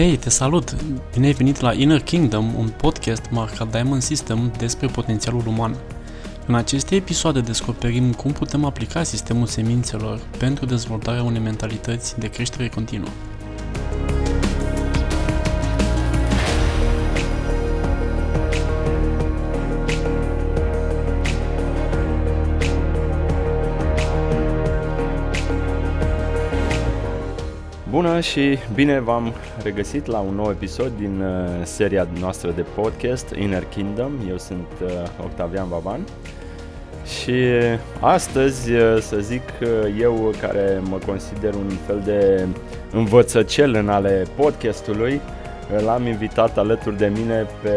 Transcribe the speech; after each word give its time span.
Hei, 0.00 0.16
te 0.16 0.30
salut! 0.30 0.76
Bine 1.12 1.26
ai 1.26 1.32
venit 1.32 1.60
la 1.60 1.72
Inner 1.72 2.02
Kingdom, 2.02 2.54
un 2.54 2.68
podcast 2.68 3.22
marcat 3.30 3.70
Diamond 3.70 4.02
System 4.02 4.52
despre 4.58 4.86
potențialul 4.86 5.46
uman. 5.46 5.76
În 6.46 6.54
aceste 6.54 6.94
episoade 6.94 7.40
descoperim 7.40 8.12
cum 8.12 8.32
putem 8.32 8.64
aplica 8.64 9.02
sistemul 9.02 9.46
semințelor 9.46 10.20
pentru 10.38 10.66
dezvoltarea 10.66 11.22
unei 11.22 11.40
mentalități 11.40 12.18
de 12.18 12.28
creștere 12.28 12.68
continuă. 12.68 13.08
Bună 27.90 28.20
și 28.20 28.58
bine 28.74 29.00
v-am 29.00 29.32
regăsit 29.62 30.06
la 30.06 30.18
un 30.18 30.34
nou 30.34 30.50
episod 30.50 30.92
din 30.98 31.20
uh, 31.20 31.64
seria 31.64 32.08
noastră 32.20 32.50
de 32.50 32.64
podcast 32.74 33.34
Inner 33.38 33.64
Kingdom. 33.64 34.12
Eu 34.28 34.38
sunt 34.38 34.66
uh, 34.82 34.88
Octavian 35.24 35.68
Baban 35.68 36.00
și 37.20 37.34
astăzi, 38.00 38.72
uh, 38.72 38.98
să 39.00 39.16
zic, 39.20 39.42
eu 40.00 40.34
care 40.40 40.80
mă 40.88 40.98
consider 41.06 41.54
un 41.54 41.68
fel 41.86 42.02
de 42.04 42.46
învățăcel 42.92 43.74
în 43.74 43.88
ale 43.88 44.26
podcastului, 44.36 45.20
L-am 45.78 46.06
invitat 46.06 46.58
alături 46.58 46.96
de 46.96 47.06
mine 47.06 47.46
pe 47.62 47.76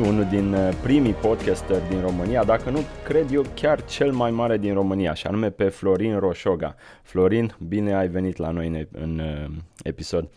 unul 0.00 0.26
din 0.30 0.56
primii 0.82 1.12
podcasteri 1.12 1.88
din 1.88 2.00
România, 2.00 2.44
dacă 2.44 2.70
nu 2.70 2.78
cred 3.04 3.32
eu 3.32 3.44
chiar 3.54 3.84
cel 3.84 4.12
mai 4.12 4.30
mare 4.30 4.58
din 4.58 4.74
România, 4.74 5.14
și 5.14 5.26
anume 5.26 5.50
pe 5.50 5.64
Florin 5.64 6.18
Roșoga. 6.18 6.74
Florin, 7.02 7.54
bine 7.68 7.94
ai 7.94 8.08
venit 8.08 8.36
la 8.36 8.50
noi 8.50 8.66
în, 8.66 8.86
în 8.92 9.18
uh, 9.18 9.50
episod. 9.82 10.28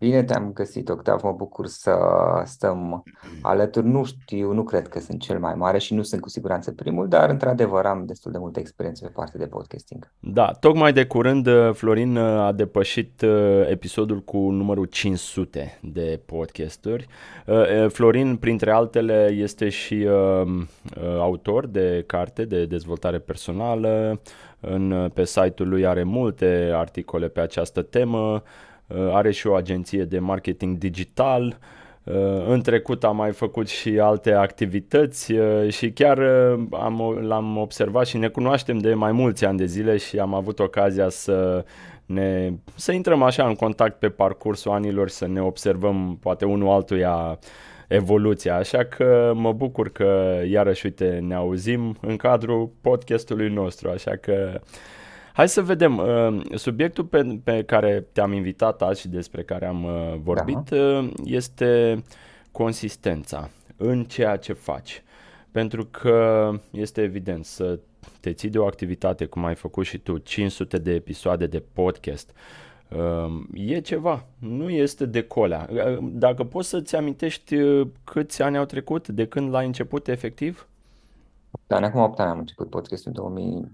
Bine 0.00 0.22
te-am 0.22 0.52
găsit, 0.52 0.88
Octav, 0.88 1.22
mă 1.22 1.32
bucur 1.32 1.66
să 1.66 1.98
stăm 2.44 3.02
alături. 3.42 3.86
Nu 3.86 4.04
știu, 4.04 4.52
nu 4.52 4.62
cred 4.62 4.88
că 4.88 5.00
sunt 5.00 5.20
cel 5.20 5.38
mai 5.38 5.54
mare 5.54 5.78
și 5.78 5.94
nu 5.94 6.02
sunt 6.02 6.20
cu 6.20 6.28
siguranță 6.28 6.72
primul, 6.72 7.08
dar 7.08 7.30
într-adevăr 7.30 7.84
am 7.84 8.06
destul 8.06 8.32
de 8.32 8.38
multă 8.38 8.60
experiență 8.60 9.04
pe 9.04 9.10
partea 9.14 9.40
de 9.40 9.46
podcasting. 9.46 10.10
Da, 10.20 10.52
tocmai 10.60 10.92
de 10.92 11.06
curând 11.06 11.46
uh, 11.46 11.70
Florin 11.72 12.16
uh, 12.16 12.22
a 12.22 12.52
depășit 12.52 13.22
uh, 13.22 13.68
episodul 13.68 14.20
cu 14.20 14.38
numărul 14.38 14.84
500 14.84 15.78
de 15.82 16.20
podcasturi. 16.26 17.06
Florin, 17.88 18.36
printre 18.36 18.70
altele, 18.70 19.30
este 19.32 19.68
și 19.68 20.08
autor 21.18 21.66
de 21.66 22.04
carte 22.06 22.44
de 22.44 22.66
dezvoltare 22.66 23.18
personală. 23.18 24.20
În, 24.60 25.10
pe 25.14 25.24
site-ul 25.24 25.68
lui 25.68 25.86
are 25.86 26.02
multe 26.02 26.70
articole 26.74 27.28
pe 27.28 27.40
această 27.40 27.82
temă. 27.82 28.42
Uh, 28.94 29.10
are 29.12 29.30
și 29.30 29.46
o 29.46 29.54
agenție 29.54 30.04
de 30.04 30.18
marketing 30.18 30.78
digital. 30.78 31.58
Uh, 32.04 32.14
în 32.46 32.62
trecut 32.62 33.04
am 33.04 33.16
mai 33.16 33.32
făcut 33.32 33.68
și 33.68 33.98
alte 33.98 34.32
activități 34.32 35.32
uh, 35.32 35.72
și 35.72 35.90
chiar 35.92 36.18
am, 36.70 37.18
l-am 37.20 37.56
observat 37.56 38.06
și 38.06 38.16
ne 38.16 38.28
cunoaștem 38.28 38.78
de 38.78 38.94
mai 38.94 39.12
mulți 39.12 39.44
ani 39.44 39.58
de 39.58 39.64
zile 39.64 39.96
și 39.96 40.18
am 40.18 40.34
avut 40.34 40.58
ocazia 40.58 41.08
să 41.08 41.64
ne, 42.06 42.52
să 42.74 42.92
intrăm 42.92 43.22
așa 43.22 43.46
în 43.46 43.54
contact 43.54 43.98
pe 43.98 44.08
parcursul 44.08 44.70
anilor, 44.70 45.08
să 45.08 45.26
ne 45.26 45.42
observăm 45.42 46.18
poate 46.20 46.44
unul 46.44 46.68
altuia 46.68 47.38
evoluția, 47.88 48.56
așa 48.56 48.84
că 48.84 49.32
mă 49.34 49.52
bucur 49.52 49.88
că 49.88 50.40
iarăși, 50.48 50.86
uite, 50.86 51.18
ne 51.22 51.34
auzim 51.34 51.96
în 52.00 52.16
cadrul 52.16 52.70
podcastului 52.80 53.48
nostru, 53.48 53.88
așa 53.88 54.16
că 54.16 54.60
Hai 55.32 55.48
să 55.48 55.62
vedem. 55.62 55.98
Uh, 55.98 56.40
subiectul 56.54 57.04
pe, 57.04 57.40
pe 57.44 57.62
care 57.64 58.06
te-am 58.12 58.32
invitat 58.32 58.82
azi 58.82 59.00
și 59.00 59.08
despre 59.08 59.42
care 59.42 59.66
am 59.66 59.84
uh, 59.84 60.14
vorbit 60.22 60.68
da. 60.68 61.08
este 61.24 62.02
consistența 62.52 63.50
în 63.76 64.04
ceea 64.04 64.36
ce 64.36 64.52
faci. 64.52 65.02
Pentru 65.50 65.84
că 65.84 66.50
este 66.70 67.02
evident 67.02 67.44
să 67.44 67.78
te 68.20 68.32
ții 68.32 68.48
de 68.48 68.58
o 68.58 68.66
activitate 68.66 69.24
cum 69.24 69.44
ai 69.44 69.54
făcut 69.54 69.84
și 69.86 69.98
tu, 69.98 70.18
500 70.18 70.78
de 70.78 70.92
episoade 70.92 71.46
de 71.46 71.62
podcast, 71.72 72.32
e 73.54 73.80
ceva, 73.80 74.26
nu 74.38 74.70
este 74.70 75.06
de 75.06 75.22
colea. 75.22 75.68
Dacă 76.02 76.44
poți 76.44 76.68
să-ți 76.68 76.96
amintești 76.96 77.56
câți 78.04 78.42
ani 78.42 78.56
au 78.56 78.64
trecut 78.64 79.08
de 79.08 79.26
când 79.26 79.50
l-ai 79.50 79.66
început 79.66 80.08
efectiv? 80.08 80.68
8 81.50 81.72
ani, 81.72 81.84
acum 81.84 82.00
8 82.00 82.18
ani 82.18 82.30
am 82.30 82.38
început 82.38 82.70
podcastul 82.70 83.12
în 83.14 83.68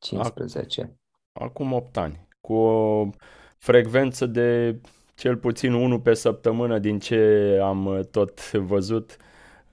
15. 0.00 0.96
Acum 1.32 1.72
8 1.72 1.96
ani. 1.96 2.28
Cu 2.40 2.52
o 2.52 3.08
frecvență 3.58 4.26
de 4.26 4.80
cel 5.14 5.36
puțin 5.36 5.72
unul 5.72 6.00
pe 6.00 6.14
săptămână 6.14 6.78
din 6.78 6.98
ce 6.98 7.58
am 7.62 7.86
uh, 7.86 8.00
tot 8.10 8.52
văzut. 8.52 9.16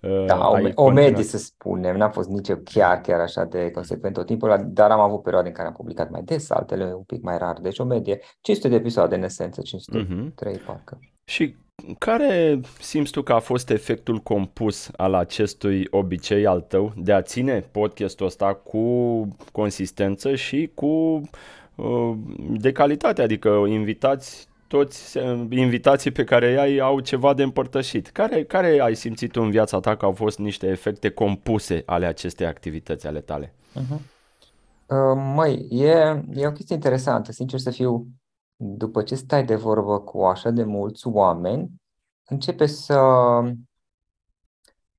Uh, 0.01 0.25
da, 0.25 0.49
o, 0.49 0.83
o 0.83 0.91
medie 0.91 1.23
să 1.23 1.37
spunem, 1.37 1.97
n-a 1.97 2.09
fost 2.09 2.29
nici 2.29 2.51
chiar 2.63 3.01
chiar 3.01 3.19
așa 3.19 3.43
de 3.43 3.71
consecvent 3.71 4.13
tot 4.13 4.25
timpul, 4.25 4.65
dar 4.67 4.91
am 4.91 4.99
avut 4.99 5.21
perioade 5.21 5.47
în 5.47 5.53
care 5.53 5.67
am 5.67 5.73
publicat 5.73 6.09
mai 6.09 6.21
des, 6.23 6.49
altele 6.49 6.93
un 6.93 7.03
pic 7.03 7.21
mai 7.23 7.37
rar, 7.37 7.59
deci 7.61 7.79
o 7.79 7.83
medie 7.83 8.19
500 8.41 8.69
de 8.69 8.75
episoade 8.75 9.15
în 9.15 9.23
esență, 9.23 9.61
503 9.61 10.53
uh-huh. 10.53 10.65
parcă. 10.65 10.99
Și 11.23 11.55
care 11.97 12.59
simți 12.79 13.11
tu 13.11 13.21
că 13.21 13.33
a 13.33 13.39
fost 13.39 13.69
efectul 13.69 14.17
compus 14.17 14.89
al 14.95 15.13
acestui 15.13 15.87
obicei 15.89 16.45
al 16.45 16.61
tău 16.61 16.93
de 16.95 17.13
a 17.13 17.21
ține 17.21 17.59
podcastul 17.59 18.25
ăsta 18.25 18.53
cu 18.53 18.81
consistență 19.51 20.35
și 20.35 20.71
cu 20.73 21.21
uh, 21.75 22.15
de 22.49 22.71
calitate, 22.71 23.21
adică 23.21 23.49
invitați 23.67 24.47
toți 24.67 25.17
invitații 25.49 26.11
pe 26.11 26.23
care 26.23 26.49
îi 26.49 26.57
ai 26.57 26.77
au 26.77 26.99
ceva 26.99 27.33
de 27.33 27.43
împărtășit. 27.43 28.07
Care, 28.07 28.43
care 28.43 28.79
ai 28.79 28.95
simțit 28.95 29.31
tu 29.31 29.41
în 29.41 29.49
viața 29.49 29.79
ta 29.79 29.95
că 29.95 30.05
au 30.05 30.11
fost 30.11 30.39
niște 30.39 30.67
efecte 30.67 31.09
compuse 31.09 31.83
ale 31.85 32.05
acestei 32.05 32.45
activități 32.45 33.07
ale 33.07 33.19
tale? 33.19 33.53
Uh-huh. 33.75 33.99
Uh, 34.87 35.21
măi, 35.35 35.67
e, 35.69 36.23
e 36.33 36.47
o 36.47 36.51
chestie 36.51 36.75
interesantă, 36.75 37.31
sincer 37.31 37.59
să 37.59 37.69
fiu 37.69 38.07
după 38.57 39.03
ce 39.03 39.15
stai 39.15 39.45
de 39.45 39.55
vorbă 39.55 39.99
cu 39.99 40.21
așa 40.23 40.49
de 40.49 40.63
mulți 40.63 41.07
oameni, 41.07 41.69
începe 42.25 42.65
să 42.65 42.99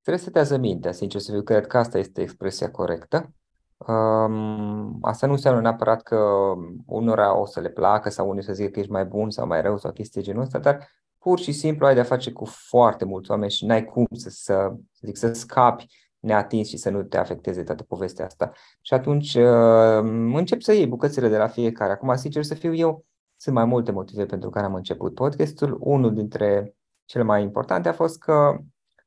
trebuie 0.02 0.24
să 0.24 0.30
te 0.30 0.38
ază 0.38 0.56
mintea, 0.56 0.92
sincer 0.92 1.20
să 1.20 1.30
fiu, 1.30 1.42
cred 1.42 1.66
că 1.66 1.78
asta 1.78 1.98
este 1.98 2.20
expresia 2.20 2.70
corectă. 2.70 3.32
Um, 3.76 4.98
asta 5.00 5.26
nu 5.26 5.32
înseamnă 5.32 5.60
neapărat 5.60 6.02
că 6.02 6.54
unora 6.86 7.38
o 7.38 7.46
să 7.46 7.60
le 7.60 7.68
placă 7.68 8.10
sau 8.10 8.28
unii 8.28 8.42
să 8.42 8.52
zică 8.52 8.70
că 8.70 8.78
ești 8.78 8.92
mai 8.92 9.04
bun 9.04 9.30
sau 9.30 9.46
mai 9.46 9.62
rău 9.62 9.78
sau 9.78 9.92
chestii 9.92 10.22
genul 10.22 10.42
ăsta, 10.42 10.58
dar 10.58 10.88
pur 11.18 11.38
și 11.38 11.52
simplu 11.52 11.86
ai 11.86 11.94
de-a 11.94 12.02
face 12.02 12.32
cu 12.32 12.44
foarte 12.44 13.04
mulți 13.04 13.30
oameni 13.30 13.50
și 13.50 13.66
n-ai 13.66 13.84
cum 13.84 14.06
să, 14.12 14.28
să, 14.30 14.72
să, 14.92 15.02
zic, 15.06 15.16
să 15.16 15.32
scapi 15.32 15.86
neatins 16.18 16.68
și 16.68 16.76
să 16.76 16.90
nu 16.90 17.02
te 17.02 17.16
afecteze 17.16 17.62
toată 17.62 17.82
povestea 17.82 18.24
asta. 18.24 18.52
Și 18.80 18.94
atunci 18.94 19.34
uh, 19.34 20.32
încep 20.34 20.60
să 20.60 20.72
iei 20.72 20.86
bucățele 20.86 21.28
de 21.28 21.36
la 21.36 21.48
fiecare. 21.48 21.92
Acum, 21.92 22.14
sincer 22.16 22.42
să 22.42 22.54
fiu 22.54 22.74
eu, 22.74 23.04
sunt 23.40 23.54
mai 23.54 23.64
multe 23.64 23.92
motive 23.92 24.26
pentru 24.26 24.50
care 24.50 24.66
am 24.66 24.74
început 24.74 25.14
podcastul. 25.14 25.76
Unul 25.80 26.14
dintre 26.14 26.74
cele 27.04 27.24
mai 27.24 27.42
importante 27.42 27.88
a 27.88 27.92
fost 27.92 28.18
că 28.18 28.58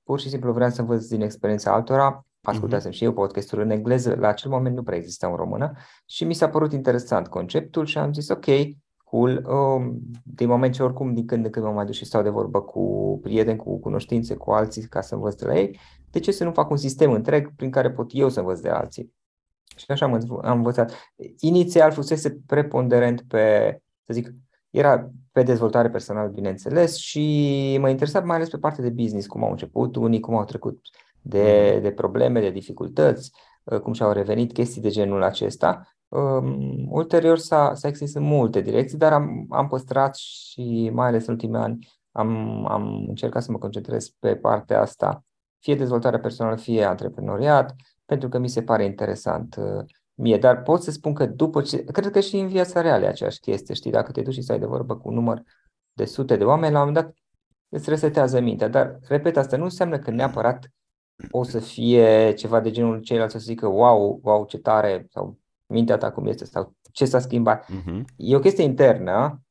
pur 0.04 0.20
și 0.20 0.30
simplu 0.30 0.54
vreau 0.54 0.70
să 0.70 0.82
învăț 0.82 1.06
din 1.06 1.22
experiența 1.22 1.74
altora. 1.74 2.26
Ascultasem 2.42 2.92
uh-huh. 2.92 2.94
și 2.94 3.04
eu 3.04 3.14
podcastul 3.14 3.60
în 3.60 3.70
engleză, 3.70 4.16
la 4.16 4.28
acel 4.28 4.52
moment 4.52 4.76
nu 4.76 4.84
prea 4.84 4.98
exista 4.98 5.28
în 5.28 5.36
română 5.36 5.72
și 6.06 6.26
mi 6.26 6.34
s-a 6.34 6.50
părut 6.50 6.74
interesant 6.74 7.28
conceptul 7.28 7.86
și 7.86 7.98
am 7.98 8.14
zis 8.14 8.30
ok, 8.30 8.46
cool, 9.04 9.46
um, 9.50 10.00
din 10.24 10.48
moment 10.48 10.74
ce 10.74 10.84
oricum 10.84 11.14
din 11.14 11.26
când 11.26 11.46
în 11.46 11.52
când 11.52 11.66
mă 11.66 11.72
mai 11.72 11.86
duc 11.86 11.94
și 11.94 12.06
stau 12.06 12.22
de 12.22 12.30
vorbă 12.30 12.62
cu 12.62 13.20
prieteni, 13.22 13.58
cu 13.58 13.80
cunoștințe, 13.80 14.36
cu 14.36 14.52
alții 14.52 14.82
ca 14.82 15.02
să 15.02 15.16
învăț 15.16 15.36
de 15.36 15.46
la 15.46 15.58
ei, 15.58 15.80
de 16.10 16.20
ce 16.20 16.32
să 16.32 16.44
nu 16.44 16.52
fac 16.52 16.70
un 16.70 16.78
sistem 16.78 17.12
întreg 17.12 17.56
prin 17.56 17.72
care 17.72 17.92
pot 17.92 18.10
eu 18.12 18.30
să 18.30 18.40
învăț 18.40 18.60
de 18.60 18.70
alții? 18.70 19.14
Și 19.76 19.86
așa 19.88 20.06
am, 20.06 20.40
am 20.42 20.58
învățat. 20.58 21.14
Inițial 21.40 21.92
fusese 21.92 22.42
preponderent 22.46 23.22
pe 23.22 23.78
să 24.14 24.20
zic, 24.20 24.34
era 24.70 25.12
pe 25.32 25.44
dezvoltare 25.44 25.90
personală, 25.90 26.30
bineînțeles, 26.30 26.96
și 26.96 27.78
mă 27.80 27.90
interesa 27.90 28.20
mai 28.20 28.36
ales 28.36 28.50
pe 28.50 28.58
partea 28.58 28.84
de 28.84 28.90
business, 28.90 29.28
cum 29.28 29.44
au 29.44 29.50
început 29.50 29.96
unii, 29.96 30.20
cum 30.20 30.36
au 30.36 30.44
trecut 30.44 30.80
de, 31.22 31.80
de 31.82 31.92
probleme, 31.92 32.40
de 32.40 32.50
dificultăți, 32.50 33.32
uh, 33.64 33.80
cum 33.80 33.94
și-au 33.94 34.12
revenit, 34.12 34.54
chestii 34.54 34.82
de 34.82 34.90
genul 34.90 35.24
acesta. 35.24 35.96
Um, 36.08 36.88
ulterior 36.90 37.38
s-a, 37.38 37.72
s-a 37.76 37.88
extins 37.88 38.14
în 38.14 38.24
multe 38.24 38.62
direcții, 38.62 38.98
dar 38.98 39.14
am, 39.14 39.46
am 39.50 39.68
păstrat 39.68 40.16
și 40.16 40.90
mai 40.94 41.08
ales 41.08 41.26
în 41.26 41.34
ultimii 41.34 41.60
ani 41.60 41.88
am, 42.12 42.66
am 42.68 43.06
încercat 43.08 43.44
să 43.44 43.52
mă 43.52 43.58
concentrez 43.58 44.10
pe 44.10 44.36
partea 44.36 44.82
asta, 44.82 45.24
fie 45.60 45.76
dezvoltare 45.76 46.20
personală, 46.20 46.56
fie 46.56 46.84
antreprenoriat, 46.84 47.76
pentru 48.06 48.30
că 48.30 48.38
mi 48.38 48.50
se 48.50 48.64
pare 48.64 48.86
interesant 48.86 49.56
uh, 49.60 49.86
mie, 50.14 50.38
dar 50.38 50.62
pot 50.62 50.84
să 50.84 50.92
spun 50.92 51.14
că 51.14 51.26
după 51.26 51.62
ce, 51.62 51.84
cred 51.84 52.12
că 52.12 52.20
și 52.20 52.38
în 52.38 52.48
viața 52.48 52.82
reală 52.82 53.06
e 53.06 53.08
aceeași 53.08 53.40
chestie, 53.40 53.76
știi, 53.76 53.92
dacă 53.92 54.12
te 54.12 54.22
duci 54.22 54.34
și 54.34 54.42
stai 54.42 54.60
de 54.60 54.66
vorbă 54.66 54.96
cu 54.96 55.08
un 55.08 55.14
număr 55.14 55.44
de 55.94 56.06
sute 56.06 56.36
de 56.36 56.44
oameni, 56.44 56.74
la 56.74 56.82
un 56.82 56.88
moment 56.88 57.06
dat 57.06 57.16
îți 57.70 57.90
resetează 57.90 58.40
mintea, 58.40 58.68
dar, 58.68 59.00
repet, 59.08 59.38
asta 59.38 59.58
nu 59.58 59.64
înseamnă 59.64 60.00
că 60.00 60.12
neapărat 60.12 60.72
o 61.32 61.44
să 61.44 61.60
fie 61.60 62.34
ceva 62.34 62.60
de 62.60 62.72
genul 62.72 63.00
ceilalți 63.00 63.34
să 63.34 63.40
zică, 63.40 63.68
wow, 63.68 64.20
wow, 64.24 64.46
ce 64.46 64.58
tare, 64.58 65.08
sau 65.10 65.38
mintea 65.66 65.98
ta 65.98 66.12
cum 66.12 66.26
este, 66.26 66.46
sau 66.46 66.76
ce 66.92 67.06
s-a 67.06 67.20
schimbat. 67.20 67.66
Uh-huh. 67.66 68.02
E 68.16 68.36
o 68.36 68.40
chestie 68.40 68.64
internă, 68.64 69.42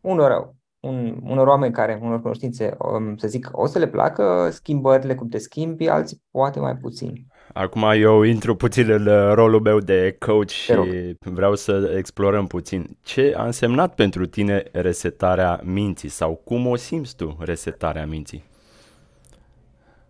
unora, 0.00 0.54
un, 0.80 1.20
unor 1.22 1.46
oameni 1.46 1.72
care, 1.72 1.98
unor 2.02 2.20
cunoștințe, 2.20 2.76
um, 2.78 3.16
să 3.16 3.28
zic, 3.28 3.48
o 3.52 3.66
să 3.66 3.78
le 3.78 3.88
placă 3.88 4.48
schimbările, 4.50 5.14
cum 5.14 5.28
te 5.28 5.38
schimbi, 5.38 5.88
alții 5.88 6.22
poate 6.30 6.60
mai 6.60 6.76
puțin. 6.76 7.26
Acum 7.56 7.82
eu 7.82 8.22
intru 8.22 8.56
puțin 8.56 8.90
în 8.90 9.06
uh, 9.06 9.32
rolul 9.34 9.60
meu 9.60 9.78
de 9.78 10.16
coach 10.18 10.48
și 10.48 10.72
vreau 11.18 11.54
să 11.54 11.94
explorăm 11.96 12.46
puțin. 12.46 12.98
Ce 13.02 13.34
a 13.36 13.44
însemnat 13.44 13.94
pentru 13.94 14.26
tine 14.26 14.62
resetarea 14.72 15.60
minții 15.64 16.08
sau 16.08 16.34
cum 16.34 16.66
o 16.66 16.76
simți 16.76 17.16
tu 17.16 17.36
resetarea 17.38 18.06
minții? 18.06 18.44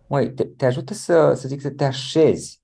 Măi, 0.07 0.33
te, 0.33 0.43
te 0.43 0.65
ajută 0.65 0.93
să, 0.93 1.33
să 1.35 1.47
zic, 1.47 1.61
să 1.61 1.69
te 1.69 1.83
așezi 1.83 2.61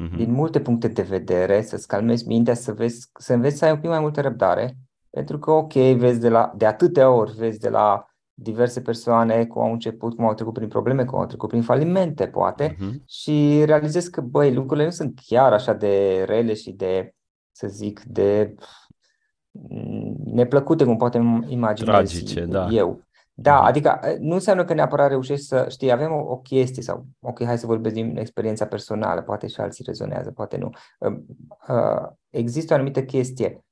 uh-huh. 0.00 0.16
din 0.16 0.32
multe 0.32 0.60
puncte 0.60 0.88
de 0.88 1.02
vedere, 1.02 1.62
să-ți 1.62 1.86
calmezi 1.86 2.26
mintea, 2.26 2.54
să, 2.54 2.72
vezi, 2.72 3.10
să 3.18 3.32
înveți 3.32 3.58
să 3.58 3.64
ai 3.64 3.70
un 3.70 3.80
pic 3.80 3.88
mai 3.88 4.00
multă 4.00 4.20
răbdare, 4.20 4.76
pentru 5.10 5.38
că, 5.38 5.50
ok, 5.50 5.72
vezi 5.72 6.20
de, 6.20 6.28
la, 6.28 6.52
de 6.56 6.66
atâtea 6.66 7.10
ori, 7.10 7.32
vezi 7.36 7.58
de 7.58 7.68
la 7.68 8.06
diverse 8.34 8.80
persoane 8.80 9.46
cum 9.46 9.62
au 9.62 9.72
început, 9.72 10.14
cum 10.14 10.24
au 10.24 10.34
trecut 10.34 10.52
prin 10.52 10.68
probleme, 10.68 11.04
cum 11.04 11.18
au 11.18 11.26
trecut 11.26 11.48
prin 11.48 11.62
falimente, 11.62 12.26
poate, 12.26 12.74
uh-huh. 12.74 13.04
și 13.06 13.64
realizezi 13.64 14.10
că, 14.10 14.20
băi, 14.20 14.54
lucrurile 14.54 14.84
nu 14.86 14.92
sunt 14.92 15.20
chiar 15.26 15.52
așa 15.52 15.72
de 15.72 16.24
rele 16.26 16.54
și 16.54 16.70
de, 16.70 17.14
să 17.50 17.66
zic, 17.68 18.00
de 18.00 18.54
neplăcute, 20.24 20.84
cum 20.84 20.96
poate 20.96 21.18
imaginezi 21.46 21.90
Tragice, 21.90 22.44
da. 22.44 22.68
eu. 22.70 23.02
Da, 23.34 23.60
uh-huh. 23.60 23.66
adică 23.66 24.00
nu 24.18 24.34
înseamnă 24.34 24.64
că 24.64 24.74
neapărat 24.74 25.08
reușești 25.08 25.44
să, 25.44 25.66
știi, 25.68 25.92
avem 25.92 26.12
o, 26.12 26.30
o 26.30 26.36
chestie 26.36 26.82
sau, 26.82 27.06
ok, 27.20 27.44
hai 27.44 27.58
să 27.58 27.66
vorbesc 27.66 27.94
din 27.94 28.16
experiența 28.16 28.66
personală, 28.66 29.22
poate 29.22 29.46
și 29.46 29.60
alții 29.60 29.84
rezonează, 29.86 30.30
poate 30.30 30.56
nu. 30.56 30.70
Uh, 30.98 31.18
uh, 31.68 32.08
există 32.30 32.72
o 32.72 32.76
anumită 32.76 33.02
chestie 33.02 33.64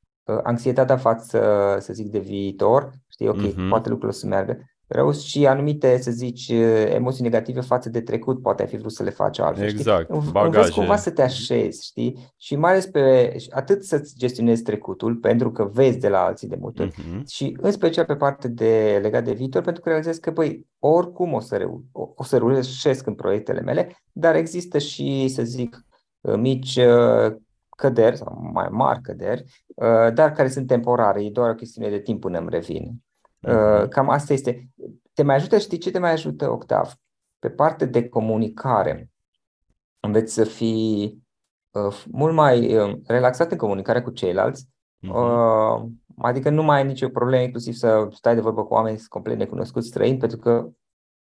anxietatea 0.42 0.96
față, 0.96 1.40
să 1.80 1.92
zic, 1.92 2.06
de 2.06 2.18
viitor, 2.18 2.90
știi, 3.08 3.28
ok, 3.28 3.48
uh-huh. 3.48 3.68
poate 3.68 3.88
lucrurile 3.88 4.08
o 4.08 4.20
să 4.20 4.26
meargă 4.26 4.58
rău 4.92 5.12
și 5.12 5.46
anumite, 5.46 5.98
să 6.00 6.10
zici, 6.10 6.48
emoții 6.88 7.22
negative 7.22 7.60
față 7.60 7.88
de 7.88 8.00
trecut, 8.00 8.42
poate 8.42 8.62
ai 8.62 8.68
fi 8.68 8.76
vrut 8.76 8.92
să 8.92 9.02
le 9.02 9.10
faci 9.10 9.38
altfel. 9.38 9.68
Exact, 9.68 10.14
știi? 10.14 10.30
bagaje. 10.30 10.56
Înveți 10.56 10.74
cumva 10.74 10.96
să 10.96 11.10
te 11.10 11.22
așezi, 11.22 11.84
știi? 11.84 12.32
Și 12.36 12.56
mai 12.56 12.70
ales 12.70 12.86
pe, 12.86 13.36
atât 13.50 13.84
să-ți 13.84 14.14
gestionezi 14.18 14.62
trecutul, 14.62 15.16
pentru 15.16 15.50
că 15.50 15.64
vezi 15.72 15.98
de 15.98 16.08
la 16.08 16.24
alții 16.24 16.48
de 16.48 16.56
multe 16.60 16.82
ori, 16.82 16.92
uh-huh. 16.92 17.22
și 17.26 17.56
în 17.60 17.72
special 17.72 18.04
pe 18.04 18.16
parte 18.16 18.48
de 18.48 18.98
legat 19.02 19.24
de 19.24 19.32
viitor, 19.32 19.62
pentru 19.62 19.82
că 19.82 19.88
realizezi 19.88 20.20
că, 20.20 20.30
băi, 20.30 20.66
oricum 20.78 21.32
o 21.32 21.40
să, 21.40 21.56
reu- 21.56 21.84
o, 21.92 22.08
o 22.14 22.24
să 22.24 22.38
reușesc 22.38 23.06
în 23.06 23.14
proiectele 23.14 23.60
mele, 23.60 23.96
dar 24.12 24.34
există 24.34 24.78
și, 24.78 25.28
să 25.28 25.42
zic, 25.42 25.84
mici 26.36 26.78
căderi 27.80 28.16
sau 28.16 28.50
mai 28.52 28.68
mari 28.70 29.00
căderi, 29.00 29.44
uh, 29.66 30.12
dar 30.14 30.32
care 30.32 30.48
sunt 30.48 30.66
temporare, 30.66 31.24
e 31.24 31.30
doar 31.30 31.50
o 31.50 31.54
chestiune 31.54 31.88
de 31.88 31.98
timp 31.98 32.20
până 32.20 32.38
îmi 32.38 32.50
revin. 32.50 32.92
Uh, 33.40 33.88
cam 33.88 34.08
asta 34.08 34.32
este. 34.32 34.68
Te 35.14 35.22
mai 35.22 35.34
ajută, 35.34 35.58
știi 35.58 35.78
ce 35.78 35.90
te 35.90 35.98
mai 35.98 36.12
ajută, 36.12 36.50
Octav? 36.50 36.92
Pe 37.38 37.50
parte 37.50 37.84
de 37.84 38.08
comunicare, 38.08 39.10
înveți 40.00 40.32
să 40.32 40.44
fii 40.44 41.22
uh, 41.70 42.04
mult 42.10 42.34
mai 42.34 42.76
relaxat 43.06 43.50
în 43.50 43.58
comunicare 43.58 44.02
cu 44.02 44.10
ceilalți, 44.10 44.68
uh-huh. 45.06 45.84
adică 46.16 46.50
nu 46.50 46.62
mai 46.62 46.76
ai 46.76 46.86
nicio 46.86 47.08
problemă 47.08 47.42
inclusiv 47.42 47.74
să 47.74 48.08
stai 48.10 48.34
de 48.34 48.40
vorbă 48.40 48.64
cu 48.64 48.74
oameni 48.74 49.00
complet 49.08 49.36
necunoscuți 49.36 49.88
străini, 49.88 50.18
pentru 50.18 50.38
că 50.38 50.68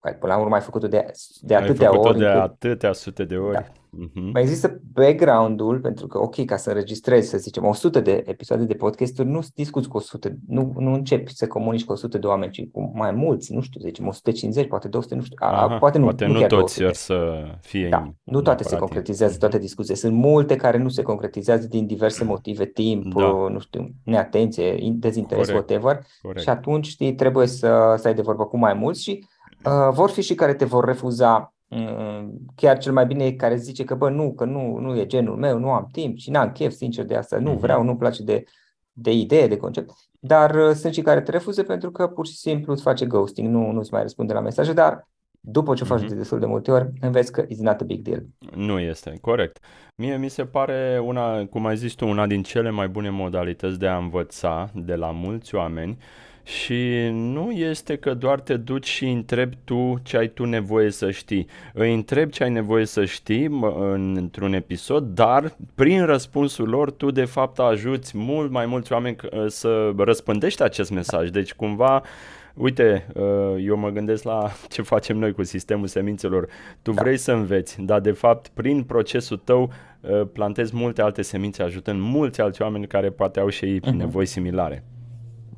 Păi, 0.01 0.13
până 0.13 0.33
la 0.33 0.41
urmă 0.41 0.55
ai 0.55 0.61
făcut-o 0.61 0.87
de, 0.87 1.11
de 1.41 1.55
atâtea 1.55 1.91
ai 1.91 1.97
ori. 1.97 2.19
de 2.19 2.25
încât... 2.25 2.41
atâtea 2.41 2.93
sute 2.93 3.25
de 3.25 3.37
ori. 3.37 3.53
Da. 3.53 3.65
Uh-huh. 3.89 4.33
Mai 4.33 4.43
există 4.43 4.81
background-ul, 4.93 5.81
pentru 5.81 6.07
că, 6.07 6.19
ok, 6.19 6.45
ca 6.45 6.57
să 6.57 6.69
înregistrezi, 6.69 7.29
să 7.29 7.39
zicem, 7.39 7.65
100 7.65 8.01
de 8.01 8.23
episoade 8.27 8.65
de 8.65 8.75
podcast-uri, 8.75 9.29
nu 9.29 9.41
discuți 9.55 9.89
cu 9.89 9.97
100, 9.97 10.29
nu, 10.49 10.75
nu 10.79 10.93
începi 10.93 11.35
să 11.35 11.47
comunici 11.47 11.85
cu 11.85 11.93
100 11.93 12.19
de 12.19 12.27
oameni, 12.27 12.53
ci 12.53 12.69
cu 12.73 12.93
mai 12.95 13.11
mulți, 13.11 13.55
nu 13.55 13.61
știu, 13.61 13.81
zicem 13.81 14.07
150, 14.07 14.69
poate 14.69 14.89
200, 14.89 15.15
nu 15.15 15.23
știu, 15.23 15.37
Aha, 15.41 15.79
poate 15.79 15.99
nu, 15.99 16.05
poate 16.05 16.27
nu, 16.27 16.33
nu 16.33 16.47
toți 16.47 16.83
or 16.83 16.93
să 16.93 17.45
fie 17.61 17.89
Da, 17.89 18.13
nu 18.23 18.43
toate 18.43 18.63
se 18.63 18.77
concretizează, 18.77 19.33
mhm. 19.33 19.41
toate 19.41 19.59
discuțiile. 19.59 19.97
Sunt 19.97 20.15
multe 20.15 20.57
care 20.57 20.79
nu 20.79 20.89
se 20.89 21.03
concretizează 21.03 21.67
din 21.67 21.87
diverse 21.87 22.25
motive, 22.25 22.65
timp, 22.65 23.15
da. 23.15 23.27
nu 23.27 23.59
știu, 23.59 23.89
neatenție, 24.05 24.79
dezinteres, 24.93 25.47
Corect. 25.47 25.71
whatever, 25.71 26.05
Corect. 26.23 26.43
și 26.43 26.49
atunci, 26.49 26.87
știi, 26.87 27.15
trebuie 27.15 27.47
să, 27.47 27.95
să 27.97 28.09
ai 28.09 28.15
de 28.15 28.23
vorbă 28.23 28.45
cu 28.45 28.59
mai 28.59 28.75
mulți 28.75 29.03
și 29.03 29.27
Uh, 29.65 29.95
vor 29.95 30.11
fi 30.11 30.23
și 30.23 30.35
care 30.35 30.55
te 30.55 30.65
vor 30.65 30.85
refuza 30.85 31.55
uh, 31.69 32.29
chiar 32.55 32.79
cel 32.79 32.93
mai 32.93 33.07
bine 33.07 33.25
e 33.25 33.33
care 33.33 33.57
zice 33.57 33.85
că 33.85 33.95
bă, 33.95 34.11
nu, 34.11 34.33
că 34.35 34.45
nu, 34.45 34.79
nu 34.79 34.97
e 34.97 35.07
genul 35.07 35.37
meu, 35.37 35.59
nu 35.59 35.71
am 35.71 35.89
timp 35.93 36.17
și 36.17 36.31
n-am 36.31 36.53
chef 36.53 36.73
sincer 36.73 37.05
de 37.05 37.15
asta, 37.15 37.39
nu 37.39 37.51
mhm. 37.51 37.61
vreau, 37.61 37.83
nu-mi 37.83 37.99
place 37.99 38.23
de, 38.23 38.45
de 38.93 39.13
idee, 39.13 39.47
de 39.47 39.57
concept. 39.57 39.91
Dar 40.21 40.55
uh, 40.55 40.75
sunt 40.75 40.95
și 40.95 41.03
care 41.03 41.21
te 41.21 41.31
refuză 41.31 41.63
pentru 41.63 41.91
că 41.91 42.07
pur 42.07 42.27
și 42.27 42.37
simplu 42.37 42.73
îți 42.73 42.83
face 42.83 43.07
ghosting, 43.07 43.49
nu, 43.49 43.71
nu-ți 43.71 43.93
mai 43.93 44.03
răspunde 44.03 44.33
la 44.33 44.41
mesaje, 44.41 44.73
dar 44.73 45.09
după 45.41 45.75
ce 45.75 45.83
o 45.83 45.87
faci 45.87 46.05
mm-hmm. 46.05 46.09
de 46.09 46.15
destul 46.15 46.39
de 46.39 46.47
multe 46.47 46.71
ori, 46.71 46.89
înveți 47.01 47.33
că 47.33 47.45
it's 47.45 47.59
not 47.59 47.81
a 47.81 47.85
big 47.85 48.01
deal. 48.01 48.27
Nu 48.55 48.79
este, 48.79 49.19
corect. 49.21 49.59
Mie 49.97 50.17
mi 50.17 50.29
se 50.29 50.45
pare 50.45 51.01
una, 51.05 51.47
cum 51.47 51.67
ai 51.67 51.77
zis 51.77 51.93
tu, 51.93 52.09
una 52.09 52.27
din 52.27 52.43
cele 52.43 52.71
mai 52.71 52.89
bune 52.89 53.11
modalități 53.11 53.79
de 53.79 53.87
a 53.87 53.97
învăța 53.97 54.71
de 54.75 54.95
la 54.95 55.11
mulți 55.11 55.55
oameni 55.55 55.99
și 56.49 57.09
nu 57.13 57.51
este 57.51 57.97
că 57.97 58.15
doar 58.15 58.41
te 58.41 58.57
duci 58.57 58.87
și 58.87 59.09
întrebi 59.09 59.57
tu 59.65 59.99
ce 60.03 60.17
ai 60.17 60.29
tu 60.29 60.45
nevoie 60.45 60.91
să 60.91 61.11
știi. 61.11 61.47
Îi 61.73 61.95
întrebi 61.95 62.33
ce 62.33 62.43
ai 62.43 62.51
nevoie 62.51 62.85
să 62.85 63.05
știi 63.05 63.59
într-un 64.15 64.53
episod, 64.53 65.05
dar 65.05 65.57
prin 65.75 66.05
răspunsul 66.05 66.69
lor 66.69 66.91
tu 66.91 67.11
de 67.11 67.25
fapt 67.25 67.59
ajuți 67.59 68.17
mult 68.17 68.51
mai 68.51 68.67
mulți 68.67 68.93
oameni 68.93 69.17
să 69.47 69.93
răspândești 69.97 70.63
acest 70.63 70.91
mesaj. 70.91 71.29
Deci 71.29 71.55
cumva 71.55 72.03
Uite, 72.55 73.07
uh, 73.15 73.65
eu 73.65 73.77
mă 73.77 73.89
gândesc 73.89 74.23
la 74.25 74.51
ce 74.73 74.83
facem 74.83 75.17
noi 75.17 75.33
cu 75.33 75.43
sistemul 75.43 75.87
semințelor. 75.87 76.49
Tu 76.83 76.93
da. 76.93 77.03
vrei 77.03 77.17
să 77.17 77.33
înveți, 77.33 77.83
dar 77.83 78.01
de 78.01 78.13
fapt 78.13 78.49
prin 78.55 78.83
procesul 78.83 79.37
tău 79.37 79.73
uh, 80.01 80.23
plantezi 80.33 80.77
multe 80.77 81.03
alte 81.03 81.23
semințe, 81.23 81.63
ajutând 81.63 82.01
mulți 82.01 82.41
alți 82.41 82.63
oameni 82.63 82.87
care 82.87 83.11
poate 83.11 83.41
au 83.41 83.49
și 83.49 83.65
ei 83.65 83.81
uh-huh. 83.81 83.97
nevoi 83.97 84.27
similare. 84.27 84.85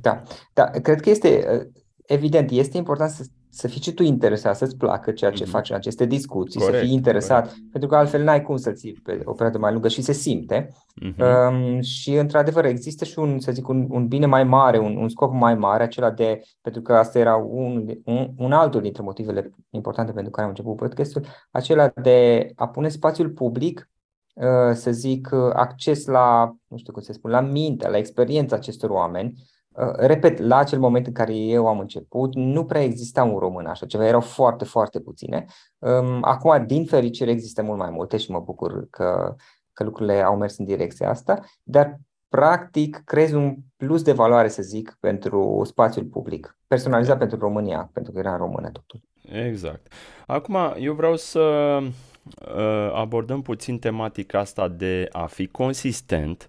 Da, 0.00 0.23
da, 0.52 0.64
cred 0.64 1.00
că 1.00 1.11
este 1.11 1.47
uh, 1.52 1.82
evident, 2.06 2.50
este 2.50 2.76
important 2.76 3.11
să, 3.11 3.25
să 3.50 3.69
fii 3.69 3.81
și 3.81 3.93
tu 3.93 4.02
interesat, 4.02 4.56
să-ți 4.56 4.76
placă 4.76 5.11
ceea 5.11 5.31
ce 5.31 5.44
mm-hmm. 5.44 5.49
faci 5.49 5.70
în 5.70 5.76
aceste 5.76 6.05
discuții, 6.05 6.61
corect, 6.61 6.79
să 6.79 6.85
fii 6.85 6.94
interesat, 6.94 7.47
corect. 7.47 7.70
pentru 7.70 7.88
că 7.88 7.97
altfel 7.97 8.23
n-ai 8.23 8.43
cum 8.43 8.56
să 8.56 8.73
ții 8.73 8.93
pe 8.93 9.20
o 9.25 9.32
perioadă 9.32 9.58
mai 9.58 9.73
lungă 9.73 9.88
și 9.88 10.02
se 10.02 10.12
simte. 10.12 10.69
Mm-hmm. 11.04 11.50
Um, 11.50 11.80
și 11.80 12.14
într-adevăr 12.14 12.64
există 12.64 13.04
și 13.04 13.19
un, 13.19 13.38
să 13.38 13.52
zic, 13.52 13.69
un, 13.69 13.87
un 13.88 14.07
bine 14.07 14.26
mai 14.26 14.45
mare, 14.45 14.78
un, 14.78 14.97
un 14.97 15.09
scop 15.09 15.33
mai 15.33 15.54
mare, 15.54 15.83
acela 15.83 16.11
de, 16.11 16.40
pentru 16.61 16.83
că 16.83 16.95
asta 16.95 17.19
era 17.19 17.37
un, 17.37 17.87
un, 18.04 18.30
un 18.37 18.52
altul 18.52 18.80
dintre 18.80 19.02
motivele 19.02 19.50
importante 19.71 20.12
pentru 20.12 20.30
care 20.30 20.42
am 20.42 20.49
început 20.49 20.76
podcastul, 20.76 21.25
acela 21.50 21.92
de 22.02 22.50
a 22.54 22.69
pune 22.69 22.88
spațiul 22.88 23.30
public 23.30 23.90
uh, 24.35 24.75
să 24.75 24.90
zic, 24.90 25.33
acces 25.52 26.07
la, 26.07 26.57
nu 26.66 26.76
știu 26.76 26.92
cum 26.92 27.02
să 27.02 27.12
spun, 27.12 27.30
la 27.30 27.40
minte, 27.40 27.88
la 27.88 27.97
experiența 27.97 28.57
acestor 28.57 28.90
oameni, 28.90 29.33
Uh, 29.33 29.60
repet, 29.97 30.39
la 30.39 30.57
acel 30.57 30.79
moment 30.79 31.07
în 31.07 31.12
care 31.12 31.35
eu 31.35 31.67
am 31.67 31.79
început, 31.79 32.35
nu 32.35 32.65
prea 32.65 32.83
exista 32.83 33.25
un 33.25 33.39
român 33.39 33.67
așa 33.67 33.87
ceva, 33.87 34.07
erau 34.07 34.21
foarte, 34.21 34.65
foarte 34.65 35.00
puține. 35.00 35.45
Um, 35.79 36.19
acum, 36.23 36.67
din 36.67 36.85
fericire, 36.85 37.31
există 37.31 37.62
mult 37.62 37.79
mai 37.79 37.91
multe 37.91 38.17
și 38.17 38.31
mă 38.31 38.41
bucur 38.41 38.87
că, 38.91 39.35
că 39.73 39.85
lucrurile 39.85 40.21
au 40.23 40.37
mers 40.37 40.59
în 40.59 40.65
direcția 40.65 41.11
asta, 41.11 41.41
dar 41.62 42.00
practic 42.29 43.03
creezi 43.05 43.35
un 43.35 43.57
plus 43.77 44.03
de 44.03 44.12
valoare, 44.12 44.49
să 44.49 44.62
zic, 44.62 44.97
pentru 45.00 45.62
spațiul 45.65 46.05
public, 46.05 46.59
personalizat 46.67 47.19
pentru 47.19 47.39
România, 47.39 47.91
pentru 47.93 48.12
că 48.12 48.19
era 48.19 48.33
în 48.33 48.39
română 48.39 48.71
totul. 48.71 49.00
Exact. 49.47 49.93
Acum, 50.27 50.57
eu 50.79 50.95
vreau 50.95 51.17
să 51.17 51.41
uh, 51.81 52.93
abordăm 52.95 53.43
puțin 53.43 53.79
tematica 53.79 54.39
asta 54.39 54.69
de 54.69 55.09
a 55.12 55.27
fi 55.27 55.47
consistent, 55.47 56.49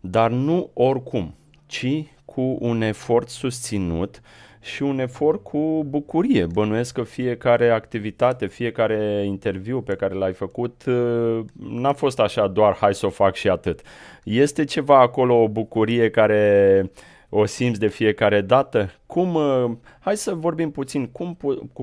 dar 0.00 0.30
nu 0.30 0.70
oricum, 0.74 1.34
ci 1.66 2.11
cu 2.34 2.56
un 2.60 2.82
efort 2.82 3.28
susținut 3.28 4.20
și 4.60 4.82
un 4.82 4.98
efort 4.98 5.42
cu 5.42 5.84
bucurie. 5.88 6.46
Bănuiesc 6.46 6.94
că 6.94 7.02
fiecare 7.02 7.70
activitate, 7.70 8.46
fiecare 8.46 9.24
interviu 9.26 9.80
pe 9.80 9.94
care 9.94 10.14
l-ai 10.14 10.32
făcut 10.32 10.84
uh, 10.86 11.44
n-a 11.52 11.92
fost 11.92 12.20
așa 12.20 12.46
doar 12.46 12.76
hai 12.76 12.94
să 12.94 13.06
o 13.06 13.10
fac 13.10 13.34
și 13.34 13.48
atât. 13.48 13.80
Este 14.24 14.64
ceva 14.64 15.00
acolo, 15.00 15.42
o 15.42 15.48
bucurie 15.48 16.10
care 16.10 16.90
o 17.28 17.44
simți 17.44 17.80
de 17.80 17.88
fiecare 17.88 18.40
dată? 18.40 18.90
Cum, 19.06 19.34
uh, 19.34 19.70
hai 20.00 20.16
să 20.16 20.34
vorbim 20.34 20.70
puțin, 20.70 21.06
cum 21.06 21.36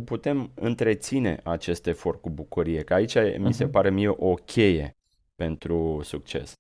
putem 0.06 0.52
întreține 0.54 1.40
acest 1.44 1.88
efort 1.88 2.22
cu 2.22 2.30
bucurie? 2.30 2.82
Că 2.82 2.94
aici 2.94 3.18
uh-huh. 3.18 3.38
mi 3.38 3.54
se 3.54 3.64
mhm. 3.64 3.72
pare 3.72 3.90
mie 3.90 4.14
o 4.18 4.34
cheie 4.34 4.96
pentru 5.36 6.00
succes. 6.04 6.54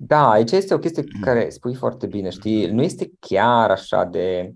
Da, 0.00 0.30
aici 0.30 0.50
este 0.50 0.74
o 0.74 0.78
chestie 0.78 1.04
care 1.20 1.48
spui 1.48 1.74
foarte 1.74 2.06
bine, 2.06 2.30
știi? 2.30 2.70
Nu 2.70 2.82
este 2.82 3.10
chiar 3.20 3.70
așa 3.70 4.04
de, 4.04 4.52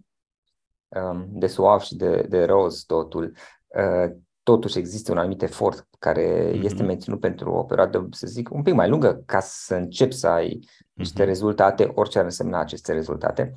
um, 0.89 1.29
de 1.31 1.47
suav 1.47 1.81
și 1.81 1.97
de, 1.97 2.27
de 2.29 2.45
roz 2.45 2.83
totul. 2.83 3.33
Uh, 3.67 4.13
totuși 4.43 4.79
există 4.79 5.13
un 5.13 5.19
anumit 5.19 5.43
efort 5.43 5.89
care 5.99 6.51
mm-hmm. 6.51 6.63
este 6.63 6.83
menținut 6.83 7.21
pentru 7.21 7.51
o 7.53 7.63
perioadă, 7.63 8.09
să 8.11 8.27
zic, 8.27 8.51
un 8.51 8.63
pic 8.63 8.75
mai 8.75 8.89
lungă 8.89 9.23
ca 9.27 9.41
să 9.41 9.75
începi 9.75 10.15
să 10.15 10.27
ai 10.27 10.59
niște 10.93 11.23
mm-hmm. 11.23 11.27
rezultate, 11.27 11.91
orice 11.95 12.19
ar 12.19 12.25
însemna 12.25 12.61
aceste 12.61 12.93
rezultate. 12.93 13.55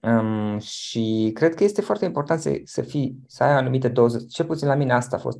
Um, 0.00 0.58
și 0.58 1.30
cred 1.34 1.54
că 1.54 1.64
este 1.64 1.80
foarte 1.80 2.04
important 2.04 2.40
să, 2.40 2.60
să 2.64 2.82
fii, 2.82 3.18
să 3.26 3.42
ai 3.42 3.54
o 3.54 3.56
anumită 3.56 3.88
doză, 3.88 4.24
cel 4.28 4.46
puțin 4.46 4.68
la 4.68 4.74
mine 4.74 4.92
asta 4.92 5.16
a 5.16 5.18
fost, 5.18 5.38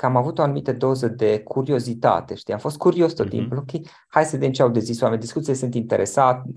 că 0.00 0.06
am 0.06 0.16
avut 0.16 0.38
o 0.38 0.42
anumită 0.42 0.72
doză 0.72 1.08
de 1.08 1.40
curiozitate, 1.40 2.34
știi? 2.34 2.52
Am 2.52 2.58
fost 2.58 2.76
curios 2.76 3.12
tot 3.12 3.26
uh-huh. 3.26 3.30
timpul, 3.30 3.56
ok, 3.56 3.86
hai 4.08 4.24
să 4.24 4.36
vedem 4.36 4.52
ce 4.52 4.62
au 4.62 4.68
de 4.68 4.80
zis 4.80 5.00
oameni, 5.00 5.20
discuțiile 5.20 5.56
sunt 5.56 5.74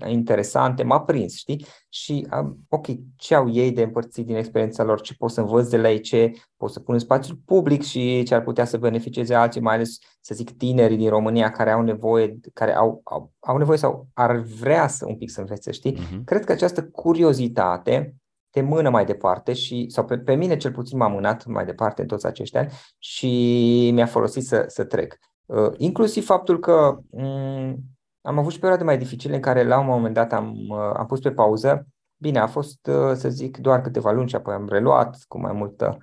interesante, 0.06 0.82
m-a 0.82 1.00
prins, 1.00 1.34
știi? 1.34 1.66
Și, 1.88 2.26
ok, 2.68 2.86
ce 3.16 3.34
au 3.34 3.50
ei 3.50 3.72
de 3.72 3.82
împărțit 3.82 4.26
din 4.26 4.36
experiența 4.36 4.82
lor, 4.82 5.00
ce 5.00 5.14
pot 5.18 5.30
să 5.30 5.40
învăț 5.40 5.68
de 5.68 5.76
la 5.76 5.90
ei, 5.90 6.00
ce 6.00 6.32
pot 6.56 6.70
să 6.70 6.80
pun 6.80 6.94
în 6.94 7.00
spațiul 7.00 7.38
public 7.44 7.82
și 7.82 8.22
ce 8.22 8.34
ar 8.34 8.42
putea 8.42 8.64
să 8.64 8.76
beneficieze 8.76 9.34
alții, 9.34 9.60
mai 9.60 9.74
ales, 9.74 9.98
să 10.20 10.34
zic, 10.34 10.56
tinerii 10.56 10.96
din 10.96 11.08
România 11.08 11.50
care 11.50 11.70
au 11.70 11.82
nevoie, 11.82 12.38
care 12.52 12.74
au, 12.74 13.00
au, 13.04 13.32
au 13.40 13.56
nevoie 13.56 13.78
sau 13.78 14.06
ar 14.14 14.36
vrea 14.36 14.88
să 14.88 15.06
un 15.08 15.16
pic 15.16 15.30
să 15.30 15.40
învețe, 15.40 15.72
știi? 15.72 15.94
Uh-huh. 15.96 16.24
Cred 16.24 16.44
că 16.44 16.52
această 16.52 16.84
curiozitate 16.84 18.14
te 18.54 18.60
mână 18.60 18.90
mai 18.90 19.04
departe 19.04 19.52
și, 19.52 19.86
sau 19.88 20.04
pe, 20.04 20.18
pe 20.18 20.34
mine 20.34 20.56
cel 20.56 20.72
puțin 20.72 20.98
m-a 20.98 21.08
mânat 21.08 21.46
mai 21.46 21.64
departe 21.64 22.00
în 22.00 22.06
toți 22.06 22.26
acești 22.26 22.56
ani 22.56 22.70
și 22.98 23.90
mi-a 23.94 24.06
folosit 24.06 24.46
să, 24.46 24.64
să 24.68 24.84
trec. 24.84 25.18
Uh, 25.46 25.72
inclusiv 25.76 26.24
faptul 26.24 26.58
că 26.58 26.98
um, 27.10 27.76
am 28.20 28.38
avut 28.38 28.52
și 28.52 28.58
perioade 28.58 28.84
mai 28.84 28.98
dificile 28.98 29.34
în 29.34 29.40
care 29.40 29.64
la 29.64 29.78
un 29.78 29.86
moment 29.86 30.14
dat 30.14 30.32
am, 30.32 30.54
uh, 30.68 30.92
am 30.96 31.06
pus 31.06 31.20
pe 31.20 31.30
pauză. 31.30 31.86
Bine, 32.16 32.38
a 32.38 32.46
fost, 32.46 32.86
uh, 32.86 33.12
să 33.14 33.28
zic, 33.28 33.56
doar 33.56 33.80
câteva 33.80 34.10
luni 34.10 34.28
și 34.28 34.34
apoi 34.34 34.54
am 34.54 34.68
reluat 34.68 35.16
cu 35.28 35.40
mai 35.40 35.52
multă, 35.52 35.98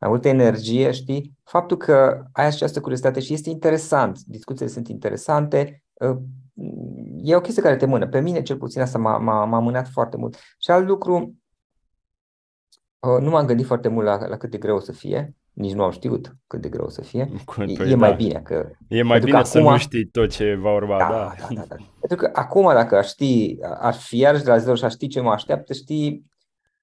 mai 0.00 0.10
multă 0.10 0.28
energie, 0.28 0.90
știi? 0.90 1.32
Faptul 1.44 1.76
că 1.76 2.22
ai 2.32 2.46
această 2.46 2.80
curiozitate 2.80 3.20
și 3.20 3.32
este 3.32 3.50
interesant, 3.50 4.20
discuțiile 4.20 4.70
sunt 4.70 4.88
interesante, 4.88 5.82
uh, 5.92 6.16
e 7.22 7.36
o 7.36 7.40
chestie 7.40 7.62
care 7.62 7.76
te 7.76 7.86
mână. 7.86 8.08
Pe 8.08 8.20
mine, 8.20 8.42
cel 8.42 8.56
puțin, 8.56 8.80
asta 8.80 8.98
m-a, 8.98 9.18
m-a, 9.18 9.44
m-a 9.44 9.58
mânat 9.58 9.88
foarte 9.88 10.16
mult. 10.16 10.36
Și 10.58 10.70
alt 10.70 10.86
lucru, 10.86 11.16
Uh, 11.24 11.41
nu 13.06 13.30
m-am 13.30 13.46
gândit 13.46 13.66
foarte 13.66 13.88
mult 13.88 14.06
la, 14.06 14.26
la 14.26 14.36
cât 14.36 14.50
de 14.50 14.58
greu 14.58 14.76
o 14.76 14.80
să 14.80 14.92
fie, 14.92 15.36
nici 15.52 15.72
nu 15.72 15.82
am 15.82 15.90
știut 15.90 16.36
cât 16.46 16.60
de 16.60 16.68
greu 16.68 16.84
o 16.84 16.88
să 16.88 17.02
fie. 17.02 17.32
Păi, 17.56 17.76
e, 17.78 17.84
e 17.84 17.90
da. 17.90 17.96
mai 17.96 18.14
bine 18.14 18.40
că... 18.44 18.70
E 18.88 19.02
mai 19.02 19.18
bine 19.18 19.44
să 19.44 19.58
acum, 19.58 19.70
nu 19.70 19.78
știi 19.78 20.04
tot 20.04 20.30
ce 20.30 20.58
va 20.60 20.74
urma, 20.74 20.98
da. 20.98 21.08
da. 21.08 21.34
da, 21.38 21.46
da, 21.54 21.64
da. 21.68 21.76
Pentru 22.00 22.16
că 22.16 22.30
acum 22.32 22.72
dacă 22.72 22.96
aș 22.96 23.08
ști, 23.08 23.56
aș 23.80 24.06
fi 24.06 24.18
iarăși 24.18 24.44
de 24.44 24.50
la 24.50 24.56
zero 24.56 24.74
și 24.74 24.84
aș 24.84 24.92
ști 24.92 25.06
ce 25.06 25.20
mă 25.20 25.30
așteaptă, 25.30 25.72
știi, 25.72 26.30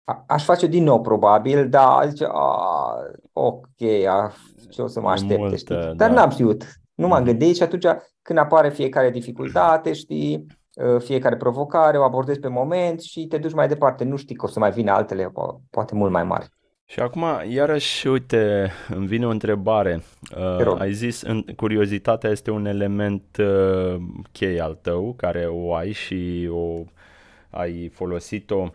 a, 0.03 0.23
aș 0.27 0.43
face 0.43 0.67
din 0.67 0.83
nou 0.83 1.01
probabil, 1.01 1.69
dar 1.69 2.07
zice, 2.07 2.25
a, 2.31 2.95
ok, 3.33 3.81
a, 4.07 4.33
ce 4.69 4.81
o 4.81 4.87
să 4.87 5.01
mă 5.01 5.09
aștepte, 5.09 5.37
multă, 5.37 5.55
știi? 5.55 5.75
Dar 5.75 6.09
da. 6.09 6.13
n-am 6.13 6.29
știut, 6.29 6.63
nu 6.93 7.07
m-am 7.07 7.19
mm. 7.19 7.25
gândit 7.25 7.55
și 7.55 7.63
atunci 7.63 7.85
când 8.21 8.39
apare 8.39 8.69
fiecare 8.69 9.09
dificultate, 9.09 9.93
știi, 9.93 10.45
Uh, 10.45 10.55
fiecare 10.99 11.37
provocare, 11.37 11.97
o 11.97 12.03
abordezi 12.03 12.39
pe 12.39 12.47
moment 12.47 13.01
și 13.01 13.25
te 13.27 13.37
duci 13.37 13.53
mai 13.53 13.67
departe. 13.67 14.03
Nu 14.03 14.15
știi 14.15 14.35
că 14.35 14.45
o 14.45 14.49
să 14.49 14.59
mai 14.59 14.71
vină 14.71 14.91
altele, 14.91 15.31
poate 15.69 15.95
mult 15.95 16.11
mai 16.11 16.23
mari. 16.23 16.49
Și 16.85 16.99
acum, 16.99 17.23
iarăși, 17.49 18.07
uite, 18.07 18.71
îmi 18.89 19.07
vine 19.07 19.25
o 19.25 19.29
întrebare. 19.29 20.03
Uh, 20.37 20.79
ai 20.79 20.93
zis, 20.93 21.21
în, 21.21 21.41
curiozitatea 21.41 22.29
este 22.29 22.51
un 22.51 22.65
element 22.65 23.37
uh, 23.39 23.95
chei 24.31 24.59
al 24.59 24.77
tău, 24.81 25.13
care 25.17 25.45
o 25.45 25.73
ai 25.73 25.91
și 25.91 26.49
o 26.51 26.83
ai 27.49 27.89
folosit-o. 27.93 28.67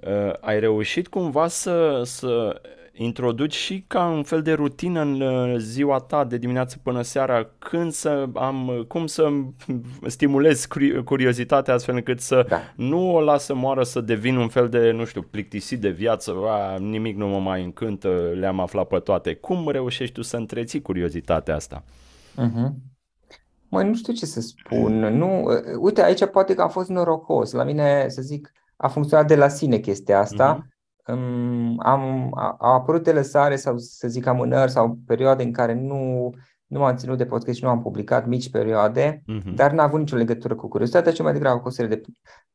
Uh, 0.00 0.32
ai 0.40 0.60
reușit 0.60 1.08
cumva 1.08 1.48
să, 1.48 2.02
să 2.04 2.60
introduci 2.92 3.54
și 3.54 3.84
ca 3.86 4.06
un 4.06 4.22
fel 4.22 4.42
de 4.42 4.52
rutină 4.52 5.00
în 5.00 5.20
uh, 5.20 5.54
ziua 5.58 5.98
ta 5.98 6.24
de 6.24 6.36
dimineață 6.36 6.76
până 6.82 7.02
seara, 7.02 7.50
când 7.58 7.92
să 7.92 8.28
am, 8.34 8.84
cum 8.88 9.06
să 9.06 9.28
stimulez 10.06 10.66
curiozitatea 11.04 11.74
astfel 11.74 11.94
încât 11.94 12.20
să 12.20 12.46
da. 12.48 12.60
nu 12.76 13.14
o 13.14 13.20
las 13.20 13.44
să 13.44 13.54
moară 13.54 13.82
să 13.82 14.00
devin 14.00 14.36
un 14.36 14.48
fel 14.48 14.68
de, 14.68 14.90
nu 14.90 15.04
știu, 15.04 15.22
plictisit 15.22 15.80
de 15.80 15.88
viață, 15.88 16.34
a, 16.46 16.76
nimic 16.78 17.16
nu 17.16 17.28
mă 17.28 17.38
mai 17.38 17.64
încântă, 17.64 18.08
le-am 18.34 18.60
aflat 18.60 18.86
pe 18.86 18.98
toate. 18.98 19.34
Cum 19.34 19.68
reușești 19.68 20.14
tu 20.14 20.22
să 20.22 20.36
întreții 20.36 20.82
curiozitatea 20.82 21.54
asta? 21.54 21.84
Uh-huh. 22.32 22.70
Măi, 23.68 23.88
nu 23.88 23.94
știu 23.94 24.12
ce 24.12 24.26
să 24.26 24.40
spun. 24.40 24.92
Nu, 24.98 25.42
uh, 25.42 25.54
uite, 25.80 26.02
aici 26.02 26.26
poate 26.26 26.54
că 26.54 26.62
am 26.62 26.68
fost 26.68 26.88
norocos. 26.88 27.52
La 27.52 27.64
mine, 27.64 28.08
să 28.08 28.22
zic, 28.22 28.52
a 28.76 28.88
funcționat 28.88 29.26
de 29.26 29.36
la 29.36 29.48
sine 29.48 29.78
chestia 29.78 30.18
asta. 30.18 30.64
Uh-huh 30.64 30.71
am, 31.78 32.30
au 32.58 32.74
apărut 32.74 33.12
lăsare 33.12 33.56
sau 33.56 33.78
să 33.78 34.08
zic 34.08 34.26
amânări 34.26 34.70
sau 34.70 34.98
perioade 35.06 35.42
în 35.42 35.52
care 35.52 35.74
nu, 35.74 36.30
nu 36.66 36.78
m-am 36.78 36.96
ținut 36.96 37.18
de 37.18 37.26
podcast 37.26 37.56
și 37.56 37.64
nu 37.64 37.70
am 37.70 37.82
publicat 37.82 38.26
mici 38.26 38.50
perioade, 38.50 39.22
uh-huh. 39.22 39.54
dar 39.54 39.72
n-a 39.72 39.82
avut 39.82 39.98
nicio 39.98 40.16
legătură 40.16 40.54
cu 40.54 40.68
curiozitatea, 40.68 41.12
ci 41.12 41.22
mai 41.22 41.32
degrabă 41.32 41.60
cu 41.60 41.68
o 41.68 41.70
serie 41.70 41.96
de 41.96 42.02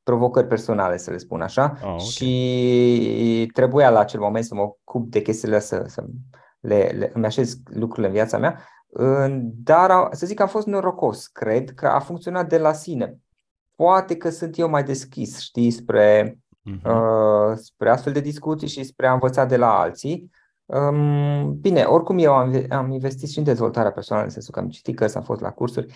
provocări 0.03 0.47
personale, 0.47 0.97
să 0.97 1.11
le 1.11 1.17
spun 1.17 1.41
așa. 1.41 1.77
Oh, 1.81 1.87
okay. 1.87 1.99
Și 1.99 3.49
trebuia 3.53 3.89
la 3.89 3.99
acel 3.99 4.19
moment 4.19 4.45
să 4.45 4.55
mă 4.55 4.61
ocup 4.61 5.09
de 5.09 5.21
chestiile 5.21 5.59
să, 5.59 5.83
să 5.87 6.03
le, 6.59 6.91
le, 6.97 7.11
îmi 7.13 7.25
așez 7.25 7.55
lucrurile 7.65 8.07
în 8.07 8.13
viața 8.13 8.37
mea. 8.37 8.59
Dar 9.63 10.07
să 10.11 10.25
zic 10.25 10.35
că 10.35 10.41
am 10.41 10.47
fost 10.47 10.67
norocos, 10.67 11.27
cred 11.27 11.73
că 11.73 11.87
a 11.87 11.99
funcționat 11.99 12.49
de 12.49 12.57
la 12.57 12.73
sine. 12.73 13.17
Poate 13.75 14.15
că 14.15 14.29
sunt 14.29 14.57
eu 14.57 14.69
mai 14.69 14.83
deschis, 14.83 15.39
știi, 15.39 15.71
spre 15.71 16.37
uh-huh. 16.67 17.55
spre 17.55 17.89
astfel 17.89 18.13
de 18.13 18.19
discuții 18.19 18.67
și 18.67 18.83
spre 18.83 19.07
a 19.07 19.13
învăța 19.13 19.45
de 19.45 19.57
la 19.57 19.79
alții. 19.79 20.31
Um, 20.65 21.59
bine, 21.59 21.81
oricum 21.81 22.17
eu 22.17 22.33
am, 22.33 22.65
am 22.69 22.91
investit 22.91 23.29
și 23.29 23.37
în 23.37 23.43
dezvoltarea 23.43 23.91
personală, 23.91 24.25
în 24.25 24.31
sensul 24.31 24.53
că 24.53 24.59
am 24.59 24.69
citit 24.69 24.95
cărți, 24.95 25.17
am 25.17 25.23
fost 25.23 25.41
la 25.41 25.51
cursuri. 25.51 25.93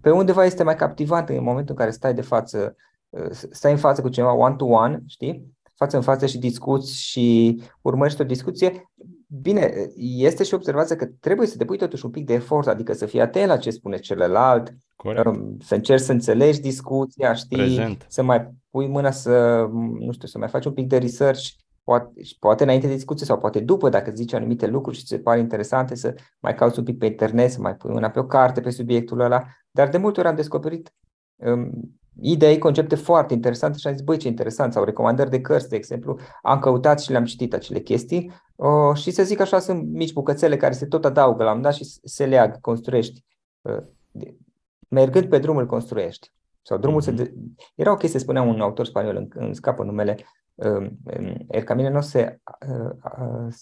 Pe 0.00 0.10
undeva 0.10 0.44
este 0.44 0.62
mai 0.62 0.76
captivant 0.76 1.28
în 1.28 1.42
momentul 1.42 1.74
în 1.74 1.80
care 1.80 1.90
stai 1.90 2.14
de 2.14 2.22
față, 2.22 2.76
uh, 3.08 3.30
stai 3.30 3.72
în 3.72 3.78
față 3.78 4.00
cu 4.00 4.08
cineva 4.08 4.32
one-to-one, 4.32 5.02
știi? 5.06 5.54
Față 5.74 5.96
în 5.96 6.02
față 6.02 6.26
și 6.26 6.38
discuți 6.38 7.00
și 7.00 7.60
urmărești 7.82 8.20
o 8.20 8.24
discuție. 8.24 8.92
Bine, 9.26 9.72
este 9.96 10.44
și 10.44 10.54
observația 10.54 10.96
că 10.96 11.08
trebuie 11.20 11.46
să 11.46 11.56
depui 11.56 11.76
totuși 11.76 12.04
un 12.04 12.10
pic 12.10 12.26
de 12.26 12.34
efort, 12.34 12.66
adică 12.66 12.92
să 12.92 13.06
fii 13.06 13.20
atent 13.20 13.48
la 13.48 13.56
ce 13.56 13.70
spune 13.70 13.98
celălalt, 13.98 14.74
Corect. 15.06 15.26
Um, 15.26 15.56
să 15.60 15.74
încerci 15.74 16.02
să 16.02 16.12
înțelegi 16.12 16.60
discuția, 16.60 17.34
știi, 17.34 17.56
Prezent. 17.56 18.06
să 18.08 18.22
mai 18.22 18.50
pui 18.70 18.86
mâna 18.86 19.10
să, 19.10 19.66
nu 19.98 20.12
știu, 20.12 20.28
să 20.28 20.38
mai 20.38 20.48
faci 20.48 20.64
un 20.64 20.72
pic 20.72 20.86
de 20.86 20.98
research, 20.98 21.48
poate, 21.84 22.10
poate 22.38 22.62
înainte 22.62 22.86
de 22.86 22.94
discuție 22.94 23.26
sau 23.26 23.38
poate 23.38 23.60
după, 23.60 23.88
dacă 23.88 24.10
zici 24.10 24.32
anumite 24.32 24.66
lucruri 24.66 24.96
și 24.96 25.02
ți 25.02 25.08
se 25.08 25.18
pare 25.18 25.40
interesante, 25.40 25.94
să 25.94 26.14
mai 26.40 26.54
cauți 26.54 26.78
un 26.78 26.84
pic 26.84 26.98
pe 26.98 27.06
internet, 27.06 27.50
să 27.50 27.60
mai 27.60 27.74
pui 27.74 27.90
mâna 27.90 28.10
pe 28.10 28.18
o 28.18 28.24
carte 28.24 28.60
pe 28.60 28.70
subiectul 28.70 29.20
ăla. 29.20 29.44
Dar 29.70 29.88
de 29.88 29.98
multe 29.98 30.20
ori 30.20 30.28
am 30.28 30.34
descoperit 30.34 30.94
um, 31.34 31.70
idei, 32.20 32.58
concepte 32.58 32.94
foarte 32.94 33.34
interesante 33.34 33.78
și 33.78 33.86
am 33.86 33.92
zis, 33.92 34.02
băi, 34.02 34.16
ce 34.16 34.28
interesant, 34.28 34.72
sau 34.72 34.84
recomandări 34.84 35.30
de 35.30 35.40
cărți, 35.40 35.68
de 35.68 35.76
exemplu, 35.76 36.18
am 36.42 36.58
căutat 36.58 37.00
și 37.00 37.10
le-am 37.10 37.24
citit 37.24 37.54
acele 37.54 37.80
chestii 37.80 38.32
uh, 38.56 38.94
și 38.94 39.10
să 39.10 39.22
zic 39.22 39.40
așa, 39.40 39.58
sunt 39.58 39.92
mici 39.92 40.12
bucățele 40.12 40.56
care 40.56 40.72
se 40.72 40.86
tot 40.86 41.04
adaugă 41.04 41.44
la 41.44 41.52
un 41.52 41.60
dat 41.60 41.74
și 41.74 41.84
se 42.04 42.26
leagă, 42.26 42.58
construiești. 42.60 43.24
Uh, 43.60 43.82
mergând 44.88 45.28
pe 45.28 45.38
drum 45.38 45.56
îl 45.56 45.66
construiești. 45.66 46.32
Sau 46.62 46.78
drumul 46.78 47.00
mm-hmm. 47.00 47.04
se 47.04 47.10
de... 47.10 47.34
Era 47.74 47.92
o 47.92 47.96
chestie, 47.96 48.20
spunea 48.20 48.42
un 48.42 48.60
autor 48.60 48.86
spaniol, 48.86 49.28
îmi 49.34 49.54
scapă 49.54 49.82
numele, 49.82 50.16
uh, 50.54 50.86
El 51.50 51.62
Camino 51.62 51.90
nu 51.90 52.00
se, 52.00 52.40
uh, 52.68 52.90
uh, 53.18 53.54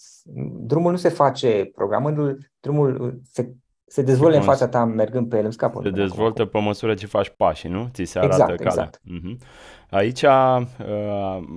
drumul 0.59 0.91
nu 0.91 0.97
se 0.97 1.09
face 1.09 1.71
programându-l, 1.75 2.51
drumul 2.59 3.19
se, 3.23 3.53
se 3.85 4.01
dezvoltă 4.01 4.37
în 4.37 4.43
fața 4.43 4.67
ta 4.67 4.85
mergând 4.85 5.29
pe 5.29 5.37
el, 5.37 5.43
îmi 5.43 5.53
scapă. 5.53 5.79
Se 5.83 5.89
dezvoltă 5.89 6.41
acum. 6.41 6.59
pe 6.59 6.65
măsură 6.65 6.93
ce 6.93 7.05
faci 7.05 7.29
pașii, 7.29 7.69
nu? 7.69 7.89
Ți 7.93 8.03
se 8.03 8.19
arată 8.19 8.51
exact, 8.51 8.63
calea. 8.63 8.71
Exact. 8.71 9.01
Uh-huh. 9.07 9.47
Aici 9.89 10.21
uh, 10.21 10.61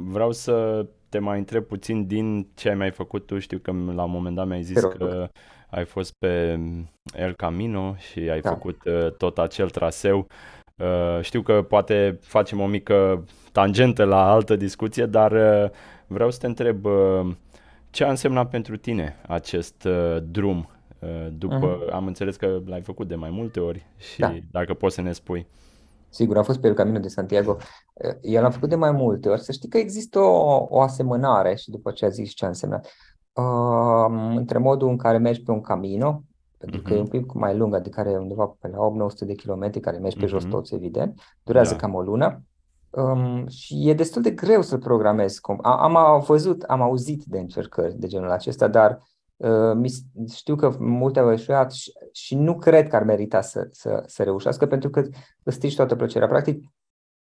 vreau 0.07 0.33
să 0.33 0.87
te 1.09 1.19
mai 1.19 1.39
întreb 1.39 1.65
puțin 1.65 2.07
din 2.07 2.49
ce 2.55 2.69
ai 2.69 2.75
mai 2.75 2.91
făcut 2.91 3.27
tu. 3.27 3.39
Știu 3.39 3.59
că 3.59 3.71
la 3.95 4.05
un 4.05 4.11
moment 4.11 4.37
dat 4.37 4.47
mi-ai 4.47 4.63
zis 4.63 4.81
că 4.81 5.29
ai 5.71 5.85
fost 5.85 6.13
pe 6.19 6.61
El 7.19 7.35
Camino 7.35 7.95
și 7.97 8.19
ai 8.19 8.41
da. 8.41 8.51
făcut 8.51 8.85
uh, 8.85 9.13
tot 9.13 9.39
acel 9.39 9.71
traseu. 9.71 10.27
Uh, 10.77 11.21
știu 11.21 11.43
că 11.43 11.63
poate 11.63 12.19
facem 12.23 12.61
o 12.61 12.67
mică 12.67 13.25
tangentă 13.53 14.05
la 14.05 14.31
altă 14.31 14.57
discuție, 14.57 15.07
dar 15.07 15.33
uh, 15.33 15.71
vreau 16.07 16.31
să 16.31 16.39
te 16.39 16.47
întreb 16.47 16.85
uh, 16.85 17.35
ce 17.91 18.05
a 18.05 18.09
însemnat 18.09 18.51
pentru 18.51 18.77
tine 18.77 19.17
acest 19.29 19.85
uh, 19.85 20.17
drum. 20.23 20.69
Uh, 20.99 21.27
după, 21.33 21.79
uh-huh. 21.79 21.93
am 21.93 22.07
înțeles 22.07 22.37
că 22.37 22.61
l-ai 22.67 22.81
făcut 22.81 23.09
de 23.09 23.15
mai 23.15 23.31
multe 23.31 23.61
ori 23.61 23.87
și 23.97 24.21
da. 24.21 24.37
dacă 24.51 24.75
poți 24.75 24.95
să 24.95 25.01
ne 25.01 25.13
spui. 25.13 25.47
Sigur, 26.09 26.37
am 26.37 26.43
fost 26.43 26.61
pe 26.61 26.67
El 26.67 26.75
Camino 26.75 26.99
de 26.99 27.09
Santiago. 27.09 27.57
Uh, 27.95 28.15
eu 28.23 28.43
l-am 28.43 28.51
făcut 28.51 28.69
de 28.69 28.75
mai 28.75 28.91
multe 28.91 29.29
ori. 29.29 29.41
Să 29.41 29.53
știi 29.53 29.69
că 29.69 29.79
există 29.79 30.19
o, 30.19 30.67
o 30.69 30.81
asemănare 30.81 31.55
și 31.55 31.71
după 31.71 31.91
ce 31.91 32.05
a 32.05 32.09
zis 32.09 32.33
ce 32.33 32.45
a 32.45 32.49
însemnat 32.49 32.87
uh, 33.42 34.35
între 34.37 34.59
modul 34.59 34.88
în 34.88 34.97
care 34.97 35.18
mergi 35.18 35.42
pe 35.42 35.50
un 35.50 35.61
camino, 35.61 36.23
pentru 36.59 36.83
că 36.83 36.92
uh-huh. 36.92 36.97
e 36.97 37.00
un 37.00 37.07
mhm. 37.12 37.18
pic 37.18 37.33
mai 37.33 37.57
lung, 37.57 37.75
adică 37.75 38.00
are 38.00 38.16
undeva 38.16 38.57
pe 38.61 38.68
la 38.68 38.78
8-900 38.78 39.26
de 39.26 39.35
kilometri, 39.35 39.80
care 39.80 39.99
mergi 39.99 40.18
pe 40.18 40.25
uh-huh. 40.25 40.28
jos 40.28 40.42
mhm. 40.42 40.52
toți, 40.52 40.75
evident, 40.75 41.21
durează 41.42 41.73
da. 41.73 41.78
cam 41.78 41.95
o 41.95 42.02
lună 42.02 42.42
um, 42.90 43.47
și 43.49 43.88
e 43.88 43.95
destul 43.95 44.23
de 44.23 44.30
greu 44.30 44.62
să-l 44.62 44.78
programezi. 44.78 45.40
Am, 45.62 45.97
am 45.97 46.21
văzut, 46.21 46.62
am 46.62 46.83
auzit 46.83 47.25
de 47.25 47.38
încercări 47.38 47.99
de 47.99 48.07
genul 48.07 48.30
acesta, 48.30 48.68
dar 48.68 49.02
uh, 49.37 49.90
știu 50.35 50.57
că 50.57 50.76
multe 50.78 51.18
au 51.18 51.33
eșuat 51.33 51.73
și, 51.73 51.92
și 52.12 52.35
nu 52.35 52.59
cred 52.59 52.88
că 52.88 52.97
ar 52.97 53.02
merita 53.02 53.40
să, 53.40 53.68
să, 53.71 54.02
să 54.07 54.23
reușească, 54.23 54.66
pentru 54.66 54.90
că 54.90 55.02
îți 55.42 55.57
strici 55.57 55.76
toată 55.76 55.97
plăcerea. 55.97 56.28
Practic, 56.28 56.64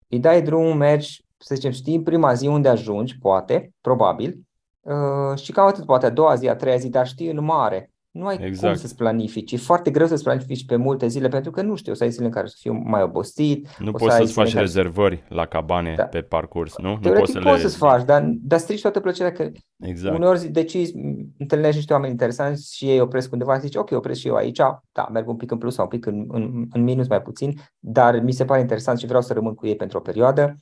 îi 0.07 0.19
dai 0.19 0.41
drumul, 0.41 0.73
mergi, 0.73 1.25
să 1.37 1.55
zicem, 1.55 1.71
știi 1.71 1.95
în 1.95 2.03
prima 2.03 2.33
zi 2.33 2.47
unde 2.47 2.69
ajungi, 2.69 3.17
poate, 3.17 3.73
probabil, 3.81 4.29
uh, 4.29 4.46
și 5.35 5.51
cam 5.51 5.67
atât, 5.67 5.85
poate 5.85 6.05
a 6.05 6.09
doua 6.09 6.35
zi, 6.35 6.47
a 6.47 6.55
treia 6.55 6.77
zi, 6.77 6.89
dar 6.89 7.07
știi 7.07 7.29
în 7.29 7.43
mare 7.43 7.91
nu 8.17 8.25
ai 8.25 8.37
exact. 8.41 8.73
cum 8.73 8.81
să-ți 8.81 8.95
planifici. 8.95 9.51
E 9.51 9.57
foarte 9.57 9.91
greu 9.91 10.07
să-ți 10.07 10.23
planifici 10.23 10.65
pe 10.65 10.75
multe 10.75 11.07
zile 11.07 11.27
pentru 11.27 11.51
că 11.51 11.61
nu 11.61 11.75
știu, 11.75 11.91
o 11.91 11.95
să 11.95 12.03
ai 12.03 12.09
zile 12.09 12.25
în 12.25 12.31
care 12.31 12.47
să 12.47 12.55
fiu 12.59 12.73
mai 12.73 13.01
obosit. 13.01 13.67
Nu 13.79 13.91
poți 13.91 14.15
să 14.15 14.17
să-ți 14.17 14.33
faci 14.33 14.51
care... 14.51 14.59
rezervări 14.59 15.23
la 15.29 15.45
cabane 15.45 15.93
da. 15.97 16.03
pe 16.03 16.21
parcurs, 16.21 16.77
nu? 16.77 16.97
Teoretic 17.01 17.09
nu 17.09 17.19
poți, 17.19 17.31
să 17.31 17.39
poți 17.39 17.61
le... 17.61 17.67
să-ți 17.67 17.77
faci, 17.77 18.05
dar, 18.05 18.23
dar 18.41 18.59
strici 18.59 18.81
toată 18.81 18.99
plăcerea 18.99 19.31
că 19.31 19.49
exact. 19.79 20.15
uneori 20.15 20.47
decizi, 20.47 20.93
întâlnești 21.37 21.75
niște 21.75 21.93
oameni 21.93 22.11
interesanți 22.11 22.75
și 22.75 22.89
ei 22.89 22.99
opresc 22.99 23.31
undeva 23.31 23.53
și 23.53 23.61
zici, 23.61 23.75
ok, 23.75 23.91
opresc 23.91 24.19
și 24.19 24.27
eu 24.27 24.35
aici, 24.35 24.61
da, 24.91 25.07
merg 25.11 25.27
un 25.27 25.35
pic 25.35 25.51
în 25.51 25.57
plus 25.57 25.73
sau 25.73 25.83
un 25.83 25.89
pic 25.89 26.05
în, 26.05 26.25
în, 26.27 26.65
în 26.71 26.83
minus 26.83 27.07
mai 27.07 27.21
puțin, 27.21 27.59
dar 27.79 28.19
mi 28.19 28.31
se 28.31 28.45
pare 28.45 28.61
interesant 28.61 28.99
și 28.99 29.05
vreau 29.05 29.21
să 29.21 29.33
rămân 29.33 29.53
cu 29.53 29.67
ei 29.67 29.75
pentru 29.75 29.97
o 29.97 30.01
perioadă 30.01 30.55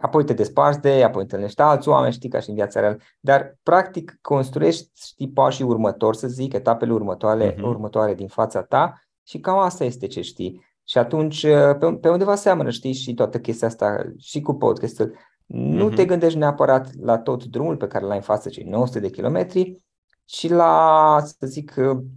apoi 0.00 0.24
te 0.24 0.32
desparți 0.32 0.80
de 0.80 0.96
ei, 0.96 1.04
apoi 1.04 1.22
întâlnești 1.22 1.60
alți 1.60 1.88
oameni, 1.88 2.12
știi, 2.12 2.28
ca 2.28 2.40
și 2.40 2.48
în 2.48 2.54
viața 2.54 2.80
reală, 2.80 2.96
dar 3.20 3.56
practic 3.62 4.18
construiești, 4.20 4.90
știi, 4.94 5.30
pașii 5.30 5.64
următori, 5.64 6.16
să 6.16 6.28
zic, 6.28 6.52
etapele 6.52 6.92
următoare, 6.92 7.54
uh-huh. 7.54 7.60
următoare 7.62 8.14
din 8.14 8.28
fața 8.28 8.62
ta 8.62 9.02
și 9.26 9.38
cam 9.38 9.58
asta 9.58 9.84
este 9.84 10.06
ce 10.06 10.20
știi. 10.20 10.66
Și 10.84 10.98
atunci, 10.98 11.40
pe, 11.78 11.98
pe 12.00 12.08
undeva 12.08 12.34
seamănă, 12.34 12.70
știi, 12.70 12.92
și 12.92 13.14
toată 13.14 13.38
chestia 13.38 13.68
asta, 13.68 14.12
și 14.18 14.40
cu 14.40 14.54
podcastul. 14.54 15.14
Nu 15.46 15.90
uh-huh. 15.90 15.94
te 15.94 16.04
gândești 16.04 16.38
neapărat 16.38 16.90
la 17.00 17.18
tot 17.18 17.44
drumul 17.44 17.76
pe 17.76 17.86
care 17.86 18.04
l-ai 18.04 18.16
în 18.16 18.22
față, 18.22 18.48
cei 18.48 18.64
900 18.64 19.00
de 19.00 19.10
kilometri, 19.10 19.82
și 20.28 20.48
la, 20.48 21.18
să 21.22 21.46
zic, 21.46 21.74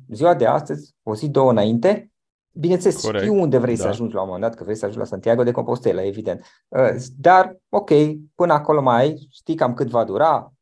ziua 0.09 0.33
de 0.33 0.45
astăzi, 0.45 0.95
o 1.03 1.15
zi, 1.15 1.29
două 1.29 1.51
înainte, 1.51 2.10
Bineînțeles, 2.53 3.01
Corect. 3.01 3.23
știu 3.23 3.41
unde 3.41 3.57
vrei 3.57 3.75
da. 3.75 3.81
să 3.81 3.87
ajungi 3.87 4.13
la 4.13 4.21
un 4.21 4.25
moment 4.25 4.45
dat, 4.45 4.55
că 4.55 4.63
vrei 4.63 4.75
să 4.75 4.85
ajungi 4.85 5.03
la 5.03 5.09
Santiago 5.09 5.43
de 5.43 5.51
Compostela, 5.51 6.05
evident. 6.05 6.45
Uh, 6.67 6.95
dar, 7.17 7.57
ok, 7.69 7.89
până 8.35 8.53
acolo 8.53 8.81
mai 8.81 9.01
ai, 9.01 9.27
știi 9.31 9.55
cam 9.55 9.73
cât 9.73 9.87
va 9.87 10.03
dura. 10.03 10.53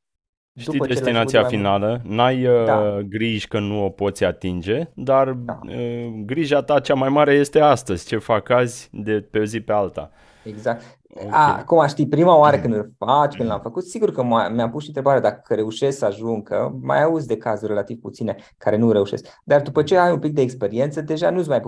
Știi 0.56 0.72
După 0.72 0.88
destinația 0.88 1.44
finală, 1.44 2.02
n-ai 2.04 2.46
uh, 2.46 2.66
da. 2.66 3.02
griji 3.02 3.48
că 3.48 3.60
nu 3.60 3.86
o 3.86 3.90
poți 3.90 4.24
atinge, 4.24 4.90
dar 4.96 5.32
da. 5.32 5.60
uh, 5.64 6.22
grija 6.26 6.62
ta 6.62 6.80
cea 6.80 6.94
mai 6.94 7.10
mare 7.10 7.34
este 7.34 7.60
astăzi, 7.60 8.08
ce 8.08 8.18
fac 8.18 8.50
azi 8.50 8.90
de 8.92 9.28
pe 9.32 9.40
o 9.40 9.44
zi 9.44 9.62
pe 9.62 9.72
alta. 9.72 10.12
Exact. 10.44 10.99
Okay. 11.14 11.30
A, 11.32 11.58
acum 11.58 11.88
știi, 11.88 12.08
prima 12.08 12.38
oară 12.38 12.60
când 12.60 12.74
îl 12.74 12.94
faci, 12.98 13.36
când 13.36 13.50
l-am 13.50 13.60
făcut, 13.60 13.84
sigur 13.84 14.12
că 14.12 14.24
mi-am 14.24 14.70
pus 14.72 14.82
și 14.82 14.88
întrebarea 14.88 15.22
dacă 15.22 15.54
reușesc 15.54 15.98
să 15.98 16.06
ajung, 16.06 16.48
că 16.48 16.72
mai 16.82 17.04
auzi 17.04 17.28
de 17.28 17.38
cazuri 17.38 17.72
relativ 17.72 18.00
puține 18.00 18.36
care 18.58 18.76
nu 18.78 18.92
reușesc. 18.92 19.28
Dar 19.44 19.62
după 19.62 19.84
ce 19.84 19.98
ai 19.98 20.12
un 20.12 20.20
pic 20.20 20.34
de 20.34 20.42
experiență, 20.42 21.02
deja 21.02 21.30
nu-ți 21.30 21.50
mai 21.50 21.62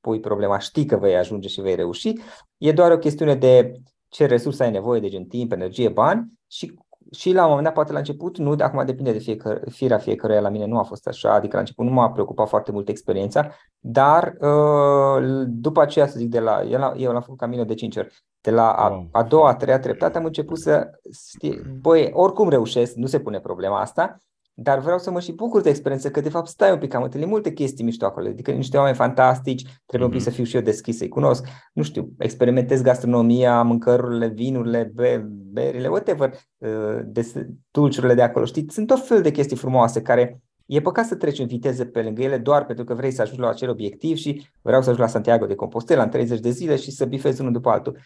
pui 0.00 0.20
problema, 0.20 0.58
știi 0.58 0.84
că 0.84 0.96
vei 0.96 1.16
ajunge 1.16 1.48
și 1.48 1.60
vei 1.60 1.74
reuși. 1.74 2.12
E 2.58 2.72
doar 2.72 2.90
o 2.90 2.98
chestiune 2.98 3.34
de 3.34 3.72
ce 4.08 4.26
resurse 4.26 4.62
ai 4.62 4.70
nevoie, 4.70 5.00
de 5.00 5.08
gen 5.08 5.24
timp, 5.24 5.52
energie, 5.52 5.88
bani 5.88 6.32
și 6.46 6.74
și 7.10 7.32
la 7.32 7.42
un 7.42 7.48
moment 7.48 7.64
dat, 7.64 7.74
poate 7.74 7.92
la 7.92 7.98
început, 7.98 8.38
nu, 8.38 8.54
de 8.54 8.62
acum 8.62 8.84
depinde 8.84 9.12
de 9.12 9.18
fiecare, 9.18 9.62
firea 9.70 9.98
fiecăruia, 9.98 10.40
la 10.40 10.48
mine 10.48 10.66
nu 10.66 10.78
a 10.78 10.82
fost 10.82 11.06
așa, 11.06 11.34
adică 11.34 11.54
la 11.54 11.60
început 11.60 11.84
nu 11.84 11.92
m-a 11.92 12.10
preocupat 12.10 12.48
foarte 12.48 12.72
mult 12.72 12.88
experiența, 12.88 13.50
dar 13.78 14.34
uh, 14.40 15.44
după 15.46 15.80
aceea, 15.80 16.06
să 16.06 16.18
zic, 16.18 16.28
de 16.28 16.40
la, 16.40 16.62
eu, 16.62 16.94
eu 16.96 17.12
l-am 17.12 17.22
făcut 17.22 17.38
caminul 17.38 17.66
de 17.66 17.74
5 17.74 17.96
ori, 17.96 18.24
de 18.42 18.50
la 18.50 18.70
a, 18.70 19.08
a 19.12 19.22
doua, 19.22 19.48
a 19.48 19.54
treia 19.54 19.78
treptată 19.78 20.18
am 20.18 20.24
început 20.24 20.58
să, 20.58 20.90
știi, 21.34 21.60
băi, 21.80 22.10
oricum 22.12 22.48
reușesc, 22.48 22.94
nu 22.94 23.06
se 23.06 23.20
pune 23.20 23.40
problema 23.40 23.80
asta, 23.80 24.22
dar 24.54 24.78
vreau 24.78 24.98
să 24.98 25.10
mă 25.10 25.20
și 25.20 25.32
bucur 25.32 25.60
de 25.60 25.68
experiență, 25.68 26.10
că 26.10 26.20
de 26.20 26.28
fapt 26.28 26.48
stai 26.48 26.72
un 26.72 26.78
pic, 26.78 26.94
am 26.94 27.02
întâlnit 27.02 27.28
multe 27.28 27.52
chestii 27.52 27.84
mișto 27.84 28.04
acolo, 28.04 28.28
adică 28.28 28.50
niște 28.50 28.76
oameni 28.76 28.96
fantastici, 28.96 29.62
trebuie 29.62 30.08
mm-hmm. 30.08 30.12
un 30.12 30.18
pic 30.18 30.20
mhm. 30.20 30.28
să 30.28 30.30
fiu 30.30 30.44
și 30.44 30.56
eu 30.56 30.62
deschis 30.62 30.96
să-i 30.96 31.08
cunosc, 31.08 31.46
nu 31.72 31.82
știu, 31.82 32.08
experimentez 32.18 32.82
gastronomia, 32.82 33.62
mâncărurile, 33.62 34.26
vinurile, 34.26 34.90
be- 34.94 35.26
berile, 35.28 35.88
whatever, 35.88 36.32
uh, 36.58 37.00
de, 37.04 37.48
dulciurile 37.70 38.14
de 38.14 38.22
acolo, 38.22 38.44
știi, 38.44 38.66
sunt 38.70 38.86
tot 38.86 39.06
fel 39.06 39.22
de 39.22 39.30
chestii 39.30 39.56
frumoase 39.56 40.02
care 40.02 40.42
E 40.66 40.80
păcat 40.80 41.06
să 41.06 41.14
treci 41.14 41.38
în 41.38 41.46
viteză 41.46 41.84
pe 41.84 42.02
lângă 42.02 42.22
ele 42.22 42.38
doar 42.38 42.64
pentru 42.64 42.84
că 42.84 42.94
vrei 42.94 43.10
să 43.10 43.22
ajungi 43.22 43.40
la 43.40 43.48
acel 43.48 43.70
obiectiv 43.70 44.16
și 44.16 44.46
vreau 44.62 44.82
să 44.82 44.88
ajung 44.88 45.04
la 45.04 45.10
Santiago 45.10 45.46
de 45.46 45.54
Compostela 45.54 46.02
în 46.02 46.08
30 46.08 46.40
de 46.40 46.50
zile 46.50 46.76
și 46.76 46.90
să 46.90 47.04
bifezi 47.04 47.40
unul 47.40 47.52
după 47.52 47.70
altul. 47.70 47.98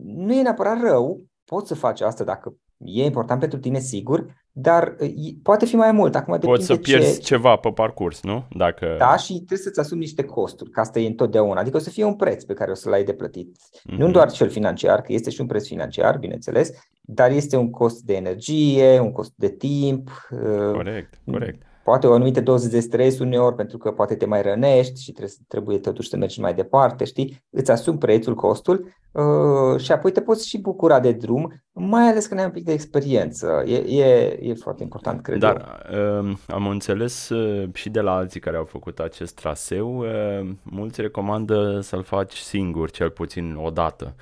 Nu 0.00 0.32
e 0.32 0.42
neapărat 0.42 0.80
rău, 0.80 1.20
poți 1.44 1.68
să 1.68 1.74
faci 1.74 2.00
asta 2.00 2.24
dacă 2.24 2.56
e 2.78 3.04
important 3.04 3.40
pentru 3.40 3.58
tine, 3.58 3.78
sigur, 3.78 4.26
dar 4.52 4.96
poate 5.42 5.66
fi 5.66 5.76
mai 5.76 5.92
mult. 5.92 6.14
Acum 6.14 6.38
Poți 6.38 6.66
să 6.66 6.76
pierzi 6.76 7.14
ce... 7.14 7.20
ceva 7.20 7.56
pe 7.56 7.70
parcurs, 7.70 8.22
nu? 8.22 8.46
Dacă... 8.56 8.94
Da, 8.98 9.16
și 9.16 9.32
trebuie 9.32 9.58
să-ți 9.58 9.80
asumi 9.80 10.00
niște 10.00 10.24
costuri, 10.24 10.70
că 10.70 10.80
asta 10.80 10.98
e 10.98 11.06
întotdeauna. 11.06 11.60
Adică 11.60 11.76
o 11.76 11.80
să 11.80 11.90
fie 11.90 12.04
un 12.04 12.16
preț 12.16 12.44
pe 12.44 12.52
care 12.52 12.70
o 12.70 12.74
să-l 12.74 12.92
ai 12.92 13.04
de 13.04 13.12
plătit. 13.12 13.56
Mm-hmm. 13.56 13.96
Nu 13.96 14.10
doar 14.10 14.30
cel 14.30 14.48
financiar, 14.48 15.00
că 15.00 15.12
este 15.12 15.30
și 15.30 15.40
un 15.40 15.46
preț 15.46 15.66
financiar, 15.66 16.18
bineînțeles, 16.18 16.70
dar 17.00 17.30
este 17.30 17.56
un 17.56 17.70
cost 17.70 18.02
de 18.02 18.14
energie, 18.14 18.98
un 18.98 19.12
cost 19.12 19.32
de 19.36 19.48
timp. 19.48 20.10
Uh, 20.30 20.72
corect, 20.72 21.20
corect 21.30 21.62
poate 21.84 22.06
o 22.06 22.12
anumită 22.12 22.40
doză 22.40 22.68
de 22.68 22.80
stres 22.80 23.18
uneori 23.18 23.54
pentru 23.54 23.78
că 23.78 23.90
poate 23.90 24.14
te 24.14 24.26
mai 24.26 24.42
rănești 24.42 25.02
și 25.02 25.12
trebuie, 25.12 25.36
trebuie 25.48 25.78
totuși 25.78 26.08
să 26.08 26.16
mergi 26.16 26.40
mai 26.40 26.54
departe, 26.54 27.04
știi? 27.04 27.44
Îți 27.50 27.70
asumi 27.70 27.98
prețul, 27.98 28.34
costul 28.34 28.94
uh, 29.12 29.80
și 29.80 29.92
apoi 29.92 30.12
te 30.12 30.20
poți 30.20 30.48
și 30.48 30.60
bucura 30.60 31.00
de 31.00 31.12
drum, 31.12 31.62
mai 31.72 32.08
ales 32.08 32.26
când 32.26 32.40
ai 32.40 32.46
un 32.46 32.52
pic 32.52 32.64
de 32.64 32.72
experiență. 32.72 33.62
E, 33.66 33.76
e, 33.76 34.38
e 34.42 34.54
foarte 34.54 34.82
important, 34.82 35.22
cred 35.22 35.38
Dar 35.38 35.86
eu. 35.92 36.28
Uh, 36.28 36.36
am 36.46 36.66
înțeles 36.66 37.28
uh, 37.28 37.68
și 37.72 37.90
de 37.90 38.00
la 38.00 38.14
alții 38.14 38.40
care 38.40 38.56
au 38.56 38.64
făcut 38.64 38.98
acest 38.98 39.34
traseu, 39.34 39.98
uh, 39.98 40.50
mulți 40.62 41.00
recomandă 41.00 41.80
să-l 41.82 42.02
faci 42.02 42.36
singur, 42.36 42.90
cel 42.90 43.10
puțin 43.10 43.56
o 43.62 43.70
dată. 43.70 44.14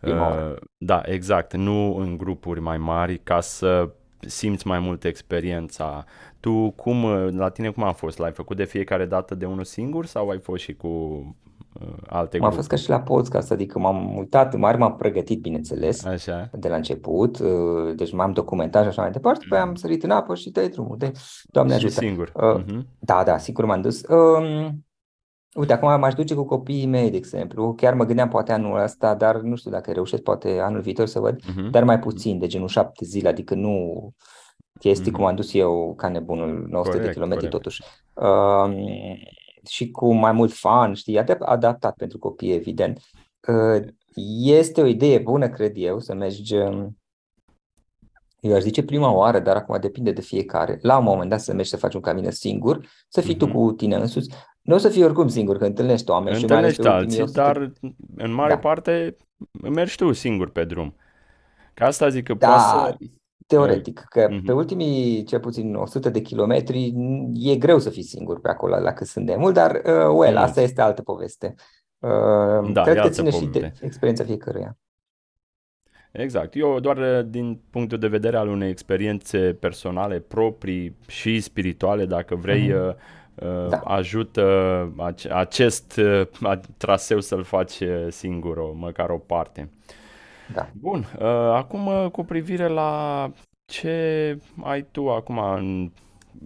Uh, 0.00 0.54
da, 0.76 1.02
exact, 1.04 1.54
nu 1.54 1.96
în 1.96 2.16
grupuri 2.16 2.60
mai 2.60 2.78
mari, 2.78 3.18
ca 3.18 3.40
să 3.40 3.90
simți 4.20 4.66
mai 4.66 4.78
mult 4.78 5.04
experiența. 5.04 6.04
Tu 6.40 6.70
cum, 6.70 7.04
la 7.36 7.48
tine 7.48 7.70
cum 7.70 7.82
a 7.82 7.92
fost? 7.92 8.18
L-ai 8.18 8.32
făcut 8.32 8.56
de 8.56 8.64
fiecare 8.64 9.06
dată 9.06 9.34
de 9.34 9.46
unul 9.46 9.64
singur 9.64 10.06
sau 10.06 10.28
ai 10.28 10.38
fost 10.38 10.62
și 10.62 10.74
cu 10.74 10.88
uh, 10.88 11.88
alte 12.06 12.38
grupuri? 12.38 12.52
A 12.52 12.56
fost 12.56 12.68
ca 12.68 12.76
și 12.76 12.88
la 12.88 13.00
podcast, 13.00 13.50
adică 13.50 13.78
m-am 13.78 14.16
uitat, 14.16 14.56
mare 14.56 14.76
m-am 14.76 14.96
pregătit, 14.96 15.40
bineînțeles, 15.40 16.04
așa. 16.04 16.50
de 16.52 16.68
la 16.68 16.76
început, 16.76 17.38
uh, 17.38 17.94
deci 17.96 18.12
m-am 18.12 18.32
documentat 18.32 18.82
și 18.82 18.88
așa 18.88 19.02
mai 19.02 19.10
departe, 19.10 19.40
după 19.42 19.56
am 19.56 19.74
sărit 19.74 20.02
în 20.02 20.10
apă 20.10 20.34
și 20.34 20.50
dai 20.50 20.68
drumul, 20.68 20.96
de 20.98 21.12
Doamne 21.44 21.78
și 21.78 21.84
ajută. 21.84 22.00
singur. 22.00 22.32
Uh, 22.34 22.62
uh-huh. 22.62 22.82
Da, 22.98 23.22
da, 23.24 23.38
sigur 23.38 23.64
m-am 23.64 23.80
dus. 23.80 24.02
Uh, 24.02 24.68
Uite, 25.54 25.72
acum 25.72 26.00
m-aș 26.00 26.14
duce 26.14 26.34
cu 26.34 26.44
copiii 26.44 26.86
mei, 26.86 27.10
de 27.10 27.16
exemplu. 27.16 27.74
Chiar 27.74 27.94
mă 27.94 28.04
gândeam 28.04 28.28
poate 28.28 28.52
anul 28.52 28.82
ăsta, 28.82 29.14
dar 29.14 29.36
nu 29.36 29.56
știu 29.56 29.70
dacă 29.70 29.92
reușesc 29.92 30.22
poate 30.22 30.58
anul 30.60 30.80
viitor 30.80 31.06
să 31.06 31.20
văd, 31.20 31.40
uh-huh. 31.40 31.70
dar 31.70 31.84
mai 31.84 31.98
puțin, 31.98 32.38
de 32.38 32.46
genul 32.46 32.68
șapte 32.68 33.04
zile, 33.04 33.28
adică 33.28 33.54
nu 33.54 34.10
chestii 34.78 35.10
uh-huh. 35.10 35.14
cum 35.14 35.24
am 35.24 35.34
dus 35.34 35.54
eu 35.54 35.94
ca 35.96 36.08
nebunul 36.08 36.66
900 36.68 36.88
corect, 36.88 37.04
de 37.04 37.12
kilometri 37.12 37.48
corect. 37.48 37.62
totuși. 37.62 37.82
Uh, 38.14 39.18
și 39.68 39.90
cu 39.90 40.14
mai 40.14 40.32
mult 40.32 40.52
fan, 40.52 40.94
știi, 40.94 41.18
adaptat 41.38 41.94
pentru 41.96 42.18
copii, 42.18 42.52
evident. 42.52 43.00
Uh, 43.48 43.84
este 44.42 44.82
o 44.82 44.86
idee 44.86 45.18
bună, 45.18 45.48
cred 45.48 45.72
eu, 45.74 46.00
să 46.00 46.14
mergi 46.14 46.54
um, 46.54 46.98
eu 48.40 48.54
aș 48.54 48.62
zice 48.62 48.82
prima 48.82 49.12
oară, 49.12 49.38
dar 49.38 49.56
acum 49.56 49.80
depinde 49.80 50.12
de 50.12 50.20
fiecare. 50.20 50.78
La 50.82 50.98
un 50.98 51.04
moment 51.04 51.30
dat 51.30 51.40
să 51.40 51.52
mergi 51.52 51.70
să 51.70 51.76
faci 51.76 51.94
un 51.94 52.00
camină 52.00 52.30
singur, 52.30 52.86
să 53.08 53.20
fii 53.20 53.34
mm-hmm. 53.34 53.38
tu 53.38 53.46
mhm. 53.46 53.54
cu 53.54 53.72
tine 53.72 53.96
însuți. 53.96 54.34
Nu 54.62 54.74
o 54.74 54.78
să 54.78 54.88
fii 54.88 55.04
oricum 55.04 55.28
singur, 55.28 55.58
că 55.58 55.64
întâlnești 55.64 56.10
oameni 56.10 56.40
întâlnești 56.40 56.82
și 56.82 56.88
mai 56.88 56.96
alții, 56.96 57.24
dar 57.24 57.72
în 58.16 58.32
mare 58.32 58.52
da. 58.52 58.58
parte 58.58 59.16
mergi 59.62 59.96
tu 59.96 60.12
singur 60.12 60.50
pe 60.50 60.64
drum. 60.64 60.94
Ca 61.74 61.86
asta 61.86 62.08
zic 62.08 62.24
că 62.24 62.34
da, 62.34 62.46
poate 62.46 62.62
să... 62.62 62.96
teoretic, 63.48 64.04
că 64.08 64.28
mm-hmm. 64.28 64.44
pe 64.44 64.52
ultimii 64.52 65.24
cel 65.24 65.40
puțin 65.40 65.74
100 65.74 66.10
de 66.10 66.20
kilometri 66.20 66.94
e 67.34 67.56
greu 67.56 67.78
să 67.78 67.90
fii 67.90 68.02
singur 68.02 68.40
pe 68.40 68.48
acolo 68.48 68.78
la 68.78 68.92
cât 68.92 69.06
sunt 69.06 69.26
de 69.26 69.36
mult, 69.36 69.54
dar 69.54 69.70
uh, 69.70 70.16
well, 70.16 70.36
mm. 70.36 70.42
asta 70.42 70.60
este 70.60 70.80
altă 70.80 71.02
poveste. 71.02 71.54
Uh, 71.98 72.72
da, 72.72 72.82
cred 72.82 73.00
că 73.00 73.08
ține 73.08 73.30
poveste. 73.30 73.58
și 73.58 73.60
de 73.60 73.72
experiența 73.80 74.24
fiecăruia. 74.24 74.76
Exact. 76.12 76.56
Eu 76.56 76.80
doar 76.80 76.96
uh, 76.96 77.26
din 77.26 77.60
punctul 77.70 77.98
de 77.98 78.06
vedere 78.06 78.36
al 78.36 78.48
unei 78.48 78.70
experiențe 78.70 79.38
personale, 79.38 80.18
proprii 80.18 80.96
și 81.06 81.40
spirituale, 81.40 82.04
dacă 82.06 82.34
vrei, 82.34 82.72
mm-hmm. 82.72 83.68
da. 83.68 83.78
ajută 83.84 84.44
acest 85.30 86.00
traseu 86.76 87.20
să-l 87.20 87.42
faci 87.42 87.82
singur, 88.08 88.56
o, 88.56 88.72
măcar 88.72 89.10
o 89.10 89.18
parte. 89.18 89.70
Da. 90.54 90.68
Bun, 90.72 91.04
acum 91.52 92.08
cu 92.12 92.24
privire 92.24 92.68
la 92.68 93.30
ce 93.64 94.38
ai 94.62 94.86
tu 94.90 95.08
acum 95.08 95.38
în 95.38 95.90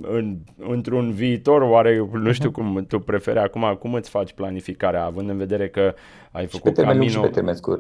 în, 0.01 0.37
într-un 0.57 1.11
viitor, 1.11 1.63
oare, 1.63 2.09
nu 2.13 2.33
știu 2.33 2.49
mhm. 2.49 2.61
cum 2.61 2.85
tu 2.87 2.99
preferi 2.99 3.39
acum, 3.39 3.77
cum 3.79 3.95
îți 3.95 4.11
faci 4.11 4.33
planificarea, 4.33 5.05
având 5.05 5.29
în 5.29 5.37
vedere 5.37 5.69
că 5.69 5.95
ai 6.31 6.47
făcut, 6.47 6.75
camino, 6.75 7.29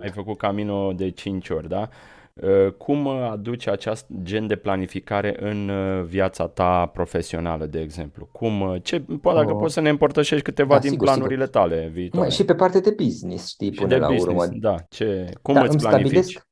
ai 0.02 0.11
făcut 0.11 0.37
camino 0.37 0.92
de 0.92 1.11
5 1.11 1.48
ori, 1.48 1.68
da? 1.68 1.88
Uh, 2.34 2.72
cum 2.72 3.06
aduci 3.06 3.66
acest 3.66 4.06
gen 4.22 4.46
de 4.46 4.56
planificare 4.56 5.36
în 5.40 5.68
uh, 5.68 6.04
viața 6.04 6.48
ta 6.48 6.86
profesională, 6.86 7.66
de 7.66 7.80
exemplu? 7.80 8.28
Cum, 8.32 8.60
uh, 8.60 8.82
ce, 8.82 9.00
poate 9.00 9.38
dacă 9.38 9.52
oh. 9.52 9.58
poți 9.60 9.74
să 9.74 9.80
ne 9.80 9.88
împărtășești 9.88 10.44
câteva 10.44 10.74
da, 10.74 10.80
din 10.80 10.90
sigur, 10.90 11.06
planurile 11.06 11.44
sigur. 11.44 11.60
tale 11.60 11.90
viitoare. 11.92 12.30
și 12.30 12.44
pe 12.44 12.54
partea 12.54 12.80
de 12.80 12.94
business, 12.96 13.48
știi, 13.48 13.72
și 13.72 13.78
până 13.78 13.88
de 13.88 13.96
la 13.96 14.06
business, 14.06 14.44
urmă. 14.44 14.58
Da, 14.60 14.76
ce, 14.88 15.30
cum 15.42 15.54
da, 15.54 15.62
îți 15.62 15.76
planifici? 15.76 16.10
Stabilesc, 16.10 16.50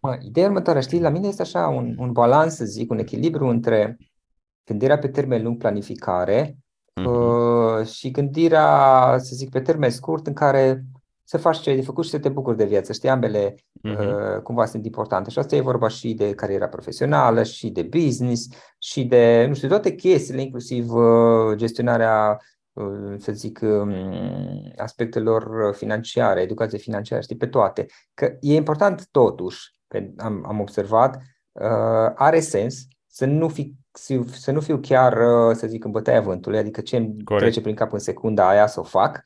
Mă, 0.00 0.18
ideea 0.20 0.46
următoare, 0.46 0.80
știi, 0.80 1.00
la 1.00 1.08
mine 1.08 1.28
este 1.28 1.42
așa 1.42 1.68
un, 1.68 1.94
un 1.98 2.12
balans, 2.12 2.54
să 2.54 2.64
zic, 2.64 2.90
un 2.90 2.98
echilibru 2.98 3.46
între 3.46 3.96
gândirea 4.64 4.98
pe 4.98 5.08
termen 5.08 5.42
lung, 5.42 5.56
planificare, 5.56 6.56
uh-huh. 7.00 7.04
uh, 7.04 7.86
și 7.86 8.10
gândirea, 8.10 9.14
să 9.18 9.34
zic, 9.34 9.50
pe 9.50 9.60
termen 9.60 9.90
scurt, 9.90 10.26
în 10.26 10.32
care 10.32 10.84
să 11.30 11.38
faci 11.38 11.60
ce 11.60 11.70
ai 11.70 11.76
de 11.76 11.82
făcut 11.82 12.04
și 12.04 12.10
să 12.10 12.18
te 12.18 12.28
bucuri 12.28 12.56
de 12.56 12.64
viață. 12.64 12.92
Știi, 12.92 13.08
ambele 13.08 13.54
uh-huh. 13.54 13.98
uh, 13.98 14.42
cumva 14.42 14.64
sunt 14.64 14.84
importante. 14.84 15.30
Și 15.30 15.38
asta 15.38 15.56
e 15.56 15.60
vorba 15.60 15.88
și 15.88 16.14
de 16.14 16.34
cariera 16.34 16.68
profesională, 16.68 17.42
și 17.42 17.68
de 17.68 17.82
business, 17.82 18.48
și 18.78 19.04
de, 19.04 19.44
nu 19.48 19.54
știu, 19.54 19.68
toate 19.68 19.94
chestiile, 19.94 20.42
inclusiv 20.42 20.92
uh, 20.94 21.54
gestionarea 21.54 22.38
uh, 22.72 23.14
să 23.18 23.32
zic, 23.32 23.60
um, 23.62 23.92
aspectelor 24.76 25.74
financiare, 25.74 26.40
educație 26.40 26.78
financiară, 26.78 27.22
știi, 27.22 27.36
pe 27.36 27.46
toate. 27.46 27.86
Că 28.14 28.36
e 28.40 28.54
important 28.54 29.08
totuși, 29.10 29.74
am, 30.16 30.44
am 30.48 30.60
observat, 30.60 31.16
uh, 31.52 32.12
are 32.14 32.40
sens 32.40 32.86
să 33.06 33.24
nu, 33.24 33.48
fi, 33.48 33.74
să 34.32 34.50
nu 34.50 34.60
fiu 34.60 34.78
chiar, 34.78 35.12
uh, 35.12 35.56
să 35.56 35.66
zic, 35.66 35.84
în 35.84 35.90
bătaia 35.90 36.20
vântului, 36.20 36.58
adică 36.58 36.80
ce 36.80 36.96
îmi 36.96 37.16
trece 37.24 37.60
prin 37.60 37.74
cap 37.74 37.92
în 37.92 37.98
secunda 37.98 38.48
aia 38.48 38.66
să 38.66 38.80
o 38.80 38.82
fac, 38.82 39.22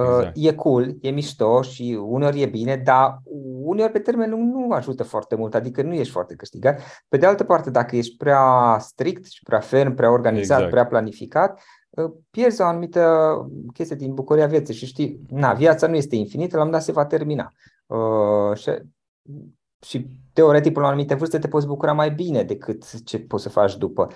Exact. 0.00 0.32
E 0.34 0.54
cool, 0.54 0.96
e 1.00 1.10
mișto 1.10 1.62
și 1.62 1.98
uneori 2.02 2.40
e 2.40 2.46
bine, 2.46 2.76
dar 2.76 3.20
uneori 3.62 3.92
pe 3.92 3.98
termen 3.98 4.30
lung 4.30 4.54
nu 4.54 4.70
ajută 4.70 5.02
foarte 5.02 5.34
mult, 5.34 5.54
adică 5.54 5.82
nu 5.82 5.94
ești 5.94 6.12
foarte 6.12 6.34
câștigat. 6.34 6.80
Pe 7.08 7.16
de 7.16 7.26
altă 7.26 7.44
parte, 7.44 7.70
dacă 7.70 7.96
ești 7.96 8.16
prea 8.16 8.76
strict 8.80 9.24
și 9.24 9.42
prea 9.42 9.60
ferm, 9.60 9.94
prea 9.94 10.10
organizat, 10.10 10.56
exact. 10.56 10.70
prea 10.70 10.86
planificat, 10.86 11.62
ă, 11.96 12.12
pierzi 12.30 12.60
o 12.60 12.64
anumită 12.64 13.36
chestie 13.72 13.96
din 13.96 14.14
bucuria 14.14 14.46
vieții 14.46 14.74
și 14.74 14.86
știi, 14.86 15.20
na, 15.28 15.52
viața 15.52 15.86
nu 15.86 15.96
este 15.96 16.16
infinită, 16.16 16.56
la 16.56 16.64
un 16.64 16.70
dat 16.70 16.82
se 16.82 16.92
va 16.92 17.06
termina. 17.06 17.52
Uh, 17.86 18.56
și 18.56 18.70
și 19.86 20.06
teoretic, 20.36 20.72
până 20.72 20.84
la 20.84 20.90
anumite 20.90 21.14
vârste, 21.14 21.38
te 21.38 21.48
poți 21.48 21.66
bucura 21.66 21.92
mai 21.92 22.10
bine 22.10 22.42
decât 22.42 23.02
ce 23.04 23.18
poți 23.18 23.42
să 23.42 23.48
faci 23.48 23.76
după. 23.76 24.08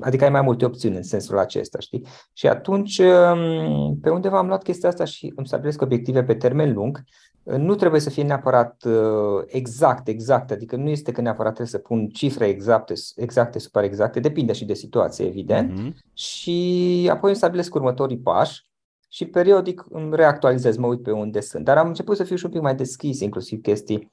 Adică 0.00 0.24
ai 0.24 0.30
mai 0.30 0.40
multe 0.40 0.64
opțiuni 0.64 0.96
în 0.96 1.02
sensul 1.02 1.38
acesta, 1.38 1.78
știi? 1.78 2.06
Și 2.32 2.46
atunci, 2.48 2.98
um, 2.98 3.98
pe 4.02 4.10
undeva 4.10 4.38
am 4.38 4.46
luat 4.46 4.62
chestia 4.62 4.88
asta 4.88 5.04
și 5.04 5.32
îmi 5.36 5.46
stabilesc 5.46 5.82
obiective 5.82 6.24
pe 6.24 6.34
termen 6.34 6.72
lung. 6.72 7.04
Nu 7.42 7.74
trebuie 7.74 8.00
să 8.00 8.10
fie 8.10 8.22
neapărat 8.22 8.84
uh, 8.84 9.42
exact, 9.46 10.08
exact, 10.08 10.50
adică 10.50 10.76
nu 10.76 10.88
este 10.88 11.12
că 11.12 11.20
neapărat 11.20 11.54
trebuie 11.54 11.80
să 11.80 11.86
pun 11.88 12.08
cifre 12.08 12.46
exacte, 12.46 12.94
exacte, 13.16 13.58
super 13.58 13.84
exacte, 13.84 14.20
depinde 14.20 14.52
și 14.52 14.64
de 14.64 14.74
situație, 14.74 15.26
evident. 15.26 15.72
Mm-hmm. 15.72 16.12
Și 16.14 17.08
apoi 17.10 17.28
îmi 17.28 17.38
stabilesc 17.38 17.74
următorii 17.74 18.18
pași 18.18 18.66
și 19.08 19.24
periodic 19.24 19.84
îmi 19.90 20.16
reactualizez, 20.16 20.76
mă 20.76 20.86
uit 20.86 21.02
pe 21.02 21.10
unde 21.10 21.40
sunt. 21.40 21.64
Dar 21.64 21.78
am 21.78 21.86
început 21.86 22.16
să 22.16 22.24
fiu 22.24 22.36
și 22.36 22.44
un 22.44 22.50
pic 22.50 22.60
mai 22.60 22.74
deschis, 22.74 23.20
inclusiv 23.20 23.60
chestii 23.60 24.12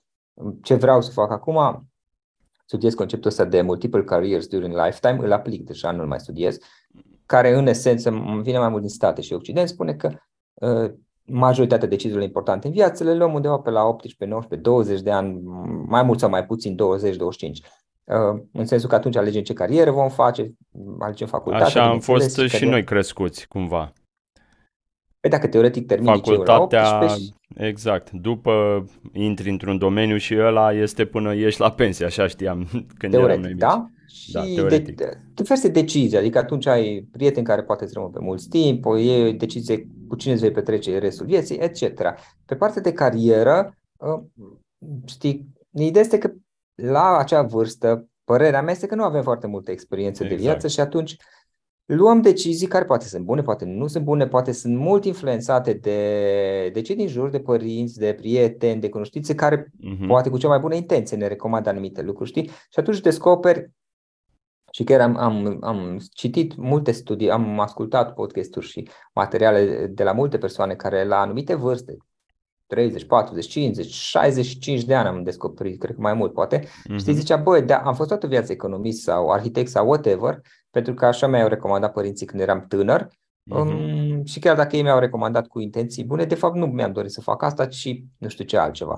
ce 0.61 0.75
vreau 0.75 1.01
să 1.01 1.11
fac 1.11 1.31
acum, 1.31 1.87
studiez 2.65 2.93
conceptul 2.93 3.29
ăsta 3.29 3.45
de 3.45 3.61
multiple 3.61 4.03
careers 4.03 4.47
during 4.47 4.75
lifetime, 4.75 5.25
îl 5.25 5.31
aplic 5.31 5.65
deja, 5.65 5.91
nu-l 5.91 6.07
mai 6.07 6.19
studiez, 6.19 6.57
care 7.25 7.53
în 7.53 7.67
esență 7.67 8.09
îmi 8.09 8.43
vine 8.43 8.59
mai 8.59 8.69
mult 8.69 8.81
din 8.81 8.89
state 8.89 9.21
și 9.21 9.33
Occident, 9.33 9.67
spune 9.67 9.93
că 9.93 10.11
uh, 10.53 10.91
majoritatea 11.25 11.87
deciziilor 11.87 12.23
importante 12.23 12.67
în 12.67 12.73
viață 12.73 13.03
le 13.03 13.15
luăm 13.15 13.33
undeva 13.33 13.57
pe 13.57 13.69
la 13.69 13.83
18, 13.83 14.25
19, 14.25 14.69
20 14.69 15.01
de 15.01 15.11
ani, 15.11 15.41
mai 15.85 16.03
mult 16.03 16.19
sau 16.19 16.29
mai 16.29 16.45
puțin, 16.45 16.75
20, 16.75 17.15
25. 17.15 17.61
Uh, 18.03 18.41
în 18.53 18.65
sensul 18.65 18.89
că 18.89 18.95
atunci 18.95 19.15
alegem 19.15 19.43
ce 19.43 19.53
carieră 19.53 19.91
vom 19.91 20.09
face, 20.09 20.53
alegem 20.99 21.27
facultate. 21.27 21.63
Așa 21.63 21.89
am 21.89 21.99
fost 21.99 22.37
și 22.37 22.49
carieră. 22.49 22.71
noi 22.71 22.83
crescuți, 22.83 23.47
cumva. 23.47 23.93
Păi 25.19 25.29
dacă 25.29 25.47
teoretic 25.47 25.87
termini 25.87 26.21
Facultatea, 26.21 26.97
la 26.99 27.03
18 27.03 27.33
exact, 27.55 28.11
după 28.11 28.85
intri 29.13 29.49
într-un 29.49 29.77
domeniu 29.77 30.17
și 30.17 30.35
ăla 30.37 30.73
este 30.73 31.05
până 31.05 31.35
ieși 31.35 31.59
la 31.59 31.71
pensie, 31.71 32.05
așa 32.05 32.27
știam 32.27 32.67
când 32.99 33.11
teoretic, 33.11 33.29
eram 33.29 33.41
noi 33.41 33.53
da? 33.53 33.89
Și 34.07 34.31
da, 34.31 34.43
teoretic. 34.55 34.95
De, 34.95 35.21
diverse 35.33 35.67
decizii, 35.67 36.17
adică 36.17 36.37
atunci 36.37 36.65
ai 36.65 37.07
prieteni 37.11 37.45
care 37.45 37.63
poate 37.63 37.85
să 37.85 37.91
rămân 37.95 38.11
pe 38.11 38.19
mult 38.19 38.45
timp, 38.45 38.85
o 38.85 38.97
e 38.97 39.31
decizie 39.31 39.87
cu 40.07 40.15
cine 40.15 40.33
îți 40.33 40.41
vei 40.41 40.51
petrece 40.51 40.97
restul 40.97 41.25
vieții, 41.25 41.57
etc. 41.57 41.81
Pe 42.45 42.55
partea 42.55 42.81
de 42.81 42.93
carieră, 42.93 43.77
ă, 44.01 44.25
știi, 45.05 45.47
ideea 45.71 46.03
este 46.03 46.17
că 46.17 46.31
la 46.75 47.17
acea 47.17 47.41
vârstă, 47.41 48.07
părerea 48.23 48.61
mea 48.61 48.73
este 48.73 48.87
că 48.87 48.95
nu 48.95 49.03
avem 49.03 49.23
foarte 49.23 49.47
multă 49.47 49.71
experiență 49.71 50.23
exact. 50.23 50.41
de 50.41 50.47
viață 50.47 50.67
și 50.67 50.79
atunci 50.79 51.17
luăm 51.85 52.21
decizii 52.21 52.67
care 52.67 52.85
poate 52.85 53.05
sunt 53.05 53.23
bune, 53.23 53.41
poate 53.41 53.65
nu 53.65 53.87
sunt 53.87 54.03
bune, 54.03 54.27
poate 54.27 54.51
sunt 54.51 54.77
mult 54.77 55.05
influențate 55.05 55.73
de, 55.73 56.69
de 56.73 56.81
cei 56.81 56.95
din 56.95 57.07
jur, 57.07 57.29
de 57.29 57.39
părinți, 57.39 57.99
de 57.99 58.13
prieteni, 58.13 58.81
de 58.81 58.89
cunoștințe 58.89 59.35
care 59.35 59.65
uh-huh. 59.65 60.07
poate 60.07 60.29
cu 60.29 60.37
cea 60.37 60.47
mai 60.47 60.59
bună 60.59 60.75
intenție 60.75 61.17
ne 61.17 61.27
recomandă 61.27 61.69
anumite 61.69 62.01
lucruri, 62.01 62.29
știi? 62.29 62.47
Și 62.47 62.79
atunci 62.79 62.99
descoperi 62.99 63.69
și 64.71 64.83
chiar 64.83 65.01
am, 65.01 65.17
am, 65.17 65.57
am 65.61 65.99
citit 66.13 66.55
multe 66.55 66.91
studii, 66.91 67.31
am 67.31 67.59
ascultat 67.59 68.13
podcasturi 68.13 68.65
și 68.65 68.89
materiale 69.13 69.87
de 69.87 70.03
la 70.03 70.11
multe 70.11 70.37
persoane 70.37 70.75
care 70.75 71.03
la 71.03 71.19
anumite 71.19 71.55
vârste, 71.55 71.97
30, 72.67 73.05
40, 73.05 73.47
50, 73.47 73.91
65 73.91 74.83
de 74.83 74.95
ani 74.95 75.07
am 75.07 75.23
descoperit, 75.23 75.79
cred 75.79 75.95
că 75.95 76.01
mai 76.01 76.13
mult 76.13 76.33
poate. 76.33 76.59
Uh-huh. 76.59 76.97
Știi, 76.97 77.13
zicea, 77.13 77.35
băi, 77.35 77.61
da, 77.61 77.77
am 77.77 77.95
fost 77.95 78.09
toată 78.09 78.27
viața 78.27 78.51
economist 78.51 79.01
sau 79.01 79.29
arhitect 79.29 79.69
sau 79.69 79.87
whatever, 79.87 80.41
pentru 80.71 80.93
că 80.93 81.05
așa 81.05 81.27
mi-au 81.27 81.47
recomandat 81.47 81.93
părinții 81.93 82.25
când 82.25 82.41
eram 82.41 82.65
tânăr. 82.67 83.07
Uh-huh. 83.07 83.57
Um, 83.57 84.23
și 84.25 84.39
chiar 84.39 84.55
dacă 84.55 84.75
ei 84.75 84.81
mi-au 84.81 84.99
recomandat 84.99 85.47
cu 85.47 85.59
intenții 85.59 86.03
bune, 86.03 86.25
de 86.25 86.35
fapt 86.35 86.55
nu 86.55 86.65
mi-am 86.65 86.91
dorit 86.91 87.11
să 87.11 87.21
fac 87.21 87.43
asta, 87.43 87.65
ci 87.65 88.01
nu 88.17 88.27
știu 88.27 88.45
ce 88.45 88.57
altceva. 88.57 88.97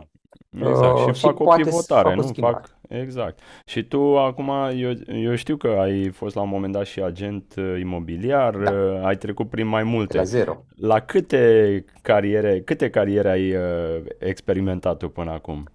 Exact, 0.49 0.97
și 0.97 1.07
uh, 1.07 1.15
fac 1.15 1.15
și 1.15 1.43
o 1.43 1.53
pivotare, 1.55 2.15
nu? 2.15 2.21
Fac, 2.21 2.77
exact. 2.89 3.39
Și 3.65 3.83
tu 3.83 4.17
acum, 4.17 4.51
eu, 4.75 4.91
eu 5.07 5.35
știu 5.35 5.57
că 5.57 5.67
ai 5.67 6.09
fost 6.09 6.35
la 6.35 6.41
un 6.41 6.49
moment 6.49 6.73
dat 6.73 6.85
și 6.85 7.01
agent 7.01 7.53
uh, 7.57 7.79
imobiliar, 7.79 8.55
da. 8.55 8.71
Uh, 8.71 9.01
ai 9.03 9.17
trecut 9.17 9.49
prin 9.49 9.67
mai 9.67 9.83
multe. 9.83 10.17
La 10.17 10.23
zero. 10.23 10.65
La 10.75 10.99
câte 10.99 11.85
cariere, 12.01 12.61
câte 12.61 12.89
cariere 12.89 13.29
ai 13.29 13.55
experimentat 14.19 14.97
tu 14.97 15.09
până 15.09 15.31
acum? 15.31 15.67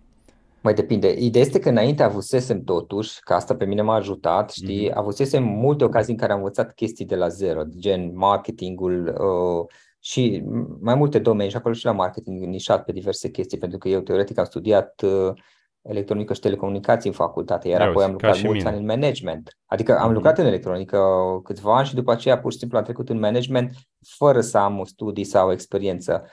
Mai 0.69 0.77
depinde. 0.77 1.15
Ideea 1.19 1.45
este 1.45 1.59
că 1.59 1.69
înainte 1.69 2.03
avusesem 2.03 2.63
totuși, 2.63 3.21
că 3.21 3.35
asta 3.35 3.57
pe 3.57 3.65
mine 3.65 3.83
m-a 3.83 3.95
ajutat, 3.95 4.51
știi, 4.51 4.89
mm-hmm. 4.91 4.95
avusesem 4.95 5.43
multe 5.45 5.85
ocazii 5.85 6.13
în 6.13 6.19
care 6.19 6.33
am 6.33 6.39
învățat 6.39 6.75
chestii 6.75 7.05
de 7.05 7.17
la 7.17 7.29
zero, 7.29 7.63
gen 7.79 8.11
marketingul 8.15 9.07
uh, 9.09 9.75
și 10.01 10.45
mai 10.81 10.95
multe 10.95 11.19
domenii 11.19 11.51
și 11.51 11.57
acolo 11.57 11.75
și 11.75 11.85
la 11.85 11.93
marketing 11.93 12.45
nișat 12.45 12.85
pe 12.85 12.93
diverse 12.93 13.31
chestii, 13.31 13.59
pentru 13.59 13.79
că 13.79 13.89
eu 13.89 14.01
teoretic 14.01 14.39
am 14.39 14.45
studiat 14.45 15.03
uh, 15.03 15.33
electronică 15.83 16.35
și 16.35 16.41
telecomunicații 16.41 17.09
în 17.09 17.15
facultate, 17.15 17.69
iar 17.69 17.81
apoi 17.81 18.05
am 18.05 18.13
lucrat 18.13 18.43
mulți 18.43 18.67
ani 18.67 18.79
în 18.79 18.85
management. 18.85 19.59
Adică 19.67 19.99
am 19.99 20.11
mm-hmm. 20.11 20.15
lucrat 20.15 20.39
în 20.39 20.47
electronică 20.47 21.01
câțiva 21.45 21.77
ani 21.77 21.87
și 21.87 21.95
după 21.95 22.13
aceea 22.13 22.39
pur 22.39 22.53
și 22.53 22.59
simplu 22.59 22.79
am 22.79 22.85
trecut 22.85 23.09
în 23.09 23.19
management 23.19 23.73
fără 24.17 24.41
să 24.41 24.59
am 24.59 24.83
studii 24.85 25.25
sau 25.25 25.53
experiență 25.53 26.23
uh, 26.25 26.31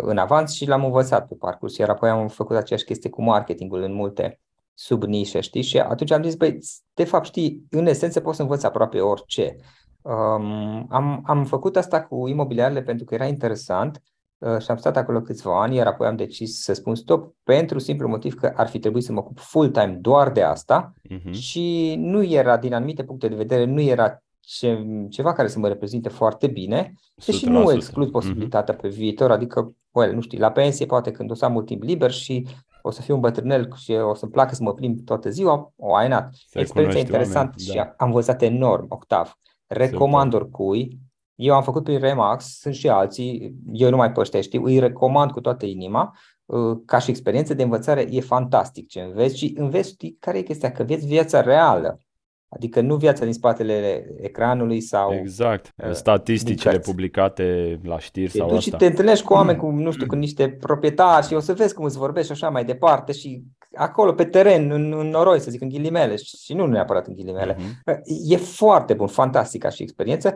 în 0.00 0.18
avans 0.18 0.52
și 0.52 0.66
l-am 0.66 0.84
învățat 0.84 1.28
pe 1.28 1.34
parcurs. 1.34 1.76
Iar 1.76 1.88
apoi 1.88 2.10
am 2.10 2.28
făcut 2.28 2.56
aceeași 2.56 2.84
chestie 2.84 3.10
cu 3.10 3.22
marketingul 3.22 3.82
în 3.82 3.92
multe 3.92 4.40
subnișe, 4.74 5.40
știi? 5.40 5.62
Și 5.62 5.78
atunci 5.78 6.10
am 6.10 6.22
zis, 6.22 6.34
băi, 6.34 6.58
de 6.94 7.04
fapt, 7.04 7.24
știi, 7.24 7.66
în 7.70 7.86
esență 7.86 8.20
poți 8.20 8.36
să 8.36 8.42
învăț 8.42 8.62
aproape 8.62 9.00
orice. 9.00 9.56
Um, 10.02 10.86
am, 10.90 11.22
am 11.24 11.44
făcut 11.44 11.76
asta 11.76 12.02
cu 12.02 12.28
imobiliarele 12.28 12.82
pentru 12.82 13.04
că 13.04 13.14
era 13.14 13.26
interesant 13.26 14.02
uh, 14.38 14.58
și 14.58 14.70
am 14.70 14.76
stat 14.76 14.96
acolo 14.96 15.20
câțiva 15.20 15.62
ani, 15.62 15.76
iar 15.76 15.86
apoi 15.86 16.06
am 16.06 16.16
decis 16.16 16.62
să 16.62 16.72
spun 16.72 16.94
stop 16.94 17.34
pentru 17.42 17.78
simplu 17.78 18.08
motiv 18.08 18.34
că 18.34 18.52
ar 18.56 18.68
fi 18.68 18.78
trebuit 18.78 19.04
să 19.04 19.12
mă 19.12 19.18
ocup 19.18 19.38
full-time 19.38 19.98
doar 20.00 20.30
de 20.30 20.42
asta 20.42 20.92
uh-huh. 21.10 21.30
și 21.30 21.94
nu 21.98 22.22
era, 22.22 22.56
din 22.56 22.74
anumite 22.74 23.04
puncte 23.04 23.28
de 23.28 23.34
vedere, 23.34 23.64
nu 23.64 23.80
era 23.80 24.22
ce, 24.48 24.86
ceva 25.08 25.32
care 25.32 25.48
să 25.48 25.58
mă 25.58 25.68
reprezinte 25.68 26.08
foarte 26.08 26.46
bine, 26.46 26.94
deși 27.26 27.46
nu 27.46 27.72
exclud 27.72 28.04
mhm. 28.04 28.12
posibilitatea 28.12 28.76
uh-huh. 28.76 28.80
pe 28.80 28.88
viitor, 28.88 29.30
adică, 29.30 29.74
well, 29.90 30.14
nu 30.14 30.20
știu, 30.20 30.38
la 30.38 30.50
pensie 30.50 30.86
poate 30.86 31.10
când 31.10 31.30
o 31.30 31.34
să 31.34 31.44
am 31.44 31.52
mult 31.52 31.66
timp 31.66 31.82
liber 31.82 32.10
și 32.10 32.46
o 32.82 32.90
să 32.90 33.02
fiu 33.02 33.14
un 33.14 33.20
bătrânel 33.20 33.72
și 33.76 33.92
o 33.92 34.14
să-mi 34.14 34.30
placă 34.30 34.54
să 34.54 34.62
mă 34.62 34.74
plimb 34.74 35.04
toată 35.04 35.30
ziua, 35.30 35.72
o 35.76 35.94
ai 35.94 36.08
not. 36.08 36.28
Experiența 36.52 36.98
interesantă 36.98 37.58
și 37.58 37.74
da. 37.74 37.94
am 37.96 38.06
învățat 38.06 38.42
enorm, 38.42 38.86
Octav. 38.88 39.38
Recomand 39.66 40.32
Super. 40.32 40.46
oricui. 40.46 40.98
Eu 41.34 41.54
am 41.54 41.62
făcut 41.62 41.84
prin 41.84 41.98
Remax, 41.98 42.58
sunt 42.58 42.74
și 42.74 42.88
alții, 42.88 43.54
eu 43.72 43.90
nu 43.90 43.96
mai 43.96 44.12
pe 44.12 44.20
ăștia 44.20 44.40
știu, 44.40 44.64
îi 44.64 44.78
recomand 44.78 45.30
cu 45.30 45.40
toată 45.40 45.66
inima. 45.66 46.16
Uh, 46.44 46.78
ca 46.84 46.98
și 46.98 47.10
experiență 47.10 47.54
de 47.54 47.62
învățare 47.62 48.06
e 48.10 48.20
fantastic 48.20 48.88
ce 48.88 49.00
înveți 49.00 49.36
și 49.36 49.54
înveți, 49.56 49.88
știi, 49.88 50.16
care 50.20 50.38
e 50.38 50.42
chestia? 50.42 50.72
Că 50.72 50.82
vezi 50.82 51.06
viața 51.06 51.40
reală. 51.40 52.00
Adică 52.48 52.80
nu 52.80 52.96
viața 52.96 53.24
din 53.24 53.32
spatele 53.32 54.06
ecranului 54.20 54.80
sau... 54.80 55.14
Exact, 55.14 55.72
uh, 55.76 55.92
statisticile 55.92 56.78
publicate 56.78 57.78
la 57.82 57.98
știri 57.98 58.30
te 58.30 58.38
sau 58.38 58.48
duci 58.48 58.56
asta. 58.56 58.70
și 58.70 58.76
te 58.76 58.86
întâlnești 58.86 59.24
cu 59.24 59.32
oameni, 59.32 59.58
cu, 59.60 59.70
nu 59.70 59.90
știu, 59.90 60.06
cu 60.06 60.14
niște 60.14 60.48
proprietari 60.48 61.26
și 61.26 61.34
o 61.34 61.40
să 61.40 61.52
vezi 61.52 61.74
cum 61.74 61.84
îți 61.84 61.98
vorbești 61.98 62.26
și 62.26 62.32
așa 62.32 62.50
mai 62.50 62.64
departe 62.64 63.12
și 63.12 63.42
acolo 63.74 64.12
pe 64.12 64.24
teren, 64.24 64.70
în, 64.70 64.92
în 64.92 65.08
noroi, 65.08 65.40
să 65.40 65.50
zic, 65.50 65.60
în 65.60 65.68
ghilimele 65.68 66.16
și 66.16 66.54
nu 66.54 66.66
neapărat 66.66 67.06
în 67.06 67.14
ghilimele. 67.14 67.54
Uh-huh. 67.54 67.98
E 68.28 68.36
foarte 68.36 68.94
bun, 68.94 69.06
fantastic 69.06 69.62
ca 69.62 69.68
și 69.68 69.82
experiență. 69.82 70.34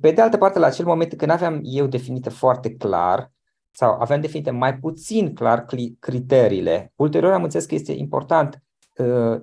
Pe 0.00 0.10
de 0.10 0.20
altă 0.20 0.36
parte, 0.36 0.58
la 0.58 0.66
acel 0.66 0.84
moment 0.84 1.14
când 1.14 1.30
aveam 1.30 1.60
eu 1.62 1.86
definită 1.86 2.30
foarte 2.30 2.74
clar 2.74 3.32
sau 3.70 3.96
aveam 4.00 4.20
definite 4.20 4.50
mai 4.50 4.76
puțin 4.76 5.34
clar 5.34 5.64
criteriile. 5.98 6.92
Ulterior 6.96 7.32
am 7.32 7.42
înțeles 7.42 7.66
că 7.66 7.74
este 7.74 7.92
important 7.92 8.54
uh, 8.54 8.65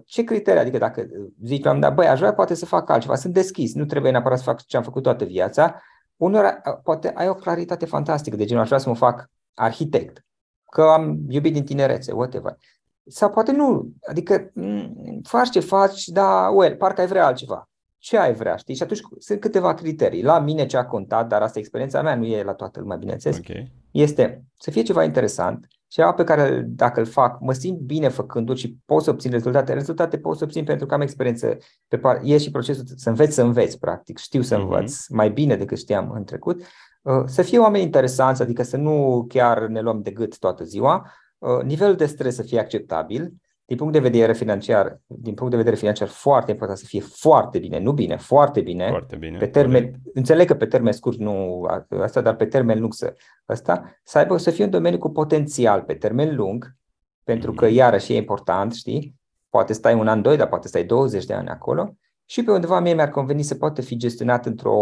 ce 0.06 0.24
criterii, 0.24 0.60
adică 0.60 0.78
dacă 0.78 1.08
zici 1.44 1.64
la 1.64 1.72
un 1.72 1.94
băi, 1.94 2.08
aș 2.08 2.20
vrea 2.20 2.34
poate 2.34 2.54
să 2.54 2.66
fac 2.66 2.90
altceva, 2.90 3.16
sunt 3.16 3.34
deschis, 3.34 3.74
nu 3.74 3.86
trebuie 3.86 4.12
neapărat 4.12 4.38
să 4.38 4.44
fac 4.44 4.66
ce 4.66 4.78
am 4.78 4.84
făcut 4.84 5.04
toată 5.04 5.26
viața, 5.26 5.82
unor 6.16 6.62
poate 6.84 7.12
ai 7.16 7.30
o 7.30 7.34
claritate 7.34 7.86
fantastică, 7.86 8.36
de 8.36 8.46
genul 8.46 8.62
aș 8.62 8.68
vrea 8.68 8.80
să 8.80 8.90
mă 8.90 8.96
fac 8.96 9.30
arhitect, 9.54 10.26
că 10.72 10.82
am 10.82 11.20
iubit 11.28 11.54
din 11.54 11.66
tinerețe, 11.66 12.12
whatever. 12.12 12.58
Sau 13.06 13.30
poate 13.30 13.52
nu, 13.52 13.94
adică 14.08 14.52
mm, 14.54 15.22
faci 15.24 15.50
ce 15.50 15.60
faci, 15.60 16.06
dar, 16.06 16.52
well, 16.54 16.76
parcă 16.76 17.02
ai 17.02 17.08
vrea 17.08 17.26
altceva. 17.26 17.70
Ce 17.98 18.18
ai 18.18 18.34
vrea, 18.34 18.56
știi? 18.56 18.76
Și 18.76 18.84
atunci 18.84 19.02
sunt 19.18 19.40
câteva 19.40 19.74
criterii. 19.74 20.24
La 20.24 20.40
mine 20.40 20.66
ce 20.66 20.78
a 20.78 20.86
contat, 20.86 21.28
dar 21.28 21.42
asta 21.42 21.58
e 21.58 21.62
experiența 21.62 22.02
mea, 22.02 22.16
nu 22.16 22.26
e 22.26 22.44
la 22.44 22.54
toată 22.54 22.80
lumea, 22.80 22.98
bineînțeles, 22.98 23.38
okay. 23.38 23.72
este 23.92 24.44
să 24.58 24.72
fie 24.72 24.82
ceva 24.82 25.04
interesant, 25.04 25.68
ceva 25.94 26.14
pe 26.14 26.24
care 26.24 26.64
dacă 26.68 27.00
îl 27.00 27.06
fac, 27.06 27.40
mă 27.40 27.54
simt 27.54 27.80
bine 27.80 28.08
făcându-l 28.08 28.56
și 28.56 28.78
pot 28.86 29.04
să 29.04 29.10
obțin 29.10 29.32
rezultate. 29.32 29.74
Rezultate 29.74 30.18
pot 30.18 30.38
să 30.38 30.44
obțin 30.44 30.64
pentru 30.64 30.86
că 30.86 30.94
am 30.94 31.02
experiență 31.02 31.58
pe 31.88 31.98
par- 31.98 32.22
e 32.24 32.38
și 32.38 32.52
procesul 32.52 32.84
să 32.96 33.10
înveți 33.10 33.34
să 33.34 33.42
înveți, 33.42 33.80
practic. 33.80 34.18
Știu 34.18 34.42
să 34.42 34.56
mhm. 34.56 34.64
învăț 34.64 34.96
uh-huh. 34.96 35.10
mai 35.10 35.30
bine 35.30 35.56
decât 35.56 35.78
știam 35.78 36.12
în 36.12 36.24
trecut. 36.24 36.62
Uh, 37.02 37.24
să 37.26 37.42
fie 37.42 37.60
oameni 37.60 37.84
interesanți, 37.84 38.42
adică 38.42 38.64
să 38.64 38.78
nu 38.78 39.26
chiar 39.28 39.68
ne 39.68 39.82
luăm 39.82 40.02
de 40.02 40.12
gât 40.12 40.38
toată 40.38 40.64
ziua. 40.64 41.12
Uh, 41.38 41.62
nivelul 41.64 41.96
de 41.96 42.06
stres 42.06 42.36
să 42.36 42.42
fie 42.42 42.60
acceptabil. 42.60 43.34
Din 43.66 43.78
punct 43.78 43.94
de 43.94 44.00
vedere 44.00 44.34
financiar, 44.34 45.00
din 45.06 45.34
punct 45.34 45.52
de 45.52 45.58
vedere 45.58 45.76
financiar, 45.76 46.08
foarte 46.08 46.52
important 46.52 46.80
să 46.80 46.86
fie 46.88 47.02
foarte 47.02 47.60
bine, 47.60 47.80
nu 47.80 47.92
bine, 47.92 48.18
foarte 48.18 48.62
bine. 48.62 48.88
Foarte 48.90 49.16
bine. 49.16 49.38
Pe 49.38 49.48
termen, 49.48 49.94
înțeleg 50.14 50.48
că 50.48 50.56
pe 50.56 50.66
termen 50.66 50.94
scurt 50.94 51.18
nu 51.18 51.64
asta, 52.02 52.22
dar 52.22 52.36
pe 52.36 52.46
termen 52.46 52.80
lung 52.80 52.94
să 52.94 53.14
asta, 53.46 54.00
să 54.04 54.18
aibă 54.18 54.38
să 54.38 54.52
fie 54.52 54.64
un 54.64 54.70
domeniu 54.70 54.98
cu 54.98 55.10
potențial 55.10 55.82
pe 55.82 55.94
termen 55.94 56.36
lung, 56.36 56.76
pentru 57.24 57.54
că 57.54 57.66
mhm. 57.66 57.74
iarăși 57.74 58.14
e 58.14 58.18
important, 58.18 58.74
știi? 58.74 59.16
Poate 59.50 59.74
stai 59.74 59.94
un 59.94 60.08
an, 60.08 60.22
doi, 60.22 60.38
dar 60.38 60.48
poate 60.48 60.68
stai 60.68 60.84
20 60.84 61.26
de 61.26 61.34
ani 61.34 61.48
acolo. 61.48 61.96
Și 62.26 62.44
pe 62.44 62.52
undeva 62.52 62.80
mie 62.80 62.94
mi-ar 62.94 63.10
conveni 63.10 63.44
să 63.44 63.56
poată 63.56 63.82
fi 63.82 63.98
gestionat 63.98 64.46
într-o, 64.46 64.80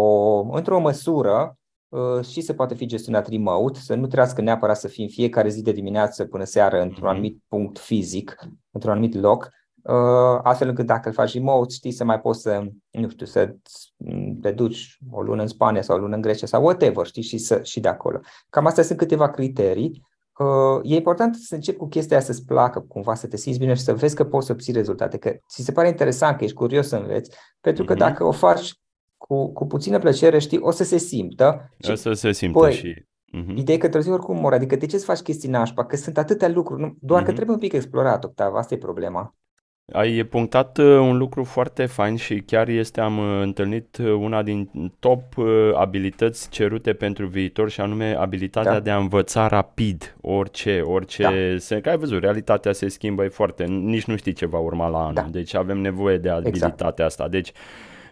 într-o 0.50 0.80
măsură 0.80 1.36
Uh, 1.46 1.58
și 2.30 2.40
se 2.40 2.54
poate 2.54 2.74
fi 2.74 2.86
gestionat 2.86 3.28
remote, 3.28 3.78
să 3.78 3.94
nu 3.94 4.06
trebuiască 4.06 4.40
neapărat 4.40 4.76
să 4.76 4.88
fii 4.88 5.04
în 5.04 5.10
fiecare 5.10 5.48
zi 5.48 5.62
de 5.62 5.72
dimineață 5.72 6.24
până 6.24 6.44
seară 6.44 6.80
într-un 6.80 7.04
mhm. 7.04 7.12
anumit 7.12 7.42
punct 7.48 7.78
fizic, 7.78 8.36
într-un 8.70 8.92
anumit 8.92 9.14
loc, 9.14 9.50
uh, 9.82 10.40
astfel 10.42 10.68
încât 10.68 10.86
dacă 10.86 11.08
îl 11.08 11.14
faci 11.14 11.32
remote, 11.32 11.74
știi 11.74 11.92
să 11.92 12.04
mai 12.04 12.20
poți 12.20 12.40
să, 12.40 12.64
nu 12.90 13.08
știu, 13.08 13.26
să 13.26 13.54
te 14.40 14.50
duci 14.50 14.98
o 15.10 15.22
lună 15.22 15.42
în 15.42 15.48
Spania 15.48 15.82
sau 15.82 15.96
o 15.96 15.98
lună 15.98 16.14
în 16.14 16.20
Grecia 16.20 16.46
sau 16.46 16.62
whatever, 16.62 17.06
știi, 17.06 17.22
și, 17.22 17.38
să, 17.38 17.60
și 17.62 17.80
de 17.80 17.88
acolo. 17.88 18.20
Cam 18.50 18.66
astea 18.66 18.82
sunt 18.82 18.98
câteva 18.98 19.30
criterii. 19.30 20.10
Uh, 20.38 20.80
e 20.82 20.94
important 20.94 21.34
să 21.34 21.54
începi 21.54 21.78
cu 21.78 21.88
chestia 21.88 22.16
aia 22.16 22.26
să-ți 22.26 22.44
placă, 22.44 22.80
cumva 22.80 23.14
să 23.14 23.26
te 23.26 23.36
simți 23.36 23.58
bine 23.58 23.74
și 23.74 23.82
să 23.82 23.94
vezi 23.94 24.14
că 24.14 24.24
poți 24.24 24.46
să 24.46 24.52
obții 24.52 24.72
rezultate, 24.72 25.18
că 25.18 25.36
ți 25.48 25.62
se 25.62 25.72
pare 25.72 25.88
interesant, 25.88 26.36
că 26.36 26.44
ești 26.44 26.56
curios 26.56 26.88
să 26.88 26.96
înveți, 26.96 27.36
pentru 27.60 27.84
că 27.84 27.94
uh-huh. 27.94 27.98
dacă 27.98 28.24
o 28.24 28.30
faci 28.30 28.74
cu, 29.26 29.52
cu 29.52 29.66
puțină 29.66 29.98
plăcere, 29.98 30.38
știi, 30.38 30.58
o 30.58 30.70
să 30.70 30.84
se 30.84 30.98
simtă. 30.98 31.70
O 31.90 31.94
să 31.94 32.12
se 32.12 32.32
simtă 32.32 32.58
păi, 32.58 32.72
și... 32.72 32.94
Uh-huh. 32.94 33.54
Ideea 33.54 33.76
e 33.76 33.80
că 33.80 33.86
într-o 33.86 34.00
zi 34.00 34.10
oricum 34.10 34.36
mor, 34.36 34.52
adică 34.52 34.76
de 34.76 34.86
ce 34.86 34.98
să 34.98 35.04
faci 35.04 35.18
chestii 35.18 35.48
nașpa? 35.48 35.84
Că 35.84 35.96
sunt 35.96 36.18
atâtea 36.18 36.48
lucruri, 36.48 36.80
nu, 36.80 36.96
doar 37.00 37.20
uh-huh. 37.20 37.24
că 37.24 37.30
mhm. 37.30 37.36
trebuie 37.36 37.56
un 37.56 37.62
pic 37.62 37.72
explorat, 37.72 38.24
Octav, 38.24 38.54
asta 38.54 38.74
e 38.74 38.78
problema. 38.78 39.34
Ai 39.92 40.24
punctat 40.24 40.78
uh, 40.78 40.84
un 40.84 41.16
lucru 41.16 41.44
foarte 41.44 41.86
fain 41.86 42.16
și 42.16 42.40
chiar 42.40 42.68
este, 42.68 43.00
am 43.00 43.18
uh, 43.18 43.40
întâlnit 43.42 43.96
uh, 43.96 44.12
una 44.12 44.42
din 44.42 44.70
top 44.98 45.22
abilități 45.74 46.50
cerute 46.50 46.92
pentru 46.92 47.26
viitor 47.26 47.70
și 47.70 47.80
anume 47.80 48.14
abilitatea 48.14 48.72
da. 48.72 48.80
de 48.80 48.90
a 48.90 48.96
învăța 48.96 49.46
rapid 49.46 50.16
orice, 50.20 50.80
orice, 50.80 51.22
da. 51.22 51.58
se, 51.58 51.80
că 51.80 51.88
ai 51.88 51.96
văzut, 51.96 52.20
realitatea 52.20 52.72
se 52.72 52.88
schimbă, 52.88 53.24
e 53.24 53.28
foarte, 53.28 53.64
nici 53.64 54.04
nu 54.04 54.16
știi 54.16 54.32
ce 54.32 54.46
va 54.46 54.58
urma 54.58 54.88
la 54.88 54.98
anul, 54.98 55.14
da. 55.14 55.26
deci 55.30 55.54
avem 55.54 55.78
nevoie 55.78 56.18
de 56.18 56.28
exact. 56.28 56.46
abilitatea 56.46 56.86
exact. 56.86 57.00
asta, 57.00 57.28
deci 57.28 57.52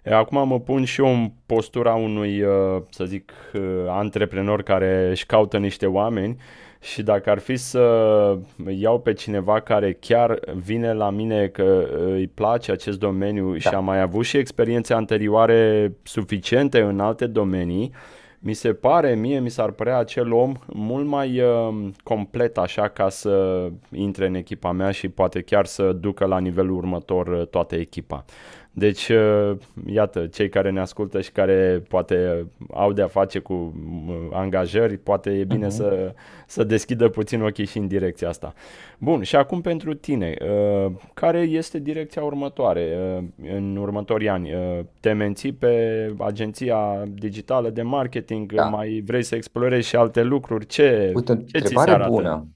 Acum 0.05 0.49
mă 0.49 0.61
pun 0.61 0.85
și 0.85 1.01
eu 1.01 1.13
în 1.13 1.31
postura 1.47 1.95
unui, 1.95 2.43
uh, 2.43 2.83
să 2.91 3.05
zic, 3.05 3.33
uh, 3.55 3.61
antreprenor 3.89 4.63
care 4.63 5.09
își 5.11 5.27
caută 5.27 5.59
niște 5.59 5.87
oameni 5.87 6.37
și 6.81 7.03
dacă 7.03 7.31
ar 7.31 7.39
fi 7.39 7.57
să 7.57 8.39
iau 8.67 9.01
pe 9.01 9.13
cineva 9.13 9.61
care 9.61 9.97
chiar 10.01 10.41
vine 10.55 10.93
la 10.93 11.11
mine 11.11 11.47
că 11.47 11.89
îi 12.13 12.27
place 12.27 12.73
acest 12.73 12.99
domeniu 12.99 13.53
da. 13.53 13.59
și 13.59 13.69
a 13.69 13.81
mai 13.81 14.01
avut 14.01 14.25
și 14.25 14.37
experiențe 14.37 14.95
anterioare 14.95 15.93
suficiente 16.03 16.81
în 16.81 17.01
alte 17.01 17.27
domenii, 17.27 17.93
mi 18.43 18.53
se 18.53 18.73
pare, 18.73 19.15
mie 19.15 19.41
mi 19.41 19.51
s-ar 19.51 19.71
părea 19.71 19.99
acel 19.99 20.33
om 20.33 20.55
mult 20.67 21.07
mai 21.07 21.41
uh, 21.41 21.89
complet 22.03 22.59
așa 22.59 22.89
ca 22.89 23.09
să 23.09 23.67
intre 23.91 24.27
în 24.27 24.35
echipa 24.35 24.73
mea 24.73 24.91
și 24.91 25.09
poate 25.09 25.41
chiar 25.41 25.67
să 25.67 25.93
ducă 25.93 26.25
la 26.25 26.39
nivelul 26.39 26.77
următor 26.77 27.27
uh, 27.27 27.47
toată 27.47 27.75
echipa. 27.75 28.25
Deci, 28.73 29.09
uh, 29.09 29.57
iată, 29.87 30.27
cei 30.27 30.49
care 30.49 30.71
ne 30.71 30.81
ascultă 30.81 31.21
și 31.21 31.33
care 31.33 31.83
poate 31.89 32.47
au 32.73 32.93
de-a 32.93 33.07
face 33.07 33.39
cu 33.39 33.53
uh, 33.53 34.15
angajări, 34.33 34.99
poate 34.99 35.31
e 35.31 35.45
bine 35.45 35.67
uh-huh. 35.67 35.71
să, 35.71 36.15
să 36.47 36.65
deschidă 36.65 37.09
puțin 37.09 37.43
ochii 37.43 37.65
și 37.65 37.79
în 37.79 37.87
direcția 37.87 38.29
asta. 38.29 38.55
Bun, 38.99 39.23
și 39.23 39.37
acum 39.37 39.61
pentru 39.61 39.95
tine, 39.95 40.37
uh, 40.41 40.93
care 41.15 41.39
este 41.39 41.79
direcția 41.79 42.23
următoare 42.23 42.97
în 43.55 43.77
următorii 43.77 44.29
ani? 44.29 44.51
Te 45.01 45.13
menții 45.13 45.53
pe 45.53 46.07
agenția 46.19 47.05
digitală 47.13 47.71
de 47.71 47.83
marketing? 47.83 48.53
Da. 48.53 48.65
Mai 48.65 49.03
vrei 49.07 49.23
să 49.23 49.35
explorezi 49.35 49.89
și 49.89 49.97
alte 49.97 50.23
lucruri? 50.23 50.67
Ce, 50.67 51.13
Uite, 51.15 51.45
ce 51.53 51.59
ți 51.59 51.75
se 51.77 51.91
arată? 51.91 52.11
bună. 52.11 52.49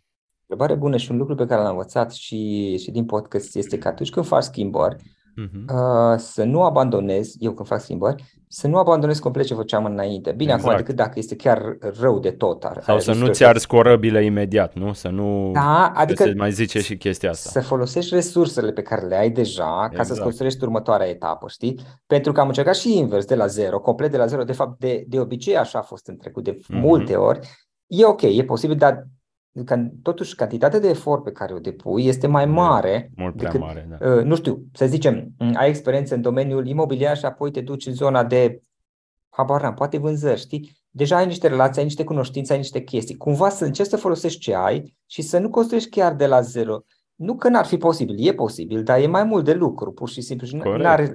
Întrebare 0.47 0.81
bună 0.81 0.97
și 0.97 1.11
un 1.11 1.17
lucru 1.17 1.35
pe 1.35 1.47
care 1.47 1.63
l-am 1.63 1.71
învățat 1.71 2.13
și, 2.13 2.77
și 2.79 2.91
din 2.91 3.05
podcast 3.05 3.57
este 3.57 3.79
că 3.79 3.89
atunci 3.89 4.11
când 4.11 4.27
faci 4.27 4.43
schimbări, 4.43 4.97
uh-huh. 5.43 5.75
uh, 5.75 6.19
să 6.19 6.45
nu 6.45 6.63
abandonez, 6.63 7.35
eu 7.39 7.53
când 7.53 7.69
fac 7.69 7.81
schimbări, 7.81 8.25
să 8.49 8.69
nu 8.69 8.79
abandonez 8.79 9.19
complet 9.19 9.47
ce 9.47 9.55
făceam 9.55 9.85
înainte. 9.85 10.33
Bine, 10.33 10.53
exact. 10.53 10.69
acum 10.69 10.77
decât 10.77 10.97
dacă 10.97 11.13
este 11.15 11.37
chiar 11.37 11.77
rău 12.01 12.19
de 12.19 12.31
tot. 12.31 12.65
Ar, 12.65 12.83
Sau 12.83 12.99
să 13.01 13.15
nu-ți 13.15 13.45
arzi 13.45 13.67
corăbile 13.67 14.25
imediat, 14.25 14.75
nu? 14.75 14.93
Să 14.93 15.09
nu 15.09 15.51
da, 15.53 15.93
adică 15.95 16.23
se 16.23 16.35
mai 16.37 16.53
zice 16.53 16.81
și 16.81 16.97
chestia 16.97 17.31
asta. 17.31 17.51
Să 17.51 17.61
folosești 17.61 18.15
resursele 18.15 18.73
pe 18.73 18.83
care 18.83 19.07
le 19.07 19.17
ai 19.17 19.31
deja 19.31 19.63
exact. 19.63 19.91
ca 19.91 19.97
să-ți 19.97 20.09
exact. 20.09 20.23
construiești 20.23 20.63
următoarea 20.63 21.09
etapă, 21.09 21.49
știi? 21.49 21.81
Pentru 22.07 22.33
că 22.33 22.41
am 22.41 22.47
încercat 22.47 22.77
și 22.77 22.99
invers, 22.99 23.25
de 23.25 23.35
la 23.35 23.47
zero, 23.47 23.81
complet 23.81 24.11
de 24.11 24.17
la 24.17 24.27
zero. 24.27 24.43
De 24.43 24.53
fapt, 24.53 24.79
de, 24.79 25.05
de 25.09 25.21
obicei 25.21 25.57
așa 25.57 25.79
a 25.79 25.83
fost 25.83 26.09
în 26.09 26.17
trecut, 26.17 26.45
de 26.45 26.53
uh-huh. 26.53 26.81
multe 26.81 27.15
ori. 27.15 27.39
E 27.87 28.05
ok, 28.05 28.23
e 28.23 28.45
posibil, 28.45 28.77
dar 28.77 28.93
că 28.93 29.03
totuși 30.03 30.35
cantitatea 30.35 30.81
de 30.81 30.89
efort 30.89 31.23
pe 31.23 31.33
care 31.33 31.55
o 31.55 31.59
depui 31.59 32.07
este 32.07 32.27
mai 32.27 32.47
mare. 32.47 33.11
Mult 33.17 33.37
prea 33.37 33.51
decât, 33.51 33.67
mare, 33.67 33.89
da. 33.99 34.15
Uh, 34.15 34.23
nu 34.23 34.37
știu, 34.37 34.65
să 34.73 34.87
zicem, 34.87 35.29
ai 35.55 35.69
experiență 35.69 36.15
în 36.15 36.21
domeniul 36.21 36.67
imobiliar 36.67 37.17
și 37.17 37.25
apoi 37.25 37.51
te 37.51 37.61
duci 37.61 37.87
în 37.87 37.93
zona 37.93 38.25
de, 38.25 38.61
habar 39.29 39.71
n 39.71 39.75
poate 39.75 39.99
vânzări, 39.99 40.41
știi? 40.41 40.83
Deja 40.91 41.17
ai 41.17 41.27
niște 41.27 41.49
relații, 41.49 41.79
ai 41.79 41.87
niște 41.87 42.05
cunoștințe, 42.05 42.53
ai 42.53 42.59
niște 42.59 42.81
chestii. 42.81 43.17
Cumva 43.17 43.49
să 43.49 43.65
încerci 43.65 43.89
să 43.89 43.97
folosești 43.97 44.41
ce 44.41 44.55
ai 44.55 44.95
și 45.07 45.23
să 45.23 45.39
nu 45.39 45.51
construiești 45.51 45.91
chiar 45.91 46.15
de 46.15 46.27
la 46.27 46.41
zero. 46.41 46.81
Nu 47.15 47.37
că 47.37 47.49
n-ar 47.49 47.65
fi 47.65 47.77
posibil, 47.77 48.29
e 48.29 48.33
posibil, 48.33 48.83
dar 48.83 49.01
e 49.01 49.07
mai 49.07 49.25
mult 49.25 49.45
de 49.45 49.53
lucru, 49.53 49.93
pur 49.93 50.09
și 50.09 50.21
simplu 50.21 50.47
și 50.47 50.57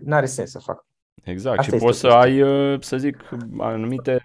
nu 0.04 0.13
are 0.13 0.25
sens 0.25 0.49
să 0.49 0.60
fac. 0.60 0.86
Exact, 1.23 1.60
Asta 1.60 1.78
și 1.78 1.84
poți 1.84 1.99
să 1.99 2.08
ai, 2.08 2.41
uh, 2.41 2.82
să 2.82 2.97
zic, 2.97 3.17
anumite 3.58 4.21